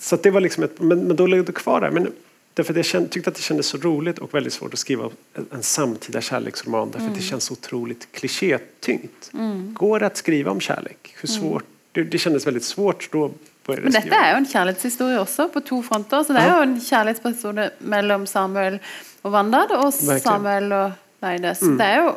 så 0.03 0.17
det 0.17 0.31
var 0.31 0.41
liksom 0.41 0.65
ett, 0.65 0.81
men, 0.81 1.07
men 1.07 1.17
då 1.17 1.27
låg 1.27 1.47
det 1.47 1.53
kvar 1.53 1.81
där. 1.81 1.91
Men, 1.91 2.13
därför 2.55 2.75
jag 2.75 2.85
kände, 2.85 3.09
tyckte 3.09 3.31
att 3.31 3.37
det 3.37 3.43
kändes 3.43 3.67
så 3.67 3.79
roligt 3.79 4.19
och 4.19 4.35
väldigt 4.35 4.53
svårt 4.53 4.73
att 4.73 4.79
skriva 4.79 5.11
en, 5.35 5.47
en 5.51 5.63
samtida 5.63 6.21
kärleksroman. 6.21 6.91
Därför 6.91 7.07
mm. 7.07 7.19
det 7.19 7.23
känns 7.23 7.51
otroligt 7.51 8.09
klichétyngt. 8.13 9.31
Mm. 9.33 9.75
Går 9.75 10.01
det 10.01 10.07
att 10.07 10.17
skriva 10.17 10.51
om 10.51 10.61
kärlek? 10.61 11.15
Hur 11.21 11.31
mm. 11.31 11.41
svårt? 11.41 11.65
Det, 11.93 12.03
det 12.03 12.19
kändes 12.19 12.47
väldigt 12.47 12.65
svårt 12.65 13.13
då 13.13 13.31
men 13.67 13.93
dette 13.95 14.11
er 14.11 14.33
jo 14.33 14.39
en 14.41 14.47
kjærlighetshistorie 14.51 15.19
også, 15.23 15.45
på 15.55 15.61
to 15.63 15.77
fronter. 15.87 16.25
Så 16.27 16.35
det 16.35 16.41
er 16.43 16.57
jo 16.57 16.63
en 16.65 16.75
kjærlighetsperson 16.83 17.61
mellom 17.95 18.25
Samuel 18.27 18.81
og 19.23 19.37
Wanda, 19.37 19.61
og 19.79 19.93
Samuel 19.95 20.73
og 20.75 20.97
Veide. 21.23 21.55
Så 21.55 21.71
mm. 21.71 21.79
det 21.79 21.87
er 21.87 22.05
jo 22.07 22.13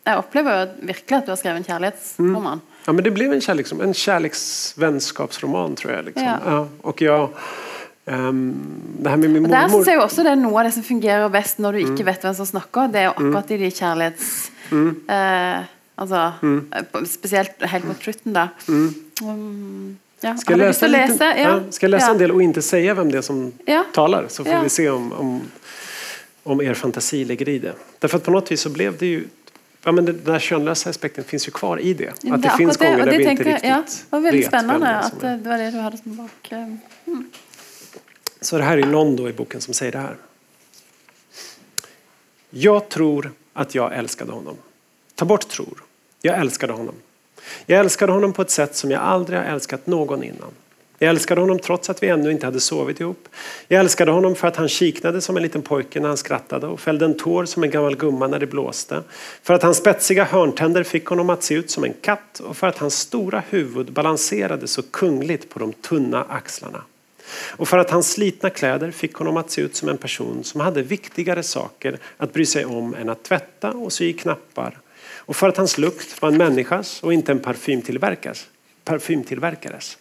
Jeg 0.00 0.16
opplever 0.16 0.54
jo 0.56 0.86
virkelig 0.88 1.16
at 1.18 1.26
du 1.26 1.30
har 1.30 1.36
skrevet 1.36 1.60
en 1.60 1.64
kärleksroman. 1.64 2.60
Mm. 2.60 2.69
Ja, 2.84 2.92
men 2.92 3.04
det 3.04 3.10
blev 3.10 3.32
en, 3.32 3.40
kärleks, 3.40 3.72
en 3.72 3.94
kärleksvänskapsroman 3.94 5.74
tror 5.76 5.92
jag. 5.92 6.04
Liksom. 6.04 6.24
Ja. 6.24 6.38
ja. 6.46 6.68
och 6.80 7.02
jag 7.02 7.28
um, 8.04 8.54
det 8.98 9.10
här 9.10 9.16
med 9.16 9.30
min 9.30 9.42
mormor. 9.42 9.56
Der 9.56 9.68
syns 9.68 9.86
jeg 9.86 10.00
også 10.00 10.24
det 10.26 10.32
er 10.32 10.40
noe 10.40 10.58
av 10.58 10.68
det 10.68 10.74
som 10.74 10.84
fungerer 10.84 11.28
best 11.28 11.58
når 11.58 11.72
du 11.72 11.82
ikke 11.84 12.02
mm. 12.02 12.06
vet 12.10 12.28
hvem 12.28 12.34
som 12.34 12.46
snakker. 12.46 12.92
Det 12.92 13.02
er 13.02 13.10
jo 13.10 13.16
akkurat 13.16 13.50
i 13.50 13.60
de 13.64 13.70
kjærlighets... 13.70 14.50
Mm. 14.70 14.90
Eh, 15.08 15.64
altså, 15.96 16.32
mm. 16.42 16.60
Spesielt 17.06 17.66
helt 17.72 17.88
mot 17.88 18.02
slutten, 18.02 18.36
da. 18.36 18.48
Um, 19.22 19.98
Ja, 20.22 20.36
ska, 20.36 20.52
jag 20.52 20.58
läsa 20.58 20.86
lite, 20.86 21.08
läsa? 21.08 21.38
Ja. 21.38 21.60
ska 21.70 21.86
jag 21.86 21.90
läsa 21.90 22.06
ja. 22.06 22.12
en 22.12 22.18
del 22.18 22.30
och 22.30 22.42
inte 22.42 22.62
säga 22.62 22.94
vem 22.94 23.12
det 23.12 23.18
är 23.18 23.22
som 23.22 23.52
talar? 23.94 24.24
Så 24.28 24.44
får 24.44 24.62
vi 24.62 24.68
se 24.68 24.90
om, 24.90 25.12
om, 25.12 25.40
om 26.42 26.60
er 26.60 26.74
fantasi 26.74 27.24
lägger 27.24 27.48
i 27.48 27.58
det. 27.58 27.72
Därför 27.98 28.16
att 28.16 28.24
på 28.24 28.30
något 28.30 28.50
vis 28.50 28.60
så 28.60 28.68
blev 28.68 28.98
det 28.98 29.06
ju 29.06 29.24
Ja, 29.84 29.92
men 29.92 30.04
den 30.04 30.24
där 30.24 30.38
könlösa 30.38 30.90
aspekten 30.90 31.24
finns 31.24 31.48
ju 31.48 31.52
kvar 31.52 31.80
i 31.80 31.94
det. 31.94 32.08
Att 32.08 32.20
det, 32.20 32.36
det 32.36 32.50
finns 32.56 32.76
gånger 32.76 33.06
där 33.06 33.18
vi 33.18 33.24
inte 33.24 33.44
riktigt 33.44 33.68
ja, 33.68 33.84
Det 33.86 34.10
var 34.10 34.20
väldigt 34.20 34.46
spännande 34.46 34.88
att 34.88 35.20
det 35.20 35.40
var 35.44 35.58
det 35.58 35.70
du 35.70 35.78
hade 35.78 35.98
som 35.98 36.16
bak. 36.16 36.52
Eh, 36.52 36.58
mm. 37.06 37.30
Så 38.40 38.58
det 38.58 38.64
här 38.64 38.78
är 38.78 38.86
någon 38.86 39.16
då 39.16 39.28
i 39.28 39.32
boken 39.32 39.60
som 39.60 39.74
säger 39.74 39.92
det 39.92 39.98
här. 39.98 40.16
Jag 42.50 42.88
tror 42.88 43.32
att 43.52 43.74
jag 43.74 43.96
älskade 43.96 44.32
honom. 44.32 44.56
Ta 45.14 45.24
bort 45.24 45.48
tror. 45.48 45.82
Jag 46.22 46.38
älskade 46.38 46.72
honom. 46.72 46.94
Jag 47.66 47.80
älskade 47.80 48.12
honom 48.12 48.32
på 48.32 48.42
ett 48.42 48.50
sätt 48.50 48.76
som 48.76 48.90
jag 48.90 49.00
aldrig 49.02 49.38
har 49.38 49.46
älskat 49.46 49.86
någon 49.86 50.22
innan. 50.22 50.50
Jag 51.02 51.10
älskade 51.10 51.40
honom 51.40 51.58
trots 51.58 51.90
att 51.90 52.02
vi 52.02 52.08
ännu 52.08 52.30
inte 52.30 52.46
hade 52.46 52.60
sovit 52.60 53.00
ihop. 53.00 53.28
Jag 53.68 53.80
älskade 53.80 54.10
honom 54.10 54.34
för 54.34 54.48
att 54.48 54.56
han 54.56 54.68
kiknade 54.68 55.20
som 55.20 55.36
en 55.36 55.42
liten 55.42 55.62
pojke 55.62 56.00
när 56.00 56.08
han 56.08 56.16
skrattade 56.16 56.66
och 56.66 56.80
fällde 56.80 57.04
en 57.04 57.16
tår 57.16 57.44
som 57.44 57.62
en 57.62 57.70
gammal 57.70 57.96
gumma 57.96 58.26
när 58.26 58.38
det 58.38 58.46
blåste. 58.46 59.02
För 59.42 59.54
att 59.54 59.62
hans 59.62 59.76
spetsiga 59.76 60.24
hörntänder 60.24 60.82
fick 60.82 61.06
honom 61.06 61.30
att 61.30 61.42
se 61.42 61.54
ut 61.54 61.70
som 61.70 61.84
en 61.84 61.92
katt 62.00 62.40
och 62.40 62.56
för 62.56 62.66
att 62.66 62.78
hans 62.78 62.98
stora 62.98 63.42
huvud 63.48 63.92
balanserade 63.92 64.68
så 64.68 64.82
kungligt 64.82 65.50
på 65.50 65.58
de 65.58 65.72
tunna 65.72 66.24
axlarna. 66.28 66.82
Och 67.50 67.68
för 67.68 67.78
att 67.78 67.90
hans 67.90 68.12
slitna 68.12 68.50
kläder 68.50 68.90
fick 68.90 69.14
honom 69.14 69.36
att 69.36 69.50
se 69.50 69.60
ut 69.60 69.76
som 69.76 69.88
en 69.88 69.98
person 69.98 70.44
som 70.44 70.60
hade 70.60 70.82
viktigare 70.82 71.42
saker 71.42 71.98
att 72.16 72.32
bry 72.32 72.46
sig 72.46 72.64
om 72.64 72.94
än 72.94 73.08
att 73.08 73.22
tvätta 73.22 73.70
och 73.70 73.92
sy 73.92 74.12
knappar 74.12 74.78
och 75.16 75.36
för 75.36 75.48
att 75.48 75.56
hans 75.56 75.78
lukt 75.78 76.22
var 76.22 76.28
en 76.28 76.36
människas 76.36 77.02
och 77.02 77.12
inte 77.12 77.32
en 77.32 77.40
parfymtillverkares. 77.40 78.46
parfymtillverkares. 78.84 79.96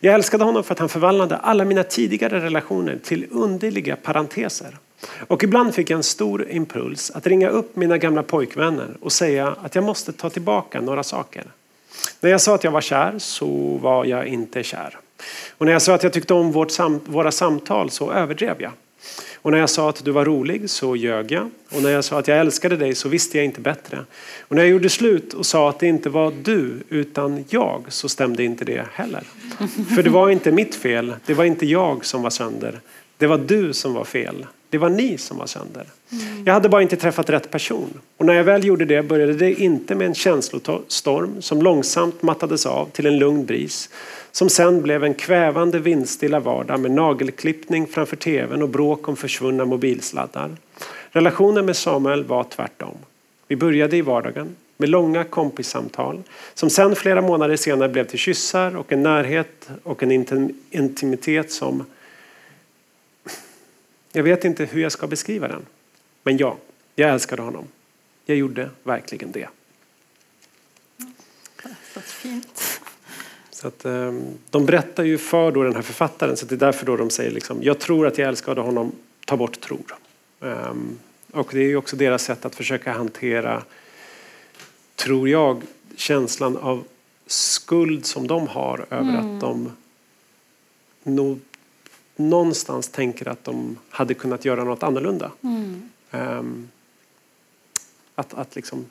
Jag 0.00 0.14
älskade 0.14 0.44
honom 0.44 0.64
för 0.64 0.72
att 0.72 0.78
han 0.78 0.88
förvandlade 0.88 1.36
alla 1.36 1.64
mina 1.64 1.82
tidigare 1.82 2.40
relationer 2.40 2.98
till 3.04 3.26
underliga 3.30 3.96
parenteser. 3.96 4.76
Och 5.26 5.44
ibland 5.44 5.74
fick 5.74 5.90
jag 5.90 5.96
en 5.96 6.02
stor 6.02 6.50
impuls 6.50 7.10
att 7.10 7.26
ringa 7.26 7.48
upp 7.48 7.76
mina 7.76 7.98
gamla 7.98 8.22
pojkvänner 8.22 8.96
och 9.00 9.12
säga 9.12 9.56
att 9.62 9.74
jag 9.74 9.84
måste 9.84 10.12
ta 10.12 10.30
tillbaka 10.30 10.80
några 10.80 11.02
saker. 11.02 11.44
När 12.20 12.30
jag 12.30 12.40
sa 12.40 12.54
att 12.54 12.64
jag 12.64 12.70
var 12.70 12.80
kär 12.80 13.14
så 13.18 13.78
var 13.82 14.04
jag 14.04 14.26
inte 14.26 14.62
kär. 14.62 14.98
Och 15.58 15.66
när 15.66 15.72
jag 15.72 15.82
sa 15.82 15.94
att 15.94 16.02
jag 16.02 16.12
tyckte 16.12 16.34
om 16.34 16.52
vårt 16.52 16.70
sam 16.70 17.00
våra 17.04 17.32
samtal 17.32 17.90
så 17.90 18.12
överdrev 18.12 18.62
jag. 18.62 18.72
Och 19.34 19.50
när 19.52 19.58
jag 19.58 19.70
sa 19.70 19.88
att 19.88 20.04
du 20.04 20.10
var 20.10 20.24
rolig 20.24 20.70
så 20.70 20.96
ljög 20.96 21.32
jag. 21.32 21.50
Och 21.70 21.82
när 21.82 21.90
jag 21.90 22.04
sa 22.04 22.18
att 22.18 22.28
jag 22.28 22.38
älskade 22.38 22.76
dig 22.76 22.94
så 22.94 23.08
visste 23.08 23.38
jag 23.38 23.44
inte 23.44 23.60
bättre. 23.60 24.04
Och 24.40 24.56
när 24.56 24.62
jag 24.62 24.70
gjorde 24.70 24.88
slut 24.88 25.34
och 25.34 25.46
sa 25.46 25.68
att 25.68 25.78
det 25.78 25.86
inte 25.86 26.08
var 26.08 26.32
du 26.42 26.74
utan 26.88 27.44
jag 27.48 27.84
så 27.88 28.08
stämde 28.08 28.44
inte 28.44 28.64
det 28.64 28.84
heller. 28.92 29.22
För 29.94 30.02
det 30.02 30.10
var 30.10 30.30
inte 30.30 30.52
mitt 30.52 30.74
fel, 30.74 31.14
det 31.26 31.34
var 31.34 31.44
inte 31.44 31.66
jag 31.66 32.04
som 32.04 32.22
var 32.22 32.30
sönder. 32.30 32.80
Det 33.18 33.26
var 33.26 33.38
du 33.38 33.72
som 33.72 33.94
var 33.94 34.04
fel. 34.04 34.46
Det 34.70 34.78
var 34.78 34.88
ni 34.88 35.18
som 35.18 35.38
var 35.38 35.46
sönder. 35.46 35.86
Jag 36.44 36.52
hade 36.52 36.68
bara 36.68 36.82
inte 36.82 36.96
träffat 36.96 37.30
rätt 37.30 37.50
person. 37.50 38.00
Och 38.16 38.26
när 38.26 38.34
jag 38.34 38.44
väl 38.44 38.64
gjorde 38.64 38.84
det 38.84 39.02
började 39.02 39.32
det 39.32 39.54
inte 39.54 39.94
med 39.94 40.06
en 40.06 40.14
känslostorm 40.14 41.42
som 41.42 41.62
långsamt 41.62 42.22
mattades 42.22 42.66
av 42.66 42.88
till 42.92 43.06
en 43.06 43.18
lugn 43.18 43.44
bris 43.44 43.90
som 44.36 44.48
sen 44.48 44.82
blev 44.82 45.04
en 45.04 45.14
kvävande 45.14 45.78
vindstilla 45.78 46.40
vardag 46.40 46.80
med 46.80 46.90
nagelklippning 46.90 47.86
framför 47.86 48.16
tvn 48.16 48.62
och 48.62 48.68
bråk 48.68 49.08
om 49.08 49.16
försvunna 49.16 49.64
mobilsladdar. 49.64 50.56
Relationen 51.10 51.66
med 51.66 51.76
Samuel 51.76 52.24
var 52.24 52.44
tvärtom. 52.44 52.96
Vi 53.48 53.56
började 53.56 53.96
i 53.96 54.02
vardagen 54.02 54.56
med 54.76 54.88
långa 54.88 55.24
kompissamtal 55.24 56.22
som 56.54 56.70
sen 56.70 56.96
flera 56.96 57.22
månader 57.22 57.56
senare 57.56 57.88
blev 57.88 58.04
till 58.04 58.18
kyssar 58.18 58.76
och 58.76 58.92
en 58.92 59.02
närhet 59.02 59.68
och 59.82 60.02
en 60.02 60.12
intimitet 60.70 61.52
som 61.52 61.84
jag 64.12 64.22
vet 64.22 64.44
inte 64.44 64.64
hur 64.64 64.82
jag 64.82 64.92
ska 64.92 65.06
beskriva 65.06 65.48
den. 65.48 65.66
Men 66.22 66.36
ja, 66.36 66.56
jag 66.94 67.10
älskade 67.10 67.42
honom. 67.42 67.64
Jag 68.26 68.36
gjorde 68.36 68.70
verkligen 68.82 69.32
det. 69.32 69.48
Så 71.94 72.00
fint. 72.00 72.75
Så 73.66 73.68
att, 73.68 73.84
ehm, 73.84 74.38
de 74.50 74.66
berättar 74.66 75.04
ju 75.04 75.18
för 75.18 75.52
då 75.52 75.62
den 75.62 75.74
här 75.74 75.82
författaren, 75.82 76.36
så 76.36 76.46
det 76.46 76.54
är 76.54 76.56
därför 76.56 76.86
då 76.86 76.96
de 76.96 77.10
säger 77.10 77.30
liksom, 77.30 77.62
jag 77.62 77.78
tror 77.78 78.06
att 78.06 78.18
jag 78.18 78.28
älskade 78.28 78.60
honom, 78.60 78.92
ta 79.24 79.36
bort 79.36 79.60
tror. 79.60 79.96
Um, 80.40 80.98
och 81.32 81.48
det 81.52 81.58
är 81.58 81.68
ju 81.68 81.76
också 81.76 81.96
deras 81.96 82.22
sätt 82.22 82.44
att 82.44 82.54
försöka 82.54 82.92
hantera, 82.92 83.62
tror 84.96 85.28
jag, 85.28 85.62
känslan 85.96 86.56
av 86.56 86.84
skuld 87.26 88.06
som 88.06 88.26
de 88.26 88.48
har 88.48 88.86
över 88.90 89.18
mm. 89.18 89.34
att 89.34 89.40
de 89.40 89.72
nog 91.02 91.40
någonstans 92.16 92.88
tänker 92.88 93.28
att 93.28 93.44
de 93.44 93.78
hade 93.90 94.14
kunnat 94.14 94.44
göra 94.44 94.64
något 94.64 94.82
annorlunda. 94.82 95.30
Mm. 95.42 95.88
Um, 96.10 96.68
att, 98.14 98.34
att 98.34 98.56
liksom... 98.56 98.86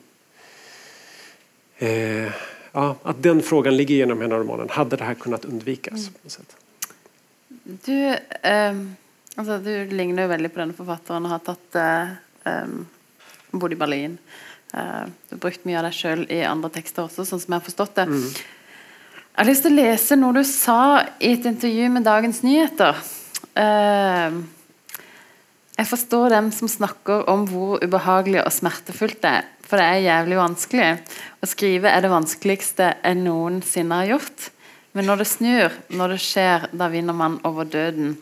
Eh, 1.78 2.32
ja, 2.76 2.96
att 3.02 3.22
den 3.22 3.42
frågan 3.42 3.76
ligger 3.76 3.94
genom 3.94 4.20
hela 4.20 4.36
romanen. 4.38 4.68
Hade 4.70 4.96
det 4.96 5.04
här 5.04 5.14
kunnat 5.14 5.44
undvikas? 5.44 6.10
Mm. 6.10 7.78
Du, 7.84 8.08
eh, 8.42 8.74
alltså, 9.34 9.58
du 9.58 9.90
ligner 9.90 10.22
ju 10.22 10.28
väldigt 10.28 10.54
på 10.54 10.58
den 10.58 10.72
författaren 10.72 11.24
och 11.24 11.30
har 11.30 11.38
tagit, 11.38 11.74
eh, 11.74 12.08
ehm, 12.44 12.86
bott 13.50 13.72
i 13.72 13.74
Berlin. 13.74 14.18
Eh, 14.72 14.80
du 15.28 15.34
har 15.34 15.38
brukt 15.38 15.64
mycket 15.64 15.78
av 15.78 15.82
dig 15.82 15.92
själv 15.92 16.30
i 16.30 16.44
andra 16.44 16.68
texter 16.68 17.04
också, 17.04 17.24
som 17.24 17.40
jag 17.46 17.54
har 17.54 17.60
förstått 17.60 17.94
det. 17.94 18.02
Mm. 18.02 18.22
Jag 19.34 19.44
har 19.44 19.46
lust 19.50 19.66
att 19.66 19.72
läsa 19.72 20.16
något 20.16 20.34
du 20.34 20.44
sa 20.44 21.00
i 21.18 21.32
ett 21.32 21.44
intervju 21.44 21.88
med 21.88 22.02
Dagens 22.02 22.42
Nyheter. 22.42 22.96
Uh, 23.58 24.44
jeg 25.76 25.88
forstår 25.88 26.30
dem 26.30 26.52
som 26.52 26.68
snakker 26.68 27.28
om 27.28 27.46
hvor 27.48 27.84
ubehagelig 27.84 28.44
og 28.44 28.52
smertefullt 28.52 29.22
det 29.22 29.28
er. 29.28 29.55
For 29.66 29.80
det 29.80 29.86
er 29.86 30.04
jævlig 30.04 30.38
vanskelig. 30.38 30.90
Å 31.42 31.48
skrive 31.50 31.90
er 31.90 32.04
det 32.04 32.12
vanskeligste 32.12 32.92
jeg 32.94 33.18
noensinne 33.18 34.00
har 34.02 34.12
gjort. 34.14 34.50
Men 34.96 35.10
når 35.10 35.20
det 35.20 35.28
snur, 35.28 35.74
når 35.92 36.14
det 36.14 36.22
skjer, 36.24 36.68
da 36.72 36.88
vinner 36.92 37.16
man 37.16 37.40
over 37.44 37.68
døden. 37.68 38.14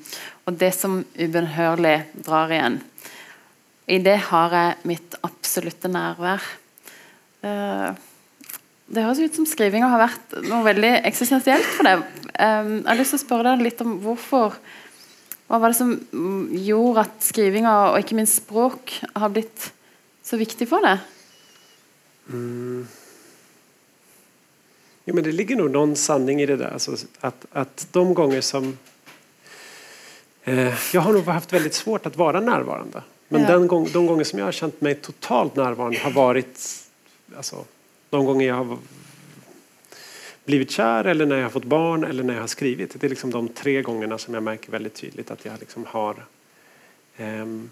Og 0.48 0.56
det 0.58 0.72
som 0.74 1.02
ubønnhørlig 1.14 1.98
drar 2.26 2.50
igjen. 2.50 2.80
I 3.86 4.00
det 4.02 4.16
har 4.30 4.56
jeg 4.56 4.78
mitt 4.88 5.14
absolutte 5.22 5.90
nærvær. 5.92 6.42
Eh, 7.44 7.90
det 8.94 9.04
høres 9.04 9.20
ut 9.20 9.36
som 9.36 9.46
skrivinga 9.48 9.90
har 9.92 10.02
vært 10.06 10.34
noe 10.48 10.64
veldig 10.64 10.94
eksistensielt 11.04 11.68
for 11.76 11.88
deg. 11.88 12.02
Eh, 12.32 12.72
jeg 12.80 12.88
har 12.88 12.98
lyst 12.98 13.14
til 13.14 13.20
å 13.20 13.26
spørre 13.26 13.52
deg 13.52 13.68
litt 13.68 13.84
om 13.84 13.98
hvorfor 14.02 14.56
hva 15.44 15.60
var 15.60 15.70
det 15.70 15.76
som 15.76 15.92
gjorde 16.50 17.00
att 17.00 17.22
skrivinga 17.22 17.90
och 17.90 17.98
inte 17.98 18.14
minst 18.14 18.36
språk 18.36 19.02
har 19.12 19.28
blivit 19.28 19.72
så 20.22 20.36
viktigt 20.36 20.68
för 20.68 20.80
dig? 20.80 20.98
Mm. 22.28 22.86
Jo, 25.04 25.14
men 25.14 25.24
det 25.24 25.32
ligger 25.32 25.56
nog 25.56 25.70
någon 25.70 25.96
sanning 25.96 26.40
i 26.40 26.46
det 26.46 26.56
där. 26.56 26.70
Alltså 26.70 26.96
att, 27.20 27.46
att 27.52 27.88
de 27.92 28.14
gånger 28.14 28.40
som... 28.40 28.78
Eh, 30.44 30.94
jag 30.94 31.00
har 31.00 31.12
nog 31.12 31.24
haft 31.24 31.52
väldigt 31.52 31.74
svårt 31.74 32.06
att 32.06 32.16
vara 32.16 32.40
närvarande. 32.40 33.02
Men 33.28 33.40
ja. 33.42 33.48
den 33.48 33.66
gång, 33.66 33.88
de 33.92 34.06
gånger 34.06 34.24
som 34.24 34.38
jag 34.38 34.46
har 34.46 34.52
känt 34.52 34.80
mig 34.80 34.94
totalt 34.94 35.56
närvarande 35.56 35.98
har 35.98 36.10
varit 36.10 36.60
alltså, 37.36 37.64
de 38.10 38.24
gånger 38.24 38.46
jag 38.46 38.54
har 38.54 38.78
blivit 40.44 40.70
kär 40.70 41.04
eller 41.04 41.26
när 41.26 41.36
jag 41.36 41.42
har 41.42 41.50
fått 41.50 41.64
barn 41.64 42.04
eller 42.04 42.22
när 42.22 42.34
jag 42.34 42.40
har 42.40 42.48
skrivit. 42.48 43.00
Det 43.00 43.06
är 43.06 43.08
liksom 43.08 43.30
de 43.30 43.48
tre 43.48 43.82
gångerna 43.82 44.18
som 44.18 44.34
jag 44.34 44.42
märker 44.42 44.72
väldigt 44.72 44.94
tydligt 44.94 45.30
att 45.30 45.44
jag 45.44 45.60
liksom 45.60 45.84
har 45.88 46.26
ehm, 47.16 47.70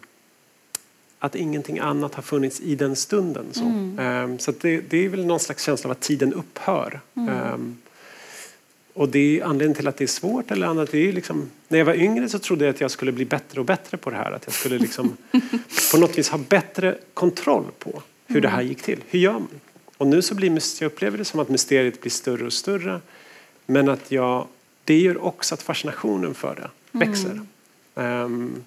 att 1.24 1.34
ingenting 1.34 1.78
annat 1.78 2.14
har 2.14 2.22
funnits 2.22 2.60
i 2.60 2.74
den 2.74 2.96
stunden. 2.96 3.44
Så, 3.52 3.64
Mm. 3.64 3.98
Ehm, 3.98 4.38
så 4.38 4.52
det, 4.60 4.80
det 4.80 5.04
är 5.04 5.08
väl 5.08 5.26
någon 5.26 5.40
slags 5.40 5.64
känsla 5.64 5.88
av 5.88 5.92
att 5.92 6.00
tiden 6.00 6.34
upphör. 6.34 7.00
Mm. 7.14 7.28
Ehm, 7.28 7.76
och 8.94 9.08
det 9.08 9.40
är 9.40 9.44
anledningen 9.44 9.76
till 9.76 9.88
att 9.88 9.96
det 9.96 10.04
är 10.04 10.08
svårt 10.08 10.50
eller 10.50 10.66
annat. 10.66 10.90
Det 10.90 11.08
är 11.08 11.12
liksom, 11.12 11.50
när 11.68 11.78
jag 11.78 11.84
var 11.84 11.94
yngre 11.94 12.28
så 12.28 12.38
trodde 12.38 12.64
jag 12.64 12.74
att 12.74 12.80
jag 12.80 12.90
skulle 12.90 13.12
bli 13.12 13.24
bättre 13.24 13.60
och 13.60 13.66
bättre 13.66 13.96
på 13.96 14.10
det 14.10 14.16
här. 14.16 14.32
Att 14.32 14.42
jag 14.46 14.54
skulle 14.54 14.78
liksom 14.78 15.16
på 15.92 15.98
något 15.98 16.18
vis 16.18 16.28
ha 16.28 16.38
bättre 16.38 16.98
kontroll 17.14 17.64
på 17.78 18.02
hur 18.26 18.40
det 18.40 18.48
här 18.48 18.62
gick 18.62 18.82
till. 18.82 19.00
Hur 19.08 19.18
gör 19.18 19.32
man? 19.32 19.48
Och 19.96 20.06
nu 20.06 20.22
så 20.22 20.34
blir 20.34 20.60
jag 20.80 20.86
upplever 20.86 21.18
det 21.18 21.24
som 21.24 21.40
att 21.40 21.48
mysteriet 21.48 22.00
blir 22.00 22.10
större 22.10 22.46
och 22.46 22.52
större. 22.52 23.00
Men 23.66 23.88
att 23.88 24.10
jag, 24.12 24.46
det 24.84 24.98
gör 24.98 25.24
också 25.24 25.54
att 25.54 25.62
fascinationen 25.62 26.34
för 26.34 26.54
det 26.54 26.98
växer. 26.98 27.40
Ehm, 27.94 28.64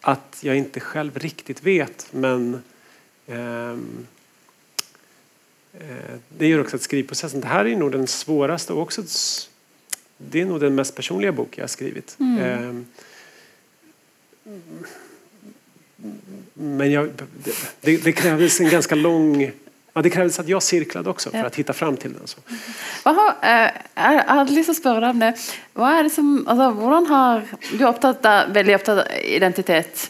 att 0.00 0.38
jag 0.40 0.56
inte 0.56 0.80
själv 0.80 1.18
riktigt 1.18 1.62
vet 1.62 2.06
men 2.10 2.62
ehm, 3.26 4.06
eh, 5.72 6.18
det 6.38 6.46
gör 6.46 6.60
också 6.60 6.76
att 6.76 6.82
skrivprocessen, 6.82 7.40
det 7.40 7.46
här 7.46 7.64
är 7.64 7.76
nog 7.76 7.92
den 7.92 8.06
svåraste 8.06 8.72
och 8.72 8.82
också 8.82 9.02
det 10.18 10.40
är 10.40 10.46
nog 10.46 10.60
den 10.60 10.74
mest 10.74 10.94
personliga 10.94 11.32
bok 11.32 11.58
jag 11.58 11.62
har 11.62 11.68
skrivit. 11.68 12.16
Ehm, 12.20 12.86
men 16.54 16.92
jag, 16.92 17.10
det, 17.44 17.52
det, 17.80 18.04
det 18.04 18.12
krävdes 18.12 18.60
en 18.60 18.68
ganska 18.68 18.94
lång 18.94 19.52
Ja, 19.92 20.02
det 20.02 20.10
krävdes 20.10 20.40
att 20.40 20.48
jag 20.48 20.62
cirklade 20.62 21.10
också 21.10 21.30
för 21.30 21.44
att 21.44 21.56
hitta 21.56 21.72
fram 21.72 21.96
till 21.96 22.12
den. 22.12 22.26
Så. 22.26 22.38
Har, 23.02 23.34
eh, 23.42 23.70
jeg 23.94 24.24
hadde 24.26 24.54
lyst 24.54 24.70
til 24.70 24.76
å 24.76 24.78
spørre 24.78 25.00
deg 25.02 25.16
om 25.16 25.22
det. 25.24 25.30
Hva 25.74 25.90
er 25.98 26.06
det 26.06 26.12
som, 26.14 26.28
altså, 26.46 26.68
hvordan 26.78 27.08
har, 27.10 27.42
du 27.72 27.80
er 27.80 27.88
opptatt 27.88 28.28
av, 28.28 28.52
veldig 28.54 28.76
opptatt 28.78 29.02
av 29.02 29.18
identitet 29.24 30.04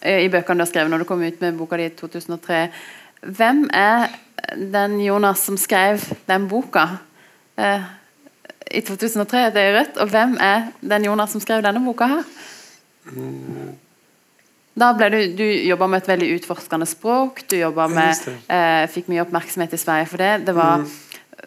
eh, 0.00 0.22
i 0.22 0.30
bøkene 0.30 0.62
du 0.62 0.66
har 0.66 0.70
skrevet 0.70 0.94
når 0.94 1.02
du 1.02 1.08
kom 1.08 1.24
ut 1.24 1.42
med 1.42 1.58
boka 1.58 1.80
di 1.80 1.88
i 1.90 1.94
2003. 1.98 2.60
Hvem 3.26 3.66
er 3.74 4.14
den 4.54 5.00
Jonas 5.02 5.42
som 5.48 5.58
skrev 5.58 6.04
den 6.30 6.46
boka 6.48 6.86
eh, 7.58 7.82
i 8.70 8.84
2003? 8.86 9.48
Det 9.54 9.64
er 9.64 9.78
rett. 9.80 9.98
Og 9.98 10.14
hvem 10.14 10.38
er 10.38 10.70
den 10.80 11.10
Jonas 11.10 11.34
som 11.34 11.42
skrev 11.42 11.64
denne 11.66 11.82
boka 11.82 12.06
her? 12.18 12.28
Da 14.74 14.90
ble 14.98 15.08
du, 15.12 15.18
du 15.38 15.44
jobba 15.44 15.86
med 15.86 16.02
et 16.02 16.08
veldig 16.10 16.28
utforskende 16.40 16.86
språk. 16.90 17.44
Du 17.50 17.54
jobba 17.56 17.86
med, 17.92 18.24
eh, 18.50 18.84
fikk 18.90 19.06
mye 19.12 19.22
oppmerksomhet 19.22 19.76
i 19.76 19.78
Sverige 19.78 20.08
for 20.10 20.22
det. 20.24 20.32
Det 20.48 20.54
var 20.56 20.82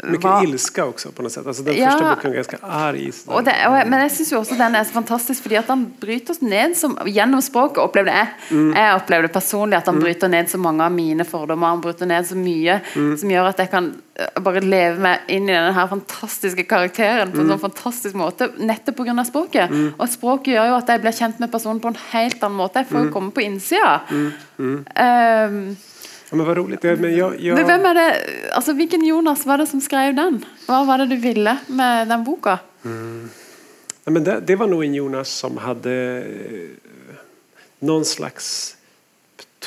Mycket 0.03 0.23
var- 0.23 0.43
ilska 0.43 0.85
också 0.85 1.11
på 1.11 1.21
något 1.21 1.31
sätt. 1.31 1.47
Alltså 1.47 1.63
den 1.63 1.75
Ja. 1.77 1.91
första 1.91 2.15
boken 2.15 2.29
var 2.29 2.35
ganska 2.35 2.57
arg. 2.61 3.11
Og 3.25 3.43
det, 3.45 3.51
jeg, 3.63 3.87
men 3.89 3.99
jeg 4.01 4.11
syns 4.11 4.31
også 4.33 4.57
den 4.57 4.75
er 4.75 4.83
så 4.83 4.91
fantastisk 4.93 5.43
fordi 5.43 5.55
at 5.55 5.67
han 5.67 5.85
bryter 5.99 6.31
oss 6.31 6.41
ned 6.41 6.77
som, 6.77 6.97
gjennom 7.05 7.41
språket. 7.41 7.77
opplevde 7.77 8.11
Jeg 8.11 8.27
Jeg 8.75 8.95
opplevde 8.95 9.27
personlig 9.27 9.77
at 9.77 9.85
han 9.85 9.99
bryter 9.99 10.27
ned 10.27 10.49
så 10.49 10.57
mange 10.57 10.83
av 10.83 10.91
mine 10.91 11.25
fordommer. 11.25 11.67
Han 11.67 11.81
bryter 11.81 12.05
ned 12.05 12.25
så 12.27 12.35
mye 12.35 12.81
som 13.17 13.29
gjør 13.29 13.47
at 13.49 13.57
jeg 13.57 13.69
kan 13.71 13.95
eh, 14.15 14.41
bare 14.41 14.59
leve 14.61 14.99
meg 14.99 15.19
inn 15.27 15.49
i 15.49 15.53
denne 15.53 15.73
her 15.73 15.87
fantastiske 15.87 16.63
karakteren 16.67 17.31
på 17.31 17.41
en 17.41 17.49
sånn 17.49 17.59
fantastisk 17.59 18.15
måte, 18.15 18.51
nettopp 18.59 18.95
pga. 18.95 19.23
språket. 19.25 19.69
Og 19.99 20.07
språket 20.09 20.53
gjør 20.53 20.67
jo 20.69 20.75
at 20.77 20.87
jeg 20.87 21.01
blir 21.01 21.11
kjent 21.11 21.39
med 21.39 21.51
personen 21.51 21.79
på 21.79 21.87
en 21.87 21.97
helt 22.11 22.43
annen 22.43 22.57
måte. 22.57 22.73
Jeg 22.83 22.87
får 22.87 23.05
jo 23.05 23.11
komme 23.11 23.31
på 23.31 23.41
innsida. 23.41 24.01
Um, 24.59 25.77
Ja, 26.29 26.35
men 26.35 26.45
vad 26.45 26.57
roligt. 26.57 26.83
Men 26.83 27.17
jag, 27.17 27.39
jag, 27.39 27.55
men 27.55 27.65
hvem 27.65 27.85
er 27.85 27.93
det, 27.93 28.07
altså 28.53 28.73
Hvilken 28.73 29.05
Jonas 29.05 29.45
var 29.45 29.57
det 29.57 29.67
som 29.67 29.81
skrev 29.81 30.15
den? 30.15 30.41
Hva 30.67 30.83
var 30.83 30.97
det 30.97 31.05
du 31.05 31.15
ville 31.15 31.57
med 31.67 32.07
den 32.07 32.23
boka? 32.23 32.59
Ja, 34.03 34.11
men 34.11 34.23
det, 34.23 34.39
det 34.47 34.55
var 34.55 34.67
nog 34.67 34.83
en 34.83 34.93
Jonas 34.93 35.29
som 35.29 35.57
hade 35.57 35.91
eh, 35.91 36.69
någon 37.79 38.05
slags 38.05 38.76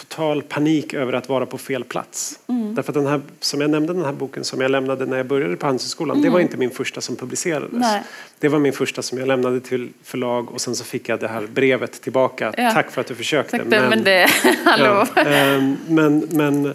total 0.01 0.43
panik 0.43 0.95
över 0.95 1.13
att 1.13 1.29
vara 1.29 1.47
på 1.47 1.59
fel 1.59 1.85
plats. 1.85 2.39
Mm. 2.47 2.75
Därför 2.75 2.93
att 2.93 2.95
den 2.95 3.07
här, 3.07 3.21
som 3.41 3.61
jag 3.61 3.71
nämnde, 3.71 3.93
den 3.93 4.05
här 4.05 4.13
boken 4.13 4.45
som 4.45 4.61
jag 4.61 4.71
lämnade 4.71 5.07
när 5.07 5.17
jag 5.17 5.27
började 5.27 5.57
på 5.57 5.67
Handelshögskolan, 5.67 6.23
det 6.23 6.31
var 6.31 6.41
inte 6.41 6.57
min 6.57 6.71
första 6.71 7.01
som 7.01 7.17
publicerades. 7.17 7.69
Mm. 7.69 7.81
Nej. 7.81 8.03
Det 8.39 8.49
var 8.49 8.59
min 8.59 8.73
första 8.73 9.03
som 9.03 9.19
jag 9.19 9.29
lämnade 9.29 9.61
till 9.61 9.89
förlag 10.03 10.51
och 10.51 10.61
sen 10.61 10.75
så 10.75 10.85
fick 10.85 11.09
jag 11.09 11.21
det 11.21 11.29
här 11.29 11.47
brevet 11.47 12.03
tillbaka. 12.03 12.53
Ja. 12.57 12.71
Tack 12.71 12.91
för 12.91 13.01
att 13.01 13.07
du 13.07 13.15
försökte. 13.15 13.59
Tack, 13.59 13.67
men, 13.67 13.89
men 13.89 14.05
det 14.05 14.27
Hallå? 14.65 15.07
Ja, 15.15 15.23
ehm, 15.23 15.77
men, 15.89 16.29
men, 16.31 16.75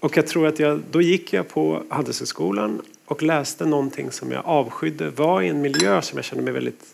och 0.00 0.16
jag 0.16 0.26
tror 0.26 0.46
att 0.46 0.58
jag, 0.58 0.82
då 0.90 1.02
gick 1.02 1.32
jag 1.32 1.48
på 1.48 1.82
Handelshögskolan 1.88 2.82
och 3.04 3.22
läste 3.22 3.64
någonting 3.64 4.10
som 4.10 4.32
jag 4.32 4.42
avskydde, 4.46 5.10
var 5.10 5.42
i 5.42 5.48
en 5.48 5.60
miljö 5.60 6.02
som 6.02 6.18
jag 6.18 6.24
kände 6.24 6.44
mig 6.44 6.52
väldigt 6.52 6.84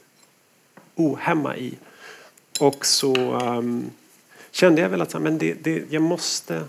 ohemma 0.94 1.56
i. 1.56 1.74
Och 2.60 2.86
så 2.86 3.14
ehm, 3.14 3.90
kände 4.52 4.80
jag 4.80 4.88
väl 4.88 5.02
att 5.02 5.10
så 5.10 5.20
men 5.20 5.38
det, 5.38 5.54
det, 5.54 5.82
jag 5.90 6.02
måste, 6.02 6.64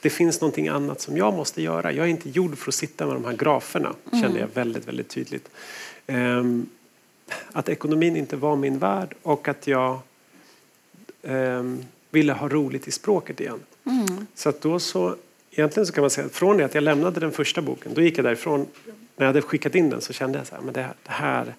det 0.00 0.10
finns 0.10 0.40
någonting 0.40 0.68
annat 0.68 1.00
som 1.00 1.16
jag 1.16 1.34
måste 1.34 1.62
göra. 1.62 1.92
Jag 1.92 2.06
är 2.06 2.10
inte 2.10 2.28
gjord 2.28 2.58
för 2.58 2.70
att 2.70 2.74
sitta 2.74 3.06
med 3.06 3.14
de 3.14 3.24
här 3.24 3.36
graferna, 3.36 3.94
kände 4.10 4.40
jag 4.40 4.48
väldigt, 4.54 4.88
väldigt 4.88 5.08
tydligt. 5.08 5.48
Ehm, 6.06 6.68
att 7.52 7.68
ekonomin 7.68 8.16
inte 8.16 8.36
var 8.36 8.56
min 8.56 8.78
värld 8.78 9.14
och 9.22 9.48
att 9.48 9.66
jag 9.66 10.00
ehm, 11.22 11.84
ville 12.10 12.32
ha 12.32 12.48
roligt 12.48 12.88
i 12.88 12.90
språket 12.90 13.40
igen. 13.40 13.60
Så 14.34 14.48
att 14.48 14.60
då 14.60 14.78
så, 14.78 15.16
egentligen 15.50 15.86
så 15.86 15.92
kan 15.92 16.02
man 16.02 16.10
säga 16.10 16.26
att 16.26 16.32
från 16.32 16.56
det 16.56 16.64
att 16.64 16.74
jag 16.74 16.84
lämnade 16.84 17.20
den 17.20 17.32
första 17.32 17.62
boken, 17.62 17.94
då 17.94 18.00
gick 18.00 18.18
jag 18.18 18.24
därifrån, 18.24 18.66
när 19.16 19.26
jag 19.26 19.26
hade 19.26 19.42
skickat 19.42 19.74
in 19.74 19.90
den 19.90 20.00
så 20.00 20.12
kände 20.12 20.38
jag 20.38 20.46
så 20.46 20.54
här, 20.54 20.62
men 20.62 20.74
det, 20.74 20.88
det 21.02 21.10
här 21.10 21.54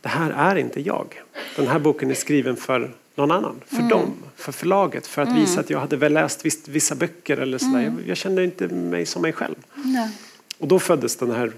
det 0.00 0.08
här 0.08 0.30
är 0.30 0.56
inte 0.56 0.80
jag. 0.80 1.22
Den 1.56 1.66
här 1.66 1.78
boken 1.78 2.10
är 2.10 2.14
skriven 2.14 2.56
för 2.56 2.94
någon 3.18 3.30
annan, 3.30 3.60
för 3.66 3.82
dem, 3.82 4.14
för 4.36 4.52
förlaget, 4.52 5.06
för 5.06 5.22
att 5.22 5.36
visa 5.36 5.60
att 5.60 5.70
jag 5.70 5.80
hade 5.80 5.96
väl 5.96 6.12
läst 6.12 6.44
viss, 6.46 6.68
vissa 6.68 6.94
böcker 6.94 7.36
eller 7.36 7.58
sådär. 7.58 7.80
Jag, 7.82 7.94
jag 8.06 8.16
kände 8.16 8.44
inte 8.44 8.68
mig 8.68 9.06
som 9.06 9.22
mig 9.22 9.32
själv. 9.32 9.54
Nej. 9.74 10.10
Och 10.58 10.68
då 10.68 10.78
föddes 10.78 11.16
den 11.16 11.30
här, 11.30 11.52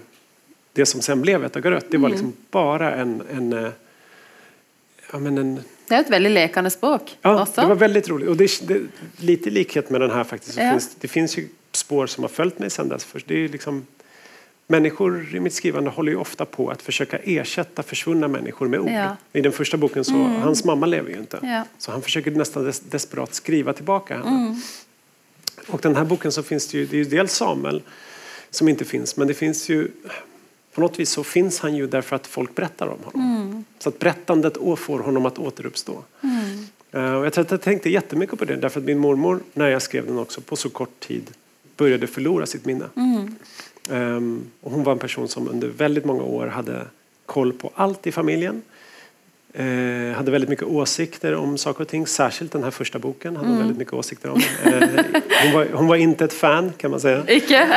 det 0.73 0.85
som 0.85 1.01
sen 1.01 1.21
blev 1.21 1.45
Ett 1.45 1.55
Gröt, 1.55 1.85
det 1.91 1.97
var 1.97 2.09
liksom 2.09 2.33
bara 2.51 2.95
en, 2.95 3.21
en, 3.31 3.53
eh, 3.53 3.69
ja, 5.11 5.19
men 5.19 5.37
en 5.37 5.59
Det 5.87 5.95
er 5.95 5.99
jo 5.99 6.05
et 6.05 6.11
veldig 6.11 6.29
lekende 6.31 6.69
språk 6.69 7.17
Ja, 7.21 7.41
også. 7.41 7.61
det 7.61 7.67
var 7.67 7.75
väldigt 7.75 8.09
roligt. 8.09 8.29
Och 8.29 8.37
det, 8.37 8.67
det, 8.67 8.81
lite 9.17 9.49
likhet 9.49 9.89
med 9.89 10.01
den 10.01 10.11
här 10.11 10.23
faktiskt. 10.23 10.57
Ja. 10.57 10.71
finns, 10.71 10.95
det 10.95 11.07
finns 11.07 11.37
ju 11.37 11.47
spår 11.71 12.07
som 12.07 12.23
har 12.23 12.29
följt 12.29 12.59
mig 12.59 12.69
sedan 12.69 12.89
dess. 12.89 13.03
För 13.03 13.21
det 13.25 13.35
är 13.35 13.49
liksom, 13.49 13.85
människor 14.71 15.35
i 15.35 15.39
mitt 15.39 15.53
skrivande 15.53 15.89
håller 15.89 16.11
ju 16.11 16.17
ofta 16.17 16.45
på 16.45 16.69
att 16.69 16.81
försöka 16.81 17.17
ersätta 17.17 17.83
försvunna 17.83 18.27
människor 18.27 18.67
med 18.67 18.79
ord. 18.79 18.89
Ja. 18.91 19.15
I 19.33 19.41
den 19.41 19.51
första 19.51 19.77
boken 19.77 20.03
så, 20.03 20.13
hans 20.13 20.63
mamma 20.63 20.85
lever 20.85 21.09
ju 21.09 21.17
inte. 21.17 21.39
Ja. 21.43 21.63
Så 21.77 21.91
han 21.91 22.01
försöker 22.01 22.31
nästan 22.31 22.63
des, 22.63 22.79
desperat 22.79 23.33
skriva 23.33 23.73
tillbaka 23.73 24.17
henne. 24.17 24.59
Och 25.67 25.79
den 25.81 25.95
här 25.95 26.03
boken 26.05 26.31
så 26.31 26.43
finns 26.43 26.67
det 26.67 26.77
ju, 26.77 26.85
det 26.85 26.95
är 26.95 27.03
ju 27.03 27.09
dels 27.09 27.33
Samuel 27.33 27.81
som 28.49 28.69
inte 28.69 28.85
finns, 28.85 29.17
men 29.17 29.27
det 29.27 29.33
finns 29.33 29.69
ju 29.69 29.87
på 30.73 30.81
något 30.81 30.99
vis 30.99 31.09
så 31.09 31.23
finns 31.23 31.59
han 31.59 31.75
ju 31.75 31.87
därför 31.87 32.15
att 32.15 32.27
folk 32.27 32.55
berättar 32.55 32.87
om 32.87 32.99
honom. 33.03 33.65
Så 33.79 33.89
att 33.89 33.99
berättandet 33.99 34.57
får 34.77 34.99
honom 34.99 35.25
att 35.25 35.39
återuppstå. 35.39 36.03
Eh, 36.91 37.13
Och 37.13 37.25
jag 37.25 37.33
tror 37.33 37.45
att 37.45 37.51
jag 37.51 37.61
tänkte 37.61 37.89
jättemycket 37.89 38.39
på 38.39 38.45
det 38.45 38.55
därför 38.55 38.79
att 38.79 38.85
min 38.85 38.99
mormor, 38.99 39.39
när 39.53 39.69
jag 39.69 39.81
skrev 39.81 40.05
den 40.05 40.17
också, 40.19 40.41
på 40.41 40.55
så 40.55 40.69
kort 40.69 40.99
tid 40.99 41.31
började 41.77 42.07
förlora 42.07 42.45
sitt 42.45 42.65
minne. 42.65 42.85
Ehm, 42.95 43.35
och 44.61 44.71
hon 44.71 44.83
var 44.83 44.91
en 44.91 44.99
person 44.99 45.27
som 45.27 45.47
under 45.49 45.67
väldigt 45.67 46.05
många 46.05 46.23
år 46.23 46.47
hade 46.47 46.85
koll 47.25 47.53
på 47.53 47.71
allt 47.75 48.07
i 48.07 48.11
familjen. 48.11 48.61
Eh, 49.53 50.15
hade 50.15 50.31
väldigt 50.31 50.49
mycket 50.49 50.65
åsikter 50.67 51.35
om 51.35 51.57
saker 51.57 51.81
och 51.81 51.87
ting, 51.87 52.07
särskilt 52.07 52.51
den 52.51 52.63
här 52.63 52.71
första 52.71 52.99
boken 52.99 53.35
hade 53.35 53.49
hon 53.49 53.57
väldigt 53.57 53.77
mycket 53.77 53.93
åsikter 53.93 54.29
om. 54.29 54.41
Eh, 54.63 54.73
hon, 55.43 55.53
var, 55.53 55.67
hon 55.73 55.87
var 55.87 55.95
inte 55.95 56.25
ett 56.25 56.33
fan 56.33 56.73
kan 56.77 56.91
man 56.91 56.99
säga. 56.99 57.23
Ikke? 57.27 57.67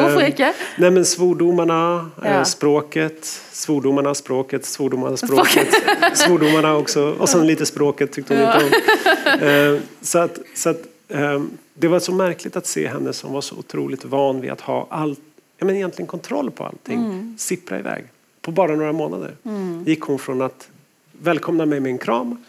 Hvorfor 0.00 0.22
ikke? 0.28 0.52
Nej 0.76 0.90
men 0.90 1.04
svordomarna, 1.04 2.10
Ja. 2.24 2.28
eh, 2.28 2.42
språket, 2.44 3.24
svordomarna, 3.52 4.14
språket, 4.14 4.64
svordomarna, 4.64 5.16
språket, 5.16 5.68
svordomarna 6.14 6.76
också 6.76 7.02
och 7.18 7.28
sen 7.28 7.46
lite 7.46 7.66
språket 7.66 8.12
tyckte 8.12 8.34
hon 8.34 8.42
inte 8.46 8.58
om. 8.58 9.48
Eh, 9.48 9.80
så 10.02 10.18
att, 10.18 10.38
så 10.54 10.70
att, 10.70 10.82
eh, 11.08 11.40
det 11.80 11.88
var 11.88 12.00
så 12.00 12.12
märkligt 12.12 12.56
att 12.56 12.66
se 12.66 12.88
henne 12.88 13.12
som 13.12 13.32
var 13.32 13.40
så 13.40 13.56
otroligt 13.56 14.04
van 14.04 14.40
vid 14.40 14.50
att 14.50 14.60
ha 14.60 14.86
allt, 14.90 15.20
ja, 15.58 15.66
men 15.66 15.76
egentligen 15.76 16.06
kontroll 16.06 16.50
på 16.50 16.64
allting, 16.64 17.34
sippra 17.38 17.78
iväg. 17.78 18.04
På 18.40 18.50
bara 18.50 18.74
några 18.74 18.92
månader 18.92 19.36
gick 19.86 20.00
hon 20.00 20.18
från 20.18 20.42
att 20.42 20.68
välkomna 21.12 21.66
mig 21.66 21.80
med 21.80 21.90
en 21.90 21.98
kram 21.98 22.44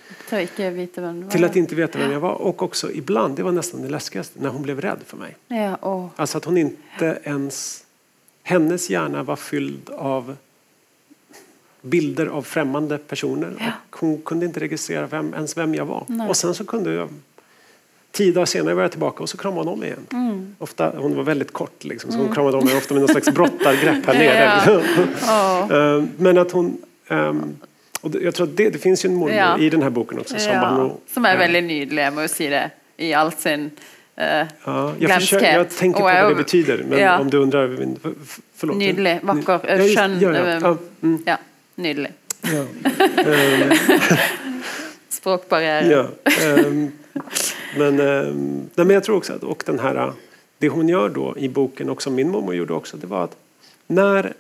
till 1.30 1.44
att 1.44 1.56
inte 1.56 1.76
veta 1.76 2.00
vem 2.00 2.12
jag 2.12 2.20
var 2.20 2.34
och 2.34 2.64
också 2.64 2.92
ibland, 2.92 3.36
det 3.36 3.44
var 3.44 3.52
nästan 3.52 3.82
det 3.82 3.90
läskigaste, 3.90 4.40
när 4.42 4.50
hon 4.50 4.62
blev 4.62 4.82
rädd 4.82 5.00
för 5.06 5.18
mig. 5.18 5.36
Ja, 5.48 5.78
åh. 5.82 6.08
Alltså 6.16 6.38
att 6.38 6.46
hon 6.46 6.58
inte 6.58 7.20
ens... 7.24 7.86
Hennes 8.44 8.90
hjärna 8.90 9.24
var 9.24 9.36
fylld 9.36 9.90
av 9.90 10.36
bilder 11.82 12.26
av 12.26 12.42
främmande 12.42 12.98
personer. 12.98 13.76
Och 13.90 14.00
hon 14.00 14.22
kunde 14.22 14.46
inte 14.46 14.60
registrera 14.60 15.08
vem, 15.08 15.34
ens 15.34 15.58
vem 15.58 15.76
jag 15.76 15.86
var. 15.86 16.06
Nej. 16.08 16.30
Och 16.30 16.38
sen 16.38 16.56
så 16.56 16.66
kunde 16.66 16.94
jag 16.94 17.10
Tio 18.12 18.32
dagar 18.32 18.46
senare 18.46 18.74
var 18.76 18.82
jag 18.82 18.92
tillbaka 18.92 19.24
och 19.24 19.30
så 19.30 19.38
kramade 19.38 19.70
hon 19.70 19.78
om 19.78 19.84
igen. 19.84 20.08
Mm. 20.12 20.56
Ofta, 20.60 20.94
hon 20.98 21.16
var 21.16 21.24
väldigt 21.24 21.54
kort, 21.54 21.84
liksom, 21.84 22.12
så 22.12 22.18
hon 22.18 22.34
kramade 22.34 22.58
om 22.58 22.66
mig 22.66 22.78
ofta 22.78 22.94
med 22.94 23.02
någon 23.02 23.10
slags 23.10 23.30
brottargrepp 23.34 24.06
här 24.06 24.14
nere. 24.14 24.62
Ja. 25.28 26.02
Men 26.18 26.38
att 26.38 26.52
hon... 26.52 26.78
Um, 27.08 27.56
och 28.02 28.12
jag 28.22 28.36
tror 28.36 28.48
att 28.48 28.58
det, 28.58 28.70
det 28.70 28.80
finns 28.80 29.06
ju 29.06 29.10
en 29.10 29.16
mormor 29.16 29.36
ja. 29.36 29.58
i 29.58 29.70
den 29.70 29.84
här 29.84 29.90
boken 29.90 30.20
också. 30.20 30.40
Som, 30.40 30.54
ja. 30.54 30.60
Har, 30.60 30.94
som 31.14 31.26
är 31.26 31.38
väldigt 31.38 31.64
nydlig, 31.64 32.04
jag 32.04 32.14
måste 32.14 32.38
säga 32.38 32.50
det, 32.50 33.06
i 33.06 33.14
all 33.14 33.32
sin 33.32 33.62
uh, 33.62 34.26
ja, 34.66 34.94
jag, 35.00 35.14
försöker, 35.14 35.54
jag 35.54 35.70
tänker 35.70 36.00
på 36.00 36.06
vad 36.06 36.30
det 36.30 36.36
betyder, 36.36 36.86
men 36.90 37.00
ja. 37.00 37.20
om 37.20 37.30
du 37.30 37.38
undrar... 37.38 37.78
Förlåt. 38.56 38.78
Nydlig, 38.78 39.20
vacker, 39.22 39.60
ja, 39.68 39.96
skön. 39.96 40.20
Ja, 40.22 40.38
ja. 40.38 40.60
ja. 40.62 40.78
Mm. 41.02 41.24
ja 41.26 41.38
nydlig. 41.76 42.12
Ja. 42.42 42.66
Ehm. 43.32 43.72
Språkbarriär. 45.10 45.92
Ja. 45.92 46.08
Um, 46.56 46.92
men, 47.78 47.96
nej, 48.76 48.86
men 48.86 48.90
jag 48.90 49.04
tror 49.04 49.18
också 49.18 49.34
att 49.34 49.44
och 49.44 49.64
den 49.66 49.80
här, 49.80 50.14
det 50.58 50.70
hon 50.70 50.90
gör 50.90 51.10
då 51.10 51.38
i 51.38 51.50
boken, 51.50 51.90
och 51.90 52.02
som 52.02 52.16
min 52.16 52.30
mormor 52.30 52.56
gjorde 52.56 52.74
också, 52.74 52.98
det 52.98 53.08
var 53.08 53.24
att 53.24 53.38
när 53.88 54.34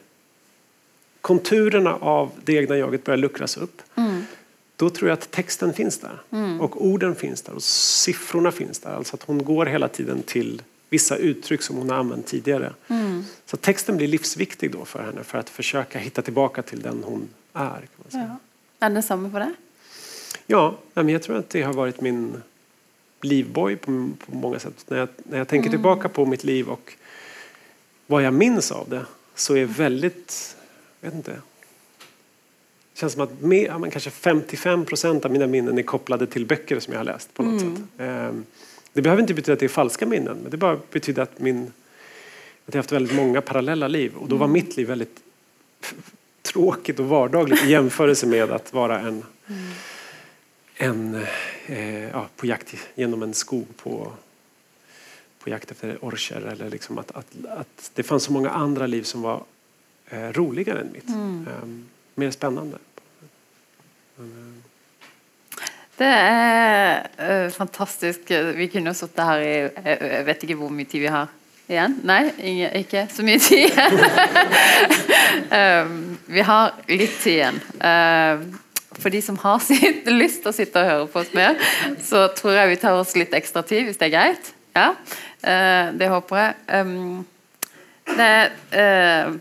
konturerna 1.22 1.96
av 1.96 2.32
det 2.46 2.54
egna 2.54 2.78
jaget 2.78 3.04
börjar 3.04 3.18
luckras 3.18 3.58
upp 3.58 3.82
mm. 3.96 4.24
då 4.76 4.90
tror 4.90 5.10
jag 5.10 5.18
att 5.18 5.32
texten 5.32 5.74
finns 5.74 5.98
där. 5.98 6.22
Mm. 6.32 6.62
Och 6.62 6.86
orden 6.86 7.16
finns 7.16 7.42
där 7.42 7.54
och 7.54 7.64
siffrorna 7.64 8.52
finns 8.52 8.80
där. 8.80 8.94
Alltså 8.94 9.16
att 9.16 9.24
hon 9.24 9.44
går 9.44 9.66
hela 9.66 9.88
tiden 9.88 10.24
till 10.24 10.62
vissa 10.90 11.16
uttryck 11.16 11.62
som 11.62 11.76
hon 11.76 11.90
har 11.90 11.98
använt 11.98 12.28
tidigare. 12.28 12.74
Mm. 12.88 13.24
Så 13.46 13.58
texten 13.58 13.98
blir 13.98 14.08
livsviktig 14.08 14.72
då 14.72 14.86
för 14.86 15.04
henne 15.04 15.24
för 15.24 15.38
att 15.38 15.50
försöka 15.50 16.00
hitta 16.00 16.22
tillbaka 16.22 16.62
till 16.62 16.82
den 16.82 17.04
hon 17.04 17.30
är. 17.54 17.70
Kan 17.70 17.88
man 17.98 18.12
säga. 18.12 18.38
Ja. 18.80 18.86
Är 18.86 18.90
det 18.90 19.02
samma 19.02 19.32
för 19.32 19.40
det? 19.40 19.54
Ja, 20.48 20.78
men 20.94 21.10
jag 21.10 21.24
tror 21.24 21.38
att 21.38 21.50
det 21.50 21.62
har 21.62 21.74
varit 21.74 22.02
min 22.02 22.42
livboj 23.22 23.76
på, 23.76 24.10
på 24.26 24.36
många 24.36 24.60
sätt. 24.60 24.86
När 24.88 24.98
jag, 24.98 25.10
när 25.24 25.38
jag 25.38 25.48
tänker 25.48 25.68
mm. 25.68 25.72
tillbaka 25.72 26.10
på 26.10 26.26
mitt 26.26 26.44
liv 26.44 26.70
och 26.70 26.94
vad 28.08 28.24
jag 28.24 28.34
minns 28.34 28.72
av 28.72 28.90
det 28.90 29.06
så 29.36 29.56
är 29.56 29.66
väldigt, 29.66 30.56
jag 31.02 31.10
vet 31.10 31.16
inte, 31.16 31.32
det 31.32 33.00
känns 33.00 33.14
som 33.14 33.22
att 33.22 33.42
mer, 33.42 33.66
ja, 33.66 33.90
kanske 33.92 34.10
55 34.10 34.86
procent 34.86 35.26
av 35.26 35.32
mina 35.32 35.48
minnen 35.48 35.78
är 35.78 35.84
kopplade 35.84 36.28
till 36.28 36.46
böcker 36.46 36.80
som 36.80 36.94
jag 36.94 37.00
har 37.00 37.06
läst 37.06 37.34
på 37.34 37.44
något 37.44 37.62
mm. 37.62 37.76
sätt. 37.76 37.86
Um, 37.98 38.46
det 38.94 39.02
behöver 39.02 39.22
inte 39.22 39.34
betyda 39.34 39.54
att 39.54 39.60
det 39.60 39.66
är 39.66 39.70
falska 39.70 40.06
minnen, 40.06 40.38
men 40.42 40.52
det 40.52 40.58
bara 40.58 40.80
betyder 40.92 41.24
att, 41.24 41.40
min, 41.40 41.72
att 42.66 42.74
jag 42.74 42.80
haft 42.80 42.92
väldigt 42.92 43.16
många 43.16 43.42
parallella 43.42 43.88
liv. 43.88 44.14
Och 44.16 44.30
då 44.30 44.36
var 44.36 44.46
mm. 44.46 44.54
mitt 44.54 44.78
liv 44.78 44.88
väldigt 44.88 45.20
tråkigt 46.42 47.00
och 47.00 47.06
vardagligt 47.06 47.64
i 47.64 47.70
jämförelse 47.70 48.28
med 48.28 48.52
att 48.52 48.74
vara 48.74 49.00
en, 49.00 49.08
mm. 49.08 49.24
En 50.82 51.28
eh, 51.68 52.10
ja, 52.10 52.28
på 52.36 52.46
jakt 52.46 52.76
genom 52.96 53.24
en 53.24 53.34
skog 53.34 53.68
på, 53.78 54.14
på 55.40 55.50
jakt 55.50 55.72
efter 55.72 56.06
orcher. 56.06 56.42
Eller 56.52 56.70
liksom 56.70 56.98
att, 56.98 57.12
att, 57.12 57.46
att 57.50 57.92
det 57.94 58.04
fanns 58.04 58.24
så 58.24 58.32
många 58.32 58.50
andra 58.50 58.88
liv 58.88 59.04
som 59.04 59.22
var 59.22 59.44
eh, 60.10 60.30
roligare 60.30 60.80
än 60.80 60.92
mitt. 60.92 61.10
Mm. 61.10 61.48
Eh, 61.48 61.68
mer 62.16 62.32
spännande. 62.32 62.78
Men, 64.16 64.64
det 65.98 66.08
er 66.08 67.04
uh, 67.20 67.52
fantastisk. 67.52 68.32
Vi 68.56 68.68
kunne 68.74 68.90
jo 68.90 68.98
sittet 68.98 69.26
her 69.26 69.44
i 69.46 69.52
Jeg 69.86 70.24
vet 70.26 70.44
ikke 70.48 70.56
hvor 70.58 70.72
mye 70.74 70.90
tid 70.90 71.04
vi 71.04 71.12
har 71.14 71.28
igjen. 71.70 72.00
Nei, 72.08 72.24
ingen, 72.40 72.74
ikke 72.80 73.04
så 73.12 73.26
mye 73.26 73.38
tid 73.38 73.78
um, 75.52 76.18
vi 76.26 76.46
har 76.48 76.74
litt 76.90 77.20
tid 77.22 77.36
igjen. 77.36 77.62
Uh, 77.78 78.71
for 79.02 79.14
de 79.14 79.22
som 79.26 79.38
har 79.42 79.60
sitt, 79.70 80.08
lyst 80.10 80.44
til 80.46 80.54
å 80.54 80.56
sitte 80.56 80.82
og 80.82 80.90
høre 80.92 81.12
på 81.12 81.22
oss 81.24 81.36
mer, 81.38 81.60
så 82.06 82.28
tror 82.38 82.58
jeg 82.60 82.74
vi 82.74 82.82
tar 82.86 82.98
oss 83.00 83.16
litt 83.20 83.36
ekstra 83.38 83.66
tid, 83.68 83.88
hvis 83.90 84.02
det 84.02 84.10
er 84.10 84.16
greit. 84.18 84.56
Ja, 84.78 84.94
uh, 84.96 85.86
Det 85.98 86.12
håper 86.14 86.42
jeg. 86.42 86.58
Um, 86.80 87.26
det 88.12 88.28
er 88.76 89.40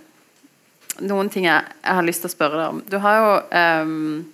noen 1.06 1.30
ting 1.32 1.46
jeg, 1.48 1.64
har 1.82 2.04
lyst 2.04 2.24
til 2.24 2.30
å 2.30 2.34
spørre 2.34 2.58
deg 2.60 2.74
om. 2.74 2.80
Du 2.86 2.96
har 3.02 3.14
jo 3.18 3.30
um, 3.50 4.24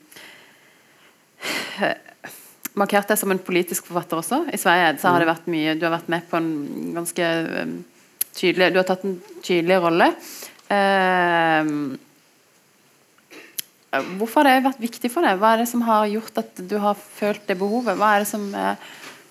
markert 2.80 3.10
deg 3.10 3.20
som 3.20 3.32
en 3.32 3.42
politisk 3.42 3.88
forfatter 3.88 4.20
også. 4.20 4.42
I 4.52 4.60
Sverige 4.60 4.96
så 5.00 5.12
har 5.12 5.22
det 5.22 5.28
mm. 5.28 5.32
vært 5.32 5.52
mye 5.52 5.76
Du 5.78 5.86
har 5.86 5.94
vært 5.96 6.10
med 6.12 6.26
på 6.30 6.40
en 6.40 6.50
ganske 6.96 7.30
um, 7.62 7.78
tydelig 8.36 8.72
Du 8.72 8.80
har 8.80 8.88
tatt 8.88 9.06
en 9.06 9.18
tydelig 9.44 9.78
rolle. 9.84 10.10
Uh, 10.66 11.94
hvorfor 14.18 14.42
har 14.42 14.58
det 14.58 14.66
vært 14.66 14.82
viktig 14.82 15.10
for 15.12 15.26
deg? 15.26 15.38
Hva 15.40 15.54
er 15.54 15.62
det 15.62 15.68
som 15.70 15.84
har 15.86 16.08
gjort 16.10 16.40
at 16.42 16.64
du 16.70 16.76
har 16.82 16.98
følt 16.98 17.44
det 17.48 17.58
behovet? 17.60 17.96
Hva 17.98 18.14
er 18.14 18.24
det 18.24 18.30
som 18.30 18.44
uh, 18.54 18.74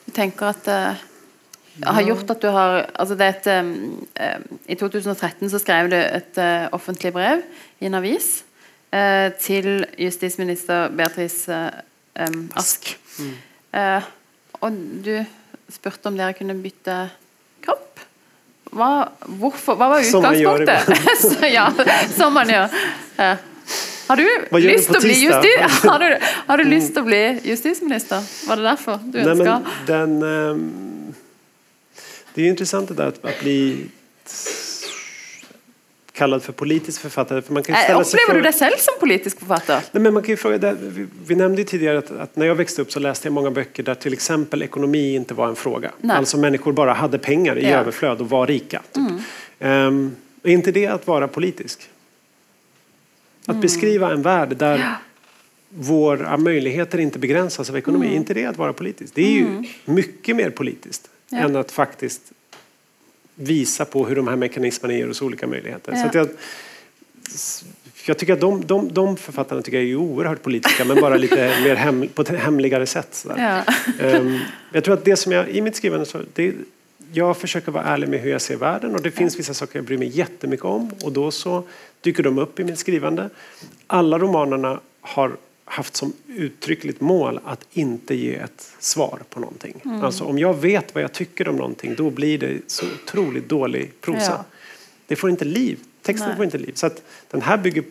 du 0.05 0.11
tenker 0.15 0.51
at 0.51 0.69
uh, 0.71 1.03
har 1.83 2.05
gjort 2.07 2.31
at 2.31 2.41
du 2.41 2.49
har 2.55 2.77
altså 2.93 3.17
det 3.19 3.29
et, 3.33 3.47
um, 3.59 4.51
I 4.67 4.77
2013 4.79 5.49
så 5.51 5.59
skrev 5.59 5.89
du 5.91 5.97
et 5.97 6.39
uh, 6.39 6.67
offentlig 6.75 7.11
brev 7.15 7.43
i 7.81 7.89
en 7.89 7.99
avis 7.99 8.45
uh, 8.95 9.31
til 9.41 9.85
justisminister 9.99 10.89
Beatrice 10.95 11.71
Ask. 12.55 12.93
Mm. 13.19 13.33
Og 14.63 14.77
du 15.03 15.17
spurte 15.67 16.07
om 16.07 16.15
dere 16.15 16.35
kunne 16.37 16.55
bytte 16.63 16.93
kropp. 17.65 17.99
Hva, 18.71 18.87
hvorfor, 19.41 19.75
hva 19.75 19.89
var 19.91 20.05
utgangspunktet? 20.05 20.87
Som 21.19 21.43
man 21.43 21.43
gjør. 21.43 21.43
ja, 21.57 22.07
som 22.15 22.39
man 22.39 22.53
gjør. 22.53 22.79
Har 24.07 24.15
du, 24.15 24.27
lyst 24.59 24.89
å 24.95 24.99
bli 25.01 25.15
justis 25.25 25.83
har 25.89 25.99
du, 25.99 26.17
har 26.47 26.57
du 26.57 26.63
lyst 26.63 26.93
til 26.93 27.01
å 27.01 27.05
bli 27.05 27.23
justisminister? 27.43 28.25
Var 28.47 28.61
det 28.61 28.67
derfor 28.69 28.99
du 29.03 29.19
ønska? 29.19 29.59
Den, 29.87 30.23
um, 30.23 31.13
det 32.33 32.41
är 32.41 32.47
intressant 32.47 32.87
det 32.87 32.93
där 32.93 33.07
att, 33.07 33.25
att 33.25 33.39
bli 33.39 33.89
kallad 36.15 36.43
för 36.43 36.53
politisk 36.53 37.01
författare. 37.01 37.41
För 37.41 37.53
man 37.53 37.63
kan 37.63 37.75
ställa 37.75 37.99
äh, 37.99 38.01
Upplever 38.01 38.33
du 38.33 38.41
dig 38.41 38.53
själv 38.53 38.77
som 38.77 38.93
politisk 38.99 39.39
författare? 39.39 39.81
Nej, 39.91 40.03
men 40.03 40.13
man 40.13 40.23
kan 40.23 40.37
fråga, 40.37 40.57
där, 40.57 40.75
vi, 40.81 41.07
vi, 41.27 41.35
nämnde 41.35 41.63
tidigare 41.63 41.97
att, 41.97 42.11
att, 42.11 42.35
när 42.35 42.45
jag 42.45 42.55
växte 42.55 42.81
upp 42.81 42.91
så 42.91 42.99
läste 42.99 43.27
jag 43.27 43.33
många 43.33 43.51
böcker 43.51 43.83
där 43.83 43.95
till 43.95 44.13
exempel 44.13 44.61
ekonomi 44.63 45.15
inte 45.15 45.33
var 45.33 45.47
en 45.47 45.55
fråga. 45.55 45.91
Nej. 46.01 46.17
Alltså 46.17 46.37
människor 46.37 46.73
bara 46.73 46.93
hade 46.93 47.17
pengar 47.17 47.57
i 47.57 47.63
ja. 47.63 47.77
överflöd 47.77 48.21
och 48.21 48.29
var 48.29 48.47
rika. 48.47 48.81
Typ. 48.91 49.03
Mm. 49.59 49.87
Um, 49.87 50.15
är 50.43 50.51
inte 50.51 50.71
det 50.71 50.87
att 50.87 51.07
vara 51.07 51.27
politisk? 51.27 51.89
Att 53.45 53.49
mm. 53.49 53.61
beskriva 53.61 54.11
en 54.11 54.21
värld 54.21 54.57
där 54.57 54.77
ja. 54.77 54.95
våra 55.69 56.37
möjligheter 56.37 56.97
inte 56.97 57.19
begränsas 57.19 57.69
av 57.69 57.77
ekonomi, 57.77 58.05
mm. 58.05 58.17
inte 58.17 58.33
det 58.33 58.45
att 58.45 58.57
vara 58.57 58.73
politisk? 58.73 59.15
Det 59.15 59.21
är 59.21 59.31
ju 59.31 59.47
mm. 59.47 59.65
mycket 59.85 60.35
mer 60.35 60.49
politiskt 60.49 61.09
ja. 61.29 61.37
än 61.37 61.55
att 61.55 61.71
faktiskt 61.71 62.21
visa 63.35 63.85
på 63.85 64.05
hur 64.05 64.15
de 64.15 64.27
här 64.27 64.35
mekanismerna 64.35 64.93
ger 64.93 65.09
oss 65.09 65.21
olika 65.21 65.47
möjligheter. 65.47 65.93
Ja. 65.95 66.11
Så 66.11 66.17
jag, 66.17 66.29
jag 68.07 68.17
tycker 68.17 68.33
att 68.33 68.41
de, 68.41 68.65
de, 68.65 68.93
de 68.93 69.17
författarna 69.17 69.61
tycker 69.61 69.77
jag 69.77 69.89
är 69.89 69.95
oerhört 69.95 70.41
politiska 70.41 70.85
men 70.85 71.01
bara 71.01 71.17
lite 71.17 71.35
mer 71.63 71.75
hem, 71.75 72.07
på 72.13 72.21
ett 72.21 72.29
hemligare 72.29 72.85
sätt. 72.85 73.25
Ja. 73.37 73.63
Um, 73.99 74.39
jag 74.71 74.83
tror 74.83 74.93
att 74.93 75.05
det 75.05 75.15
som 75.15 75.31
jag 75.31 75.49
i 75.49 75.61
mitt 75.61 75.75
skrivande 75.75 76.05
så, 76.05 76.21
det, 76.33 76.53
jag 77.15 77.37
försöker 77.37 77.71
vara 77.71 77.83
ärlig 77.83 78.09
med 78.09 78.19
hur 78.19 78.31
jag 78.31 78.41
ser 78.41 78.55
världen 78.55 78.95
och 78.95 79.01
det 79.01 79.11
finns 79.11 79.39
vissa 79.39 79.53
saker 79.53 79.79
jag 79.79 79.85
bryr 79.85 79.97
mig 79.97 80.17
jättemycket 80.17 80.65
om 80.65 80.91
och 81.03 81.11
då 81.11 81.31
så 81.31 81.63
dyker 82.01 82.23
de 82.23 82.37
upp 82.37 82.59
i 82.59 82.63
mitt 82.63 82.79
skrivande. 82.79 83.29
Alla 83.87 84.19
romanerna 84.19 84.79
har 85.01 85.37
haft 85.65 85.95
som 85.95 86.13
uttryckligt 86.27 87.01
mål 87.01 87.39
att 87.45 87.65
inte 87.71 88.15
ge 88.15 88.35
ett 88.35 88.73
svar 88.79 89.19
på 89.29 89.39
någonting. 89.39 89.81
Mm. 89.85 90.03
Alltså 90.03 90.23
om 90.23 90.39
jag 90.39 90.53
vet 90.53 90.95
vad 90.95 91.03
jag 91.03 91.13
tycker 91.13 91.47
om 91.47 91.55
någonting 91.55 91.95
då 91.95 92.09
blir 92.09 92.37
det 92.37 92.57
så 92.67 92.85
otroligt 93.03 93.49
dålig 93.49 94.01
prosa. 94.01 94.31
Ja. 94.31 94.43
Det 95.07 95.15
får 95.15 95.29
inte 95.29 95.45
liv. 95.45 95.79
Texten 96.01 96.27
Nej. 96.27 96.35
får 96.35 96.45
inte 96.45 96.57
liv. 96.57 96.71
Så 96.75 96.85
att 96.85 97.01
den 97.31 97.41
här 97.41 97.57
bygger 97.57 97.83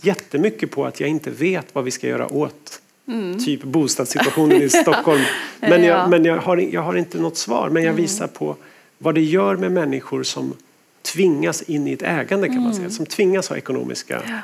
jättemycket 0.00 0.70
på 0.70 0.86
att 0.86 1.00
jag 1.00 1.08
inte 1.08 1.30
vet 1.30 1.74
vad 1.74 1.84
vi 1.84 1.90
ska 1.90 2.08
göra 2.08 2.32
åt 2.32 2.80
mm. 3.08 3.44
typ 3.44 3.62
bostadssituationen 3.62 4.62
i 4.62 4.68
Stockholm. 4.82 5.22
Men, 5.60 5.84
jag, 5.84 6.10
men 6.10 6.24
jag, 6.24 6.36
har, 6.36 6.56
jag 6.56 6.82
har 6.82 6.96
inte 6.96 7.18
något 7.18 7.36
svar. 7.36 7.70
Men 7.70 7.82
jag 7.82 7.90
mm. 7.90 8.02
visar 8.02 8.26
på 8.26 8.56
vad 8.98 9.14
det 9.14 9.22
gör 9.22 9.56
med 9.56 9.72
människor 9.72 10.22
som 10.22 10.54
tvingas 11.02 11.62
in 11.62 11.88
i 11.88 11.92
ett 11.92 12.02
ägande 12.02 12.48
kan 12.48 12.62
man 12.62 12.74
säga. 12.74 12.84
Mm. 12.84 12.90
Som 12.92 13.06
tvingas 13.06 13.48
ha 13.48 13.56
ekonomiska... 13.56 14.22
Ja. 14.26 14.38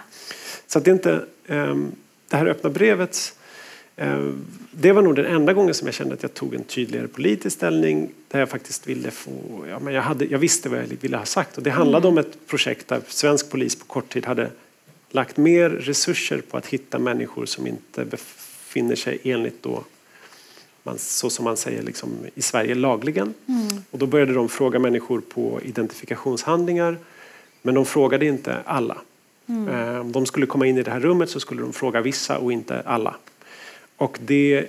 Så 0.66 0.78
att 0.78 0.84
det 0.84 0.90
inte... 0.90 1.24
Um, 1.46 1.92
det 2.30 2.36
här 2.36 2.46
öppna 2.46 2.70
brevet 2.70 3.34
eh, 3.96 4.30
det 4.70 4.92
var 4.92 5.02
nog 5.02 5.16
den 5.16 5.26
enda 5.26 5.52
gången 5.52 5.74
som 5.74 5.86
jag 5.86 5.94
kände 5.94 6.14
att 6.14 6.22
jag 6.22 6.34
tog 6.34 6.54
en 6.54 6.64
tydligare 6.64 7.08
politisk 7.08 7.56
ställning 7.56 8.10
där 8.28 8.38
jag 8.38 8.48
faktiskt 8.48 8.86
ville 8.86 9.10
få, 9.10 9.64
ja, 9.70 9.78
men 9.78 9.94
jag, 9.94 10.02
hade, 10.02 10.24
jag 10.24 10.38
visste 10.38 10.68
vad 10.68 10.78
jag 10.78 10.86
ville 11.00 11.16
ha 11.16 11.24
sagt 11.24 11.56
och 11.56 11.62
det 11.62 11.70
handlade 11.70 12.08
mm. 12.08 12.18
om 12.18 12.18
ett 12.18 12.46
projekt 12.46 12.88
där 12.88 13.00
svensk 13.08 13.50
polis 13.50 13.76
på 13.76 13.84
kort 13.84 14.08
tid 14.08 14.26
hade 14.26 14.50
lagt 15.10 15.36
mer 15.36 15.70
resurser 15.70 16.42
på 16.50 16.56
att 16.56 16.66
hitta 16.66 16.98
människor 16.98 17.46
som 17.46 17.66
inte 17.66 18.04
befinner 18.70 18.96
sig 18.96 19.20
enligt 19.24 19.62
då 19.62 19.84
man, 20.82 20.98
så 20.98 21.30
som 21.30 21.44
man 21.44 21.56
säger 21.56 21.82
liksom, 21.82 22.10
i 22.34 22.42
Sverige 22.42 22.74
lagligen. 22.74 23.34
Mm. 23.46 23.68
Och 23.90 23.98
då 23.98 24.06
började 24.06 24.32
de 24.32 24.48
fråga 24.48 24.78
människor 24.78 25.20
på 25.20 25.60
identifikationshandlingar 25.62 26.98
men 27.62 27.74
de 27.74 27.86
frågade 27.86 28.26
inte 28.26 28.58
alla. 28.64 28.98
Mm. 29.46 29.68
Eh, 29.68 30.00
om 30.00 30.12
de 30.12 30.26
skulle 30.26 30.46
komma 30.46 30.66
in 30.66 30.78
i 30.78 30.82
det 30.82 30.90
här 30.90 31.00
rummet 31.00 31.30
så 31.30 31.40
skulle 31.40 31.62
de 31.62 31.72
fråga 31.72 32.00
vissa 32.00 32.38
och 32.38 32.52
inte 32.52 32.80
alla. 32.80 33.16
Och 33.96 34.18
det 34.20 34.66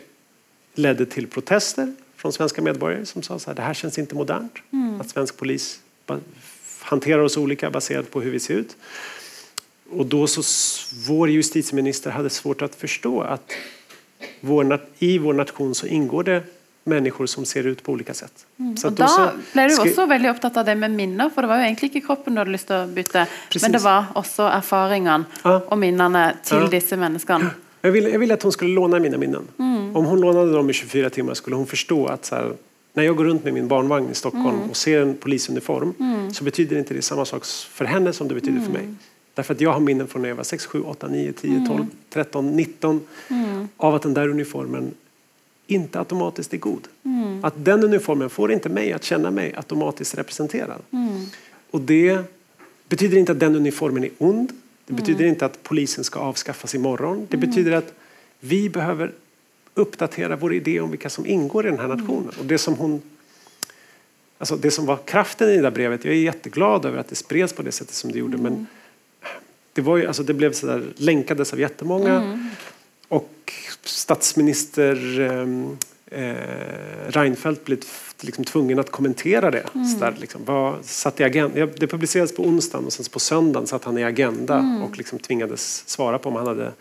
ledde 0.73 1.05
till 1.05 1.27
protester 1.27 1.93
från 2.15 2.33
svenska 2.33 2.61
medborgare 2.61 3.05
som 3.05 3.21
sa 3.21 3.39
så 3.39 3.49
här, 3.49 3.55
det 3.55 3.61
här 3.61 3.73
känns 3.73 3.97
inte 3.97 4.15
modernt. 4.15 4.53
Att 4.99 5.09
svensk 5.09 5.37
polis 5.37 5.79
hanterar 6.79 7.21
oss 7.21 7.37
olika 7.37 7.69
baserat 7.69 8.11
på 8.11 8.21
hur 8.21 8.31
vi 8.31 8.39
ser 8.39 8.53
ut. 8.53 8.75
Och 9.91 10.05
då 10.05 10.27
så 10.27 10.41
vår 11.07 11.29
justitieminister 11.29 12.11
hade 12.11 12.29
svårt 12.29 12.61
att 12.61 12.75
förstå 12.75 13.21
att 13.21 13.51
vår, 14.41 14.79
i 14.99 15.17
vår 15.17 15.33
nation 15.33 15.75
så 15.75 15.87
ingår 15.87 16.23
det 16.23 16.43
människor 16.83 17.25
som 17.25 17.45
ser 17.45 17.67
ut 17.67 17.83
på 17.83 17.91
olika 17.91 18.13
sätt. 18.13 18.45
Mm. 18.59 18.77
Så 18.77 18.87
och 18.87 18.93
da 18.93 19.31
ble 19.53 19.67
du 19.67 19.77
også 19.77 20.05
veldig 20.05 20.29
opptatt 20.29 20.57
av 20.57 20.65
det 20.65 20.75
med 20.75 20.91
minner, 20.91 21.29
for 21.29 21.41
det 21.41 21.47
var 21.47 21.61
jo 21.61 21.67
egentlig 21.69 21.91
ikke 21.91 22.05
kroppen 22.07 22.35
du 22.35 22.41
hadde 22.41 22.53
lyst 22.55 22.67
til 22.67 22.75
å 22.75 22.87
bytte, 22.87 23.25
Precis. 23.49 23.61
men 23.61 23.75
det 23.75 23.83
var 23.83 24.13
også 24.15 24.47
erfaringene 24.49 25.43
ja. 25.43 25.59
og 25.67 25.77
minnene 25.77 26.23
til 26.43 26.65
ja. 26.65 26.71
disse 26.71 26.97
menneskene. 26.97 27.51
Jag 27.81 27.91
ville, 27.91 28.09
jag 28.09 28.19
ville 28.19 28.33
att 28.33 28.43
hon 28.43 28.51
skulle 28.51 28.73
låna 28.73 28.99
mina 28.99 29.17
minnen. 29.17 29.47
Mm. 29.59 29.95
Om 29.95 30.05
hon 30.05 30.21
lånade 30.21 30.51
dem 30.53 30.69
i 30.69 30.73
24 30.73 31.09
timmar 31.09 31.33
skulle 31.33 31.55
hon 31.55 31.67
förstå 31.67 32.07
att 32.07 32.25
så 32.25 32.35
här, 32.35 32.53
när 32.93 33.03
jag 33.03 33.15
går 33.15 33.25
runt 33.25 33.43
med 33.43 33.53
min 33.53 33.67
barnvagn 33.67 34.11
i 34.11 34.15
Stockholm 34.15 34.57
mm. 34.57 34.69
och 34.69 34.77
ser 34.77 35.01
en 35.01 35.15
polisuniform 35.15 35.93
mm. 35.99 36.33
så 36.33 36.43
betyder 36.43 36.77
inte 36.77 36.93
det 36.93 37.01
samma 37.01 37.25
sak 37.25 37.45
för 37.45 37.85
henne 37.85 38.13
som 38.13 38.27
det 38.27 38.33
betyder 38.33 38.61
för 38.61 38.71
mig. 38.71 38.87
Därför 39.33 39.53
att 39.53 39.61
jag 39.61 39.73
har 39.73 39.79
minnen 39.79 40.07
från 40.07 40.21
när 40.21 40.29
jag 40.29 40.35
var 40.35 40.43
6, 40.43 40.65
7, 40.65 40.81
8, 40.81 41.07
9, 41.07 41.31
10, 41.33 41.65
12, 41.67 41.85
13, 42.09 42.55
19 42.55 43.01
av 43.77 43.95
att 43.95 44.01
den 44.01 44.13
där 44.13 44.27
uniformen 44.27 44.93
inte 45.67 45.99
automatiskt 45.99 46.53
är 46.53 46.57
god. 46.57 46.87
Mm. 47.03 47.45
Att 47.45 47.53
den 47.57 47.83
uniformen 47.83 48.29
får 48.29 48.51
inte 48.51 48.69
mig 48.69 48.93
att 48.93 49.03
känna 49.03 49.31
mig 49.31 49.53
automatiskt 49.55 50.17
representerad. 50.17 50.81
Mm. 50.91 51.25
Och 51.71 51.81
det 51.81 52.19
betyder 52.89 53.17
inte 53.17 53.31
att 53.31 53.39
den 53.39 53.55
uniformen 53.55 54.03
är 54.03 54.11
ond. 54.17 54.51
Det 54.85 54.93
betyder 54.93 55.19
mm. 55.19 55.29
inte 55.29 55.45
att 55.45 55.63
polisen 55.63 56.03
ska 56.03 56.19
avskaffas 56.19 56.75
imorgon. 56.75 57.27
Det 57.29 57.37
mm. 57.37 57.49
betyder 57.49 57.71
att 57.71 57.93
vi 58.39 58.69
behöver 58.69 59.13
uppdatera 59.73 60.35
vår 60.35 60.53
idé 60.53 60.79
om 60.79 60.91
vilka 60.91 61.09
som 61.09 61.25
ingår 61.25 61.65
i 61.65 61.69
den 61.69 61.79
här 61.79 61.85
mm. 61.85 61.97
nationen. 61.97 62.31
Och 62.39 62.45
det 62.45 62.57
som 62.57 62.73
hon 62.75 63.01
Alltså 64.37 64.55
det 64.55 64.71
som 64.71 64.85
var 64.85 64.97
kraften 65.05 65.49
i 65.49 65.55
det 65.55 65.61
där 65.61 65.71
brevet, 65.71 66.05
jag 66.05 66.13
är 66.13 66.19
jätteglad 66.19 66.85
över 66.85 66.97
att 66.97 67.07
det 67.07 67.15
spreds 67.15 67.53
på 67.53 67.61
det 67.61 67.71
sättet 67.71 67.95
som 67.95 68.11
det 68.11 68.19
gjorde 68.19 68.37
men 68.37 68.53
mm. 68.53 68.65
Det, 69.73 69.81
var 69.81 69.97
ju, 69.97 70.07
alltså 70.07 70.23
det 70.23 70.33
blev 70.33 70.53
så 70.53 70.67
där, 70.67 70.83
länkades 70.95 71.53
av 71.53 71.59
jättemånga. 71.59 72.15
Mm. 72.15 72.49
Och 73.07 73.53
statsminister 73.83 75.19
ehm, 75.19 75.77
eh, 76.11 76.33
Reinfeldt 77.07 77.65
blev 77.65 77.79
liksom 78.21 78.43
tvungen 78.43 78.79
att 78.79 78.91
kommentera 78.91 79.51
det. 79.51 79.63
Mm. 79.75 79.87
Så 79.87 79.99
där, 79.99 80.15
liksom, 80.19 80.41
vad 80.45 80.85
satt 80.85 81.19
i 81.19 81.23
agenda? 81.23 81.65
Det 81.65 81.87
publicerades 81.87 82.35
på 82.35 82.43
onsdagen 82.43 82.85
och 82.85 82.93
sen 82.93 83.05
på 83.11 83.19
söndagen 83.19 83.67
satt 83.67 83.83
han 83.83 83.97
i 83.97 84.03
Agenda 84.03 84.57
mm. 84.57 84.81
och 84.81 84.97
liksom 84.97 85.19
tvingades 85.19 85.83
svara 85.89 86.19
på 86.19 86.29
om 86.29 86.35
han 86.35 86.47
hade 86.47 86.71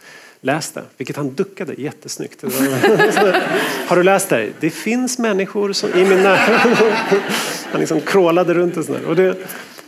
läst 0.40 0.74
det. 0.74 0.82
Vilket 0.96 1.16
han 1.16 1.34
duckade 1.34 1.74
jättesnyggt. 1.78 2.42
Har 3.86 3.96
du 3.96 4.02
läst 4.02 4.28
det? 4.28 4.52
Det 4.60 4.70
finns 4.70 5.18
människor 5.18 5.72
som 5.72 5.90
i 5.90 6.04
min 6.04 6.22
närhet. 6.22 6.78
han 7.72 7.80
liksom 7.80 8.00
krålade 8.00 8.54
runt 8.54 8.76
och 8.76 8.84
sådär. 8.84 9.04
Och 9.04 9.16
det, 9.16 9.36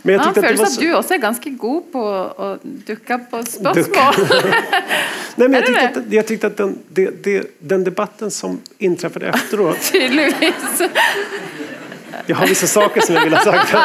men 0.05 0.15
jag 0.15 0.23
tyckte 0.23 0.39
ja, 0.39 0.49
att, 0.49 0.57
det 0.57 0.63
var 0.63 0.69
så... 0.69 0.73
att 0.73 0.79
du 0.79 0.95
också 0.95 1.13
är 1.13 1.17
ganska 1.17 1.49
god 1.49 1.91
på 1.91 2.09
att 2.37 2.63
ducka 2.63 3.19
på 3.19 3.43
spörsmål. 3.43 4.27
Nej, 5.35 5.49
men 5.49 5.53
jag, 5.53 5.65
tyckte 5.65 5.99
att, 5.99 6.13
jag 6.13 6.27
tyckte 6.27 6.47
att 6.47 6.57
den, 6.57 6.77
det, 6.89 7.23
det, 7.23 7.47
den 7.59 7.83
debatten 7.83 8.31
som 8.31 8.61
inträffade 8.77 9.27
efteråt... 9.27 9.77
Tydligtvis. 9.91 10.81
Jag 12.25 12.35
har 12.35 12.47
vissa 12.47 12.67
saker 12.67 13.01
som 13.01 13.15
jag 13.15 13.23
vill 13.23 13.33
ha 13.33 13.43
sagt. 13.43 13.75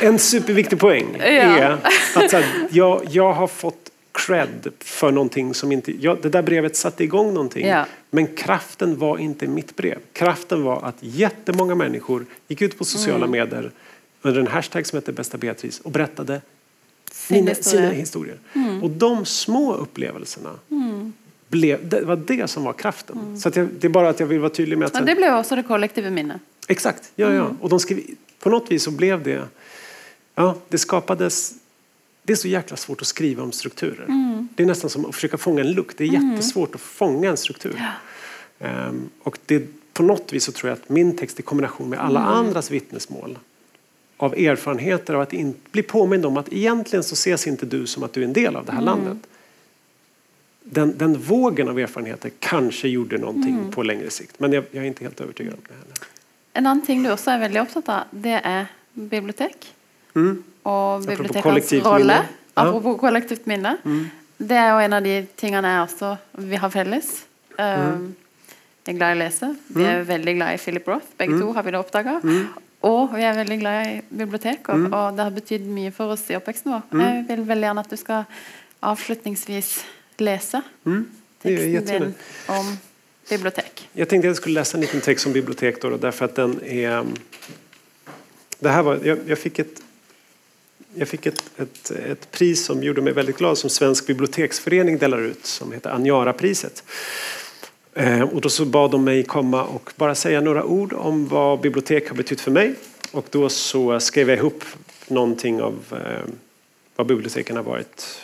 En 0.00 0.18
superviktig 0.18 0.78
poäng 0.78 1.16
är 1.20 1.78
att 2.14 2.32
här, 2.32 2.44
jag, 2.70 3.02
jag 3.10 3.32
har 3.32 3.46
fått 3.46 3.90
cred 4.12 4.72
för 4.80 5.10
någonting 5.10 5.54
som 5.54 5.72
inte... 5.72 5.92
Ja, 6.00 6.16
det 6.22 6.28
där 6.28 6.42
brevet 6.42 6.76
satte 6.76 7.04
igång 7.04 7.34
någonting. 7.34 7.66
Ja. 7.66 7.84
Men 8.10 8.26
kraften 8.26 8.98
var 8.98 9.18
inte 9.18 9.46
mitt 9.46 9.76
brev. 9.76 9.98
Kraften 10.12 10.62
var 10.62 10.82
att 10.82 10.96
jättemånga 11.00 11.74
människor 11.74 12.26
gick 12.48 12.62
ut 12.62 12.78
på 12.78 12.84
sociala 12.84 13.26
mm. 13.26 13.30
medier 13.30 13.70
under 14.28 14.40
en 14.40 14.46
hashtag 14.46 14.86
som 14.86 14.96
hette 14.96 15.12
Bästa 15.12 15.38
Beatrice 15.38 15.80
och 15.80 15.90
berättade 15.90 16.40
Sin 17.12 17.36
mina, 17.36 17.50
historia. 17.50 17.80
sina 17.80 17.92
historier. 17.92 18.38
Mm. 18.52 18.82
Och 18.82 18.90
de 18.90 19.24
små 19.24 19.74
upplevelserna 19.74 20.50
mm. 20.70 21.12
blev, 21.48 21.88
det 21.88 22.00
var 22.00 22.16
det 22.16 22.48
som 22.50 22.64
var 22.64 22.72
kraften. 22.72 23.18
Mm. 23.18 23.38
Så 23.38 23.50
jag, 23.54 23.68
det 23.80 23.86
är 23.86 23.88
bara 23.88 24.08
att 24.08 24.20
jag 24.20 24.26
vill 24.26 24.38
vara 24.38 24.50
tydlig 24.50 24.78
med 24.78 24.86
att... 24.86 24.94
Men 24.94 25.06
det 25.06 25.14
blev 25.14 25.34
också 25.34 25.56
det 25.56 25.62
kollektiva 25.62 26.10
minnet. 26.10 26.40
Exakt, 26.68 27.12
ja, 27.16 27.32
ja. 27.32 27.44
Mm. 27.44 27.56
Och 27.60 27.68
de 27.68 27.80
skrev, 27.80 28.00
på 28.38 28.50
något 28.50 28.70
vis 28.70 28.82
så 28.82 28.90
blev 28.90 29.22
det, 29.22 29.42
ja, 30.34 30.54
det 30.68 30.78
skapades 30.78 31.54
det 32.26 32.32
är 32.32 32.36
så 32.36 32.48
jäkla 32.48 32.76
svårt 32.76 33.00
att 33.00 33.06
skriva 33.06 33.42
om 33.42 33.52
strukturer. 33.52 34.04
Mm. 34.04 34.48
Det 34.54 34.62
är 34.62 34.66
nästan 34.66 34.90
som 34.90 35.06
att 35.06 35.14
försöka 35.14 35.38
fånga 35.38 35.60
en 35.60 35.72
lukt. 35.72 35.98
Det 35.98 36.04
är 36.04 36.08
mm. 36.08 36.30
jättesvårt 36.30 36.74
att 36.74 36.80
fånga 36.80 37.30
en 37.30 37.36
struktur. 37.36 37.76
Ja. 38.58 38.88
Um, 38.88 39.10
och 39.22 39.38
det, 39.46 39.66
på 39.92 40.02
något 40.02 40.32
vis 40.32 40.44
så 40.44 40.52
tror 40.52 40.68
jag 40.68 40.78
att 40.78 40.88
min 40.88 41.16
text 41.16 41.40
i 41.40 41.42
kombination 41.42 41.88
med 41.88 41.98
alla 42.00 42.20
mm. 42.20 42.32
andras 42.32 42.70
vittnesmål 42.70 43.38
av 44.16 44.34
erfarenheter 44.34 45.14
av 45.14 45.20
att 45.20 45.32
in, 45.32 45.54
bli 45.70 45.82
påmind 45.82 46.26
om 46.26 46.36
att 46.36 46.52
egentligen 46.52 47.02
så 47.02 47.12
ses 47.12 47.46
inte 47.46 47.66
du 47.66 47.86
som 47.86 48.02
att 48.02 48.12
du 48.12 48.20
är 48.20 48.24
en 48.24 48.32
del 48.32 48.56
av 48.56 48.64
det 48.64 48.72
här 48.72 48.82
mm. 48.82 48.94
landet. 48.94 49.18
Den, 50.62 50.98
den 50.98 51.18
vågen 51.18 51.68
av 51.68 51.78
erfarenheter 51.78 52.30
kanske 52.38 52.88
gjorde 52.88 53.18
någonting 53.18 53.54
mm. 53.54 53.70
på 53.70 53.82
längre 53.82 54.10
sikt 54.10 54.40
men 54.40 54.52
jag, 54.52 54.64
jag, 54.70 54.84
är 54.84 54.88
inte 54.88 55.04
helt 55.04 55.20
övertygad 55.20 55.54
om 55.54 55.60
det 55.68 55.74
heller. 55.74 55.96
En 56.52 56.66
annan 56.66 56.86
ting 56.86 57.02
du 57.02 57.12
också 57.12 57.30
är 57.30 57.38
väldigt 57.38 57.62
uppsatt 57.62 57.88
av 57.88 58.00
det 58.10 58.40
är 58.44 58.66
bibliotek. 58.92 59.74
Mm. 60.14 60.42
Och 60.62 61.00
bibliotekens 61.00 61.72
roll. 61.72 62.12
Apropå 62.54 62.88
ja. 62.88 62.98
kollektivt 62.98 63.46
minne. 63.46 63.76
Mm. 63.84 64.08
Det 64.36 64.54
är 64.54 64.80
en 64.80 64.92
av 64.92 65.02
de 65.02 65.26
tingene 65.36 65.82
också 65.82 66.16
vi 66.32 66.56
har 66.56 66.70
felles. 66.70 67.24
Mm. 67.58 67.92
Um, 67.92 68.14
jag 68.84 68.94
är 68.94 68.96
glad 68.96 69.08
i 69.08 69.12
att 69.12 69.18
läsa. 69.18 69.56
Vi 69.66 69.84
är 69.84 69.94
mm. 69.94 70.06
väldigt 70.06 70.36
glada 70.36 70.54
i 70.54 70.58
Philip 70.58 70.88
Roth. 70.88 71.06
Bägge 71.16 71.32
mm. 71.32 71.42
två 71.42 71.52
har 71.52 71.62
vi 71.62 71.70
det 71.70 71.78
uppdagat. 71.78 72.22
Mm. 72.22 72.46
Og 72.86 73.14
vi 73.16 73.24
er 73.26 73.36
veldig 73.36 73.58
glad 73.60 73.90
i 73.90 73.94
biblioteker, 74.22 74.78
mm. 74.78 74.88
og 74.92 75.16
det 75.16 75.26
har 75.26 75.34
betydd 75.34 75.66
mye 75.66 75.92
for 75.94 76.14
oss 76.14 76.24
i 76.30 76.36
oppveksten 76.38 76.74
vår. 76.74 76.84
Mm. 76.92 77.04
Jeg 77.06 77.28
vil 77.32 77.46
veldig 77.48 77.70
gjerne 77.70 77.84
at 77.86 77.94
du 77.94 78.00
skal 78.00 78.26
avslutningsvis 78.86 79.72
lese 80.22 80.62
mm. 80.86 81.02
texten 81.42 81.88
din 81.90 82.12
om 82.52 82.76
bibliotek. 83.28 83.88
Jag 83.92 84.08
tänkte 84.08 84.28
att 84.28 84.30
jag 84.30 84.36
skulle 84.36 84.54
läsa 84.60 84.76
en 84.76 84.80
liten 84.80 85.00
text 85.00 85.26
om 85.26 85.32
bibliotek 85.32 85.82
då, 85.82 85.96
därför 85.96 86.24
att 86.24 86.34
den 86.34 86.62
är... 86.64 87.06
Det 88.58 88.68
här 88.68 88.82
var, 88.82 89.00
jag, 89.04 89.18
jag 89.26 89.38
fick 89.38 89.58
ett 89.58 89.82
jag 90.98 91.08
fick 91.08 91.26
ett, 91.26 91.44
ett, 91.56 91.90
ett, 91.90 92.30
pris 92.30 92.64
som 92.64 92.82
gjorde 92.82 93.00
mig 93.00 93.12
väldigt 93.12 93.38
glad 93.38 93.58
som 93.58 93.70
Svensk 93.70 94.06
biblioteksförening 94.06 94.98
delar 94.98 95.20
ut 95.20 95.46
som 95.46 95.72
heter 95.72 95.90
Anjara-priset. 95.90 96.84
Eh, 97.96 98.22
och 98.22 98.40
då 98.40 98.48
så 98.48 98.64
bad 98.64 98.90
de 98.90 99.04
mig 99.04 99.22
komma 99.24 99.64
och 99.64 99.92
bara 99.96 100.14
säga 100.14 100.40
några 100.40 100.64
ord 100.64 100.92
om 100.92 101.28
vad 101.28 101.60
bibliotek 101.60 102.08
har 102.08 102.16
betytt 102.16 102.40
för 102.40 102.50
mig. 102.50 102.74
Och 103.12 103.26
då 103.30 103.48
så 103.48 104.00
skrev 104.00 104.28
jag 104.28 104.38
ihop 104.38 104.64
någonting 105.08 105.62
av 105.62 105.74
eh, 105.90 106.30
vad 106.96 107.06
biblioteken 107.06 107.56
har 107.56 107.62
varit, 107.62 108.22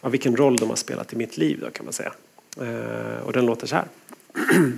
av 0.00 0.10
vilken 0.10 0.36
roll 0.36 0.56
de 0.56 0.68
har 0.68 0.76
spelat 0.76 1.12
i 1.12 1.16
mitt 1.16 1.36
liv 1.36 1.58
då 1.60 1.70
kan 1.70 1.84
man 1.84 1.92
säga. 1.92 2.12
Eh, 2.60 3.22
och 3.26 3.32
den 3.32 3.46
låter 3.46 3.66
så 3.66 3.74
här. 3.74 3.84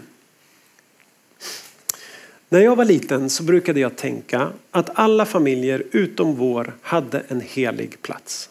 När 2.49 2.61
jag 2.61 2.77
var 2.77 2.85
liten 2.85 3.31
så 3.31 3.43
brukade 3.43 3.81
jag 3.81 3.97
tänka 3.97 4.49
att 4.71 4.91
alla 4.95 5.27
familjer 5.27 5.83
utom 5.91 6.35
vår 6.35 6.73
hade 6.83 7.23
en 7.29 7.41
helig 7.41 8.03
plats. 8.03 8.51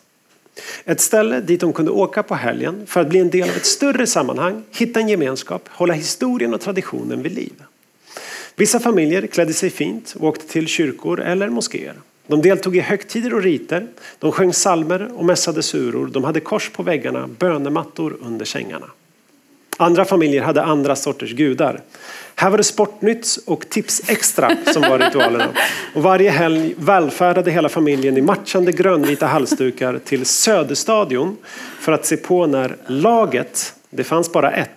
Ett 0.85 1.01
ställe 1.01 1.41
dit 1.41 1.59
de 1.59 1.73
kunde 1.73 1.91
åka 1.91 2.23
på 2.23 2.35
helgen 2.35 2.85
för 2.87 3.01
att 3.01 3.09
bli 3.09 3.19
en 3.19 3.29
del 3.29 3.49
av 3.49 3.55
ett 3.55 3.65
större 3.65 4.07
sammanhang, 4.07 4.63
hitta 4.71 4.99
en 4.99 5.09
gemenskap, 5.09 5.69
hålla 5.69 5.93
historien 5.93 6.53
och 6.53 6.61
traditionen 6.61 7.23
vid 7.23 7.31
liv. 7.31 7.53
Vissa 8.55 8.79
familjer 8.79 9.27
klädde 9.27 9.53
sig 9.53 9.69
fint 9.69 10.15
och 10.19 10.27
åkte 10.27 10.47
till 10.47 10.67
kyrkor 10.67 11.21
eller 11.21 11.49
moskéer. 11.49 11.95
De 12.27 12.41
deltog 12.41 12.77
i 12.77 12.79
högtider 12.79 13.33
och 13.33 13.43
riter, 13.43 13.87
de 14.19 14.31
sjöng 14.31 14.53
salmer 14.53 15.11
och 15.15 15.25
mässade 15.25 15.63
suror, 15.63 16.07
de 16.07 16.23
hade 16.23 16.39
kors 16.39 16.69
på 16.69 16.83
väggarna, 16.83 17.29
bönemattor 17.39 18.17
under 18.21 18.45
sängarna. 18.45 18.87
Andra 19.77 20.05
familjer 20.05 20.41
hade 20.41 20.63
andra 20.63 20.95
sorters 20.95 21.31
gudar. 21.31 21.81
Här 22.35 22.49
var 22.49 22.57
det 22.57 22.63
Sportnytt 22.63 23.37
och 23.45 23.69
Tips 23.69 24.01
Extra 24.09 24.57
som 24.73 24.81
var 24.81 24.99
ritualerna. 24.99 25.47
Och 25.95 26.03
varje 26.03 26.29
helg 26.29 26.73
välfärdade 26.77 27.51
hela 27.51 27.69
familjen 27.69 28.17
i 28.17 28.21
matchande 28.21 28.71
grönvita 28.71 29.25
halsdukar 29.25 29.99
till 30.05 30.25
Söderstadion 30.25 31.37
för 31.79 31.91
att 31.91 32.05
se 32.05 32.17
på 32.17 32.47
när 32.47 32.75
laget, 32.87 33.73
det 33.89 34.03
fanns 34.03 34.31
bara 34.31 34.51
ett, 34.51 34.69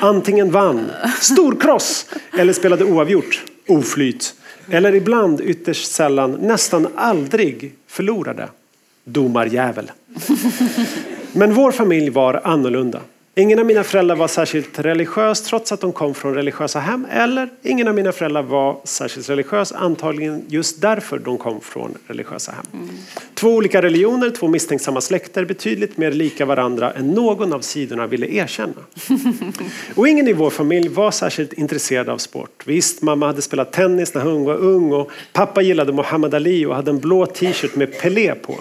antingen 0.00 0.50
vann, 0.50 0.90
storkross, 1.20 2.06
eller 2.38 2.52
spelade 2.52 2.84
oavgjort, 2.84 3.44
oflyt, 3.68 4.34
eller 4.70 4.94
ibland 4.94 5.40
ytterst 5.40 5.92
sällan, 5.92 6.32
nästan 6.32 6.88
aldrig 6.96 7.74
förlorade, 7.86 8.48
domarjävel. 9.04 9.90
Men 11.32 11.54
vår 11.54 11.72
familj 11.72 12.10
var 12.10 12.40
annorlunda. 12.44 13.00
Ingen 13.38 13.58
av 13.58 13.66
mina 13.66 13.84
föräldrar 13.84 14.16
var 14.16 14.28
särskilt 14.28 14.78
religiös 14.78 15.42
trots 15.42 15.72
att 15.72 15.80
de 15.80 15.92
kom 15.92 16.14
från 16.14 16.34
religiösa 16.34 16.80
hem. 16.80 17.06
Eller 17.10 17.48
ingen 17.62 17.88
av 17.88 17.94
mina 17.94 18.12
föräldrar 18.12 18.42
var 18.42 18.80
särskilt 18.84 19.30
religiös, 19.30 19.72
antagligen 19.72 20.44
just 20.48 20.80
därför 20.80 21.18
de 21.18 21.38
kom 21.38 21.60
från 21.60 21.94
religiösa 22.06 22.52
hem. 22.52 22.64
Mm. 22.72 22.88
Två 23.34 23.48
olika 23.48 23.82
religioner, 23.82 24.30
två 24.30 24.48
misstänksamma 24.48 25.00
släkter, 25.00 25.44
betydligt 25.44 25.96
mer 25.96 26.12
lika 26.12 26.44
varandra 26.46 26.92
än 26.92 27.10
någon 27.10 27.52
av 27.52 27.60
sidorna 27.60 28.06
ville 28.06 28.26
erkänna. 28.26 28.74
och 29.94 30.08
ingen 30.08 30.28
i 30.28 30.32
vår 30.32 30.50
familj 30.50 30.88
var 30.88 31.10
särskilt 31.10 31.52
intresserad 31.52 32.08
av 32.08 32.18
sport. 32.18 32.62
Visst, 32.64 33.02
mamma 33.02 33.26
hade 33.26 33.42
spelat 33.42 33.72
tennis 33.72 34.14
när 34.14 34.22
hon 34.22 34.44
var 34.44 34.56
ung 34.56 34.92
och 34.92 35.10
pappa 35.32 35.62
gillade 35.62 35.92
Muhammad 35.92 36.34
Ali 36.34 36.66
och 36.66 36.74
hade 36.74 36.90
en 36.90 36.98
blå 36.98 37.26
t-shirt 37.26 37.76
med 37.76 38.00
Pelé 38.00 38.34
på. 38.34 38.54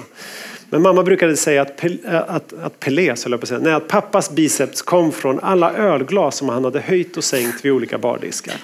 Men 0.70 0.82
mamma 0.82 1.04
brukade 1.04 1.38
säga 1.38 1.62
att, 1.62 1.84
eh, 1.84 2.16
att, 2.28 2.54
att 2.54 2.80
Pelé, 2.80 3.16
så 3.16 3.30
jag 3.30 3.48
säga, 3.48 3.60
nej, 3.60 3.74
att 3.74 3.88
pappas 3.88 4.32
biceps 4.32 4.82
kom 4.82 5.12
från 5.12 5.40
alla 5.40 5.74
ölglas 5.74 6.38
som 6.38 6.50
han 6.50 6.64
hade 6.64 6.80
höjt 6.80 7.18
och 7.18 7.24
sänkt 7.24 7.66
vid 7.66 7.72
olika 7.72 7.98
bardiskar. 7.98 8.56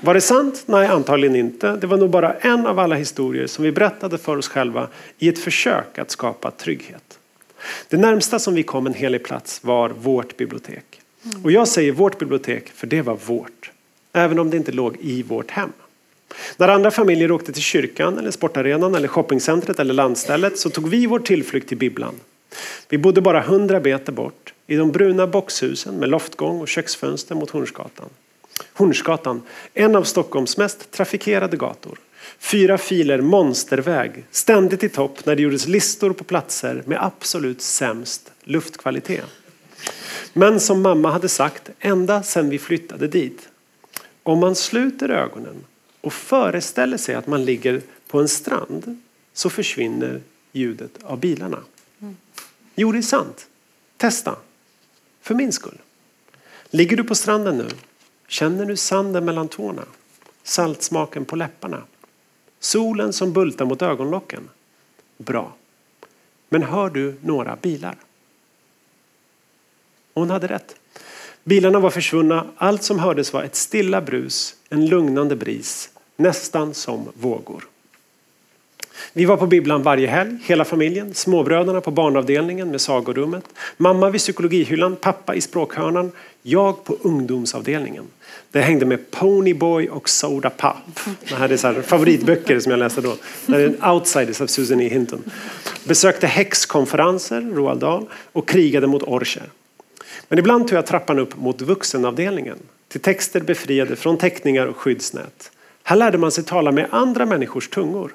Var 0.00 0.14
det 0.14 0.20
sant? 0.20 0.62
Nej, 0.66 0.86
antagligen 0.86 1.36
inte. 1.36 1.76
Det 1.76 1.86
var 1.86 1.96
nog 1.96 2.10
bara 2.10 2.32
en 2.32 2.66
av 2.66 2.78
alla 2.78 2.94
historier 2.94 3.46
som 3.46 3.64
vi 3.64 3.72
berättade 3.72 4.18
för 4.18 4.36
oss 4.36 4.48
själva 4.48 4.88
i 5.18 5.28
ett 5.28 5.38
försök 5.38 5.98
att 5.98 6.10
skapa 6.10 6.50
trygghet. 6.50 7.18
Det 7.88 7.96
närmsta 7.96 8.38
som 8.38 8.54
vi 8.54 8.62
kom 8.62 8.86
en 8.86 8.94
helig 8.94 9.24
plats 9.24 9.64
var 9.64 9.88
vårt 9.88 10.36
bibliotek. 10.36 11.00
Och 11.44 11.52
jag 11.52 11.68
säger 11.68 11.92
vårt 11.92 12.18
bibliotek 12.18 12.68
för 12.68 12.86
det 12.86 13.02
var 13.02 13.16
vårt. 13.26 13.70
Även 14.12 14.38
om 14.38 14.50
det 14.50 14.56
inte 14.56 14.72
låg 14.72 14.96
i 15.00 15.22
vårt 15.22 15.50
hem. 15.50 15.72
När 16.56 16.68
andra 16.68 16.90
familjer 16.90 17.30
åkte 17.32 17.52
till 17.52 17.62
kyrkan, 17.62 18.18
eller 18.18 18.30
sportarenan, 18.30 18.94
eller 18.94 19.08
shoppingcentret 19.08 19.80
eller 19.80 19.94
landstället 19.94 20.58
så 20.58 20.70
tog 20.70 20.88
vi 20.88 21.06
vår 21.06 21.18
tillflykt 21.18 21.68
till 21.68 21.78
bibblan. 21.78 22.14
Vi 22.88 22.98
bodde 22.98 23.20
bara 23.20 23.40
hundra 23.40 23.80
meter 23.80 24.12
bort 24.12 24.54
i 24.66 24.76
de 24.76 24.92
bruna 24.92 25.26
boxhusen 25.26 25.94
med 25.94 26.08
loftgång 26.08 26.60
och 26.60 26.68
köksfönster 26.68 27.34
mot 27.34 27.50
Hornsgatan. 27.50 28.08
Hornsgatan, 28.72 29.42
en 29.74 29.96
av 29.96 30.02
Stockholms 30.02 30.56
mest 30.56 30.90
trafikerade 30.90 31.56
gator. 31.56 31.98
Fyra 32.38 32.78
filer 32.78 33.20
monsterväg, 33.20 34.24
ständigt 34.30 34.84
i 34.84 34.88
topp 34.88 35.26
när 35.26 35.36
det 35.36 35.42
gjordes 35.42 35.68
listor 35.68 36.12
på 36.12 36.24
platser 36.24 36.82
med 36.86 37.04
absolut 37.04 37.62
sämst 37.62 38.32
luftkvalitet. 38.44 39.24
Men 40.32 40.60
som 40.60 40.82
mamma 40.82 41.10
hade 41.10 41.28
sagt 41.28 41.70
ända 41.80 42.22
sedan 42.22 42.50
vi 42.50 42.58
flyttade 42.58 43.08
dit. 43.08 43.48
Om 44.22 44.38
man 44.38 44.54
sluter 44.54 45.08
ögonen 45.08 45.64
och 46.00 46.12
föreställer 46.12 46.96
sig 46.96 47.14
att 47.14 47.26
man 47.26 47.44
ligger 47.44 47.82
på 48.06 48.20
en 48.20 48.28
strand 48.28 49.00
så 49.32 49.50
försvinner 49.50 50.20
ljudet 50.52 51.02
av 51.02 51.20
bilarna. 51.20 51.58
Jo, 52.74 52.92
det 52.92 52.98
är 52.98 53.02
sant. 53.02 53.46
Testa. 53.96 54.36
För 55.20 55.34
min 55.34 55.52
skull. 55.52 55.78
Ligger 56.70 56.96
du 56.96 57.04
på 57.04 57.14
stranden 57.14 57.58
nu? 57.58 57.68
Känner 58.28 58.64
du 58.64 58.76
sanden 58.76 59.24
mellan 59.24 59.48
tårna? 59.48 59.82
Saltsmaken 60.42 61.24
på 61.24 61.36
läpparna? 61.36 61.82
Solen 62.60 63.12
som 63.12 63.32
bultar 63.32 63.64
mot 63.64 63.82
ögonlocken? 63.82 64.48
Bra. 65.16 65.54
Men 66.48 66.62
hör 66.62 66.90
du 66.90 67.16
några 67.20 67.56
bilar? 67.56 67.96
Hon 70.14 70.30
hade 70.30 70.46
rätt. 70.46 70.76
Bilarna 71.44 71.80
var 71.80 71.90
försvunna. 71.90 72.46
Allt 72.56 72.82
som 72.82 72.98
hördes 72.98 73.32
var 73.32 73.42
ett 73.42 73.56
stilla 73.56 74.00
brus, 74.00 74.56
en 74.70 74.86
lugnande 74.86 75.36
bris, 75.36 75.90
nästan 76.16 76.74
som 76.74 77.08
vågor. 77.14 77.64
Vi 79.12 79.24
var 79.24 79.36
på 79.36 79.46
bibblan 79.46 79.82
varje 79.82 80.08
helg, 80.08 80.38
hela 80.44 80.64
familjen. 80.64 81.14
Småbröderna 81.14 81.80
på 81.80 81.90
barnavdelningen 81.90 82.70
med 82.70 82.80
sagorummet. 82.80 83.44
Mamma 83.76 84.10
vid 84.10 84.20
psykologihyllan, 84.20 84.96
pappa 84.96 85.34
i 85.34 85.40
språkhörnan. 85.40 86.12
Jag 86.42 86.84
på 86.84 86.96
ungdomsavdelningen. 87.02 88.04
Det 88.50 88.60
hängde 88.60 88.86
med 88.86 89.10
Ponyboy 89.10 89.88
och 89.88 90.08
Soda 90.08 90.50
Pop. 90.50 91.00
Det 91.28 91.34
här 91.34 91.48
är 91.48 91.56
så 91.56 91.82
favoritböcker 91.82 92.60
som 92.60 92.70
jag 92.70 92.78
läste 92.78 93.00
då. 93.00 93.16
Det 93.46 93.56
är 93.56 93.66
en 93.66 93.84
Outsiders 93.84 94.40
av 94.40 94.46
Susan 94.46 94.80
E. 94.80 94.88
Hinton. 94.88 95.30
Besökte 95.84 96.26
häxkonferenser, 96.26 97.40
Roald 97.40 97.80
Dahl, 97.80 98.06
och 98.32 98.48
krigade 98.48 98.86
mot 98.86 99.02
orcher. 99.02 99.50
Men 100.28 100.38
ibland 100.38 100.68
tog 100.68 100.78
jag 100.78 100.86
trappan 100.86 101.18
upp 101.18 101.36
mot 101.36 101.60
vuxenavdelningen 101.60 102.58
till 102.90 103.00
texter 103.00 103.40
befriade 103.40 103.96
från 103.96 104.18
teckningar 104.18 104.66
och 104.66 104.76
skyddsnät. 104.76 105.50
Här 105.82 105.96
lärde 105.96 106.18
man 106.18 106.32
sig 106.32 106.44
tala 106.44 106.72
med 106.72 106.88
andra 106.90 107.26
människors 107.26 107.68
tungor. 107.68 108.14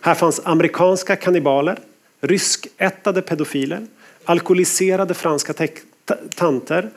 Här 0.00 0.14
fanns 0.14 0.40
amerikanska 0.44 1.16
kannibaler, 1.16 1.78
ryskättade 2.20 3.22
pedofiler, 3.22 3.86
alkoholiserade 4.24 5.14
franska 5.14 5.54
tanter, 6.34 6.90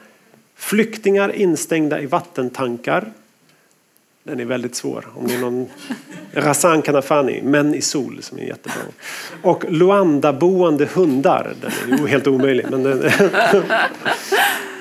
flyktingar 0.55 1.36
instängda 1.36 2.01
i 2.01 2.05
vattentankar. 2.05 3.11
Den 4.28 4.39
är 4.39 4.45
väldigt 4.45 4.75
svår. 4.75 5.07
Om 5.15 5.28
det 5.28 5.34
är 5.34 5.39
någon 5.39 5.67
Rasan 6.34 6.82
Kanafani, 6.82 7.41
Män 7.41 7.75
i 7.75 7.82
sol, 7.82 8.19
som 8.21 8.39
är 8.39 8.43
jättebra. 8.43 8.82
Och 9.41 9.65
Luanda-boende 9.69 10.86
hundar. 10.86 11.53
Den 11.61 11.93
är 11.93 12.07
helt 12.07 12.28
omöjlig. 12.28 12.65
Men 12.71 12.84
den, 12.84 13.11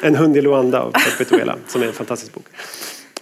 en 0.03 0.14
hund 0.14 0.36
i 0.36 0.40
Luanda 0.40 0.80
av 0.80 0.90
Perpetuela, 0.90 1.57
som 1.66 1.82
är 1.82 1.86
en 1.86 1.92
fantastisk 1.92 2.34
bok. 2.34 2.44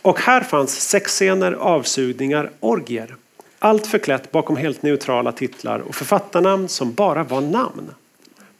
Och 0.02 0.20
här 0.20 0.40
fanns 0.40 0.80
sexscener, 0.80 1.52
avsugningar, 1.52 2.50
orgier. 2.60 3.16
Allt 3.58 3.86
förklätt 3.86 4.30
bakom 4.30 4.56
helt 4.56 4.82
neutrala 4.82 5.32
titlar 5.32 5.78
och 5.78 5.94
författarnamn 5.94 6.68
som 6.68 6.94
bara 6.94 7.24
var 7.24 7.40
namn. 7.40 7.90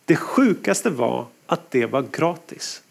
Det 0.05 0.17
sjukaste 0.17 0.91
var 0.91 1.27
att 1.47 1.71
det 1.71 1.87
var 1.87 2.05
gratis. 2.12 2.83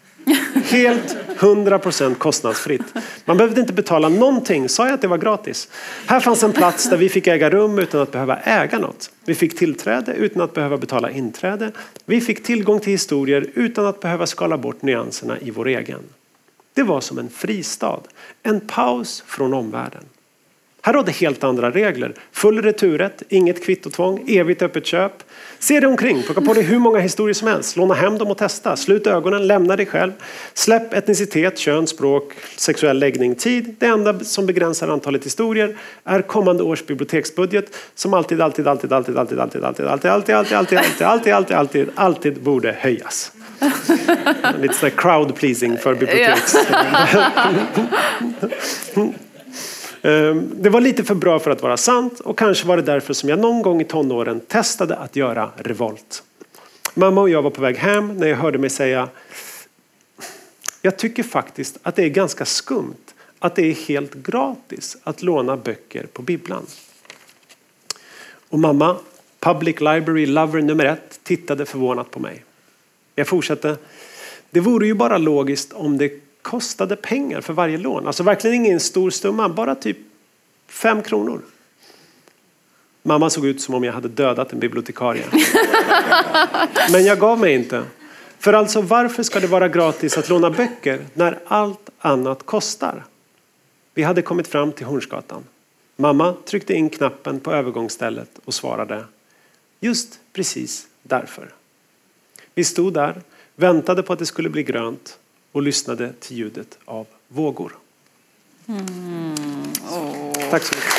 Helt 0.64 1.16
100% 1.38 2.14
kostnadsfritt. 2.14 2.94
Man 3.24 3.36
behövde 3.36 3.60
inte 3.60 3.72
betala 3.72 4.08
någonting. 4.08 4.68
Sa 4.68 4.86
jag 4.86 4.94
att 4.94 5.00
det 5.00 5.08
var 5.08 5.18
gratis? 5.18 5.68
Här 6.06 6.20
fanns 6.20 6.42
en 6.42 6.52
plats 6.52 6.90
där 6.90 6.96
vi 6.96 7.08
fick 7.08 7.26
äga 7.26 7.50
rum 7.50 7.78
utan 7.78 8.00
att 8.00 8.12
behöva 8.12 8.36
äga 8.36 8.78
något. 8.78 9.10
Vi 9.24 9.34
fick 9.34 9.58
tillträde 9.58 10.12
utan 10.12 10.42
att 10.42 10.54
behöva 10.54 10.76
betala 10.76 11.10
inträde. 11.10 11.72
Vi 12.04 12.20
fick 12.20 12.42
tillgång 12.42 12.80
till 12.80 12.92
historier 12.92 13.46
utan 13.54 13.86
att 13.86 14.00
behöva 14.00 14.26
skala 14.26 14.58
bort 14.58 14.82
nyanserna 14.82 15.38
i 15.38 15.50
vår 15.50 15.68
egen. 15.68 16.00
Det 16.74 16.82
var 16.82 17.00
som 17.00 17.18
en 17.18 17.28
fristad, 17.28 18.00
en 18.42 18.60
paus 18.60 19.24
från 19.26 19.54
omvärlden. 19.54 20.04
Här 20.86 20.92
rådde 20.92 21.12
helt 21.12 21.44
andra 21.44 21.70
regler. 21.70 22.14
Full 22.32 22.62
returrätt, 22.62 23.22
inget 23.28 23.64
kvittotvång, 23.64 24.24
evigt 24.28 24.62
öppet 24.62 24.86
köp. 24.86 25.12
Se 25.58 25.80
dig 25.80 25.88
omkring, 25.88 26.22
plocka 26.22 26.40
på 26.40 26.54
dig 26.54 26.62
hur 26.62 26.78
många 26.78 26.98
historier 26.98 27.34
som 27.34 27.48
helst, 27.48 27.76
låna 27.76 27.94
hem 27.94 28.18
dem 28.18 28.30
och 28.30 28.38
testa. 28.38 28.76
Slut 28.76 29.06
ögonen, 29.06 29.46
lämna 29.46 29.76
dig 29.76 29.86
själv. 29.86 30.12
Släpp 30.54 30.94
etnicitet, 30.94 31.58
kön, 31.58 31.86
språk, 31.86 32.32
sexuell 32.56 32.98
läggning, 32.98 33.34
tid. 33.34 33.76
Det 33.78 33.86
enda 33.86 34.18
som 34.18 34.46
begränsar 34.46 34.88
antalet 34.88 35.26
historier 35.26 35.76
är 36.04 36.22
kommande 36.22 36.62
års 36.62 36.86
biblioteksbudget 36.86 37.76
som 37.94 38.14
alltid, 38.14 38.40
alltid, 38.40 38.68
alltid, 38.68 38.92
alltid, 38.92 39.18
alltid, 39.18 39.38
alltid, 39.38 39.60
alltid, 39.60 39.86
alltid, 39.86 40.10
alltid, 40.10 40.34
alltid, 40.34 40.56
alltid, 40.56 40.78
alltid, 40.78 41.06
alltid, 41.06 41.32
alltid, 41.32 41.56
alltid, 41.56 41.88
alltid 41.94 42.42
borde 42.42 42.76
höjas. 42.78 43.32
Lite 44.60 44.74
sån 44.74 44.90
crowd 44.90 45.34
pleasing 45.34 45.78
för 45.78 45.94
biblioteks... 45.94 46.56
Ehm, 50.04 50.50
det 50.54 50.70
var 50.70 50.80
lite 50.80 51.04
för 51.04 51.14
bra 51.14 51.38
för 51.38 51.50
att 51.50 51.62
vara 51.62 51.76
sant 51.76 52.20
och 52.20 52.38
kanske 52.38 52.66
var 52.66 52.76
det 52.76 52.82
därför 52.82 53.14
som 53.14 53.28
jag 53.28 53.38
någon 53.38 53.62
gång 53.62 53.80
i 53.80 53.84
tonåren 53.84 54.40
testade 54.40 54.96
att 54.96 55.16
göra 55.16 55.50
revolt. 55.56 56.22
Mamma 56.94 57.20
och 57.20 57.30
jag 57.30 57.42
var 57.42 57.50
på 57.50 57.62
väg 57.62 57.76
hem 57.76 58.16
när 58.16 58.26
jag 58.26 58.36
hörde 58.36 58.58
mig 58.58 58.70
säga 58.70 59.08
Jag 60.82 60.96
tycker 60.96 61.22
faktiskt 61.22 61.78
att 61.82 61.96
det 61.96 62.02
är 62.04 62.08
ganska 62.08 62.44
skumt 62.44 63.14
att 63.38 63.56
det 63.56 63.62
är 63.62 63.72
helt 63.72 64.14
gratis 64.14 64.96
att 65.04 65.22
låna 65.22 65.56
böcker 65.56 66.06
på 66.12 66.22
bibblan. 66.22 66.66
Och 68.48 68.58
mamma, 68.58 68.96
Public 69.40 69.80
Library 69.80 70.26
Lover 70.26 70.62
nummer 70.62 70.84
ett, 70.84 71.20
tittade 71.22 71.66
förvånat 71.66 72.10
på 72.10 72.20
mig. 72.20 72.44
Jag 73.14 73.28
fortsatte. 73.28 73.76
Det 74.50 74.60
vore 74.60 74.86
ju 74.86 74.94
bara 74.94 75.18
logiskt 75.18 75.72
om 75.72 75.98
det 75.98 76.23
kostade 76.44 76.96
pengar 76.96 77.40
för 77.40 77.52
varje 77.52 77.78
lån. 77.78 78.06
Alltså 78.06 78.22
verkligen 78.22 78.56
ingen 78.56 78.80
stor 78.80 79.10
summa, 79.10 79.48
bara 79.48 79.74
typ 79.74 79.98
fem 80.68 81.02
kronor. 81.02 81.42
Mamma 83.02 83.30
såg 83.30 83.46
ut 83.46 83.60
som 83.60 83.74
om 83.74 83.84
jag 83.84 83.92
hade 83.92 84.08
dödat 84.08 84.52
en 84.52 84.58
bibliotekarie. 84.58 85.24
Men 86.92 87.04
jag 87.04 87.18
gav 87.18 87.38
mig 87.38 87.54
inte. 87.54 87.82
För 88.38 88.52
alltså 88.52 88.80
varför 88.80 89.22
ska 89.22 89.40
det 89.40 89.46
vara 89.46 89.68
gratis 89.68 90.18
att 90.18 90.28
låna 90.28 90.50
böcker 90.50 91.00
när 91.14 91.38
allt 91.46 91.90
annat 91.98 92.46
kostar? 92.46 93.04
Vi 93.94 94.02
hade 94.02 94.22
kommit 94.22 94.48
fram 94.48 94.72
till 94.72 94.86
Hornsgatan. 94.86 95.44
Mamma 95.96 96.34
tryckte 96.44 96.74
in 96.74 96.90
knappen 96.90 97.40
på 97.40 97.52
övergångsstället 97.52 98.30
och 98.44 98.54
svarade 98.54 99.04
just 99.80 100.20
precis 100.32 100.86
därför. 101.02 101.48
Vi 102.54 102.64
stod 102.64 102.94
där, 102.94 103.22
väntade 103.56 104.02
på 104.02 104.12
att 104.12 104.18
det 104.18 104.26
skulle 104.26 104.50
bli 104.50 104.62
grönt 104.62 105.18
och 105.54 105.62
lyssnade 105.62 106.12
till 106.12 106.36
ljudet 106.36 106.78
av 106.84 107.06
vågor. 107.28 107.72
Mm. 108.68 109.34
Oh. 109.90 110.50
Tack 110.50 110.62
så 110.62 110.74
mycket. 110.74 110.92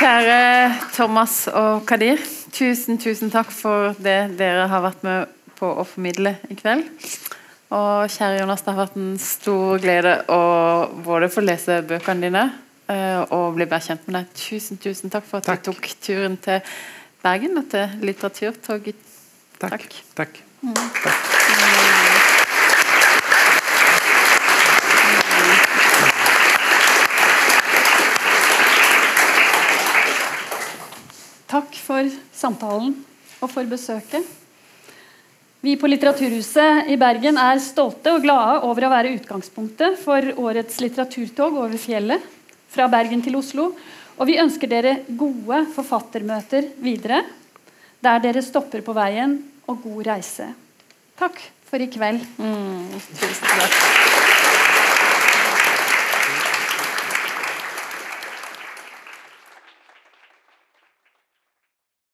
Kära 0.00 0.74
Thomas 0.96 1.46
och 1.46 1.88
Kadir, 1.88 2.20
tusen, 2.50 2.98
tusen 2.98 3.30
tack 3.30 3.50
för 3.50 3.94
det 3.98 4.28
ni 4.28 4.68
har 4.68 4.80
varit 4.80 5.02
med 5.02 5.26
på 5.58 5.80
att 5.80 5.88
förmedla 5.88 6.34
ikväll. 6.48 6.82
Og 7.74 8.10
kjære 8.12 8.38
Jonas, 8.38 8.62
det 8.62 8.70
har 8.70 8.84
vært 8.84 8.98
en 9.00 9.14
stor 9.18 9.80
glede 9.82 10.12
å 10.30 10.40
både 11.02 11.26
få 11.32 11.42
lese 11.42 11.80
bøkene 11.88 12.28
dine 12.28 12.42
eh, 12.92 13.22
og 13.34 13.56
bli 13.56 13.66
bedre 13.66 13.82
kjent 13.88 14.04
med 14.06 14.20
deg. 14.20 14.28
Tusen, 14.38 14.78
tusen 14.78 15.10
takk 15.10 15.26
for 15.26 15.42
at 15.42 15.48
Takk. 15.48 15.64
du 15.64 15.72
tok 15.72 15.88
turen 16.04 16.36
til 16.44 16.62
Bergen 17.24 17.58
og 17.58 17.66
til 17.72 17.96
Litteraturtoget. 18.04 19.00
Tack. 19.58 19.88
Tack. 20.14 20.38
Tack. 20.62 21.24
Takk 31.50 31.76
for 31.82 32.14
samtalen 32.34 32.96
og 33.42 33.50
for 33.50 33.66
besøket. 33.66 34.43
Vi 35.64 35.76
på 35.80 35.88
Litteraturhuset 35.88 36.90
i 36.92 36.96
Bergen 37.00 37.38
er 37.40 37.56
stolte 37.64 38.12
og 38.12 38.20
glade 38.20 38.58
over 38.68 38.84
å 38.84 38.90
være 38.92 39.14
utgangspunktet 39.14 39.94
for 40.02 40.26
årets 40.42 40.76
litteraturtog 40.84 41.56
over 41.56 41.80
fjellet 41.80 42.26
fra 42.74 42.84
Bergen 42.92 43.24
til 43.24 43.38
Oslo. 43.40 43.70
Og 44.18 44.28
vi 44.28 44.36
ønsker 44.42 44.68
dere 44.68 44.92
gode 45.08 45.62
forfattermøter 45.72 46.68
videre, 46.84 47.22
der 48.04 48.20
dere 48.26 48.44
stopper 48.44 48.84
på 48.84 48.92
veien, 48.92 49.38
og 49.64 49.80
god 49.86 50.04
reise. 50.10 50.52
Takk 51.16 51.40
for 51.64 51.80
i 51.80 51.88
kveld. 51.88 52.20
Mm, 52.36 53.00
tusen 53.16 53.48
takk. 53.56 54.33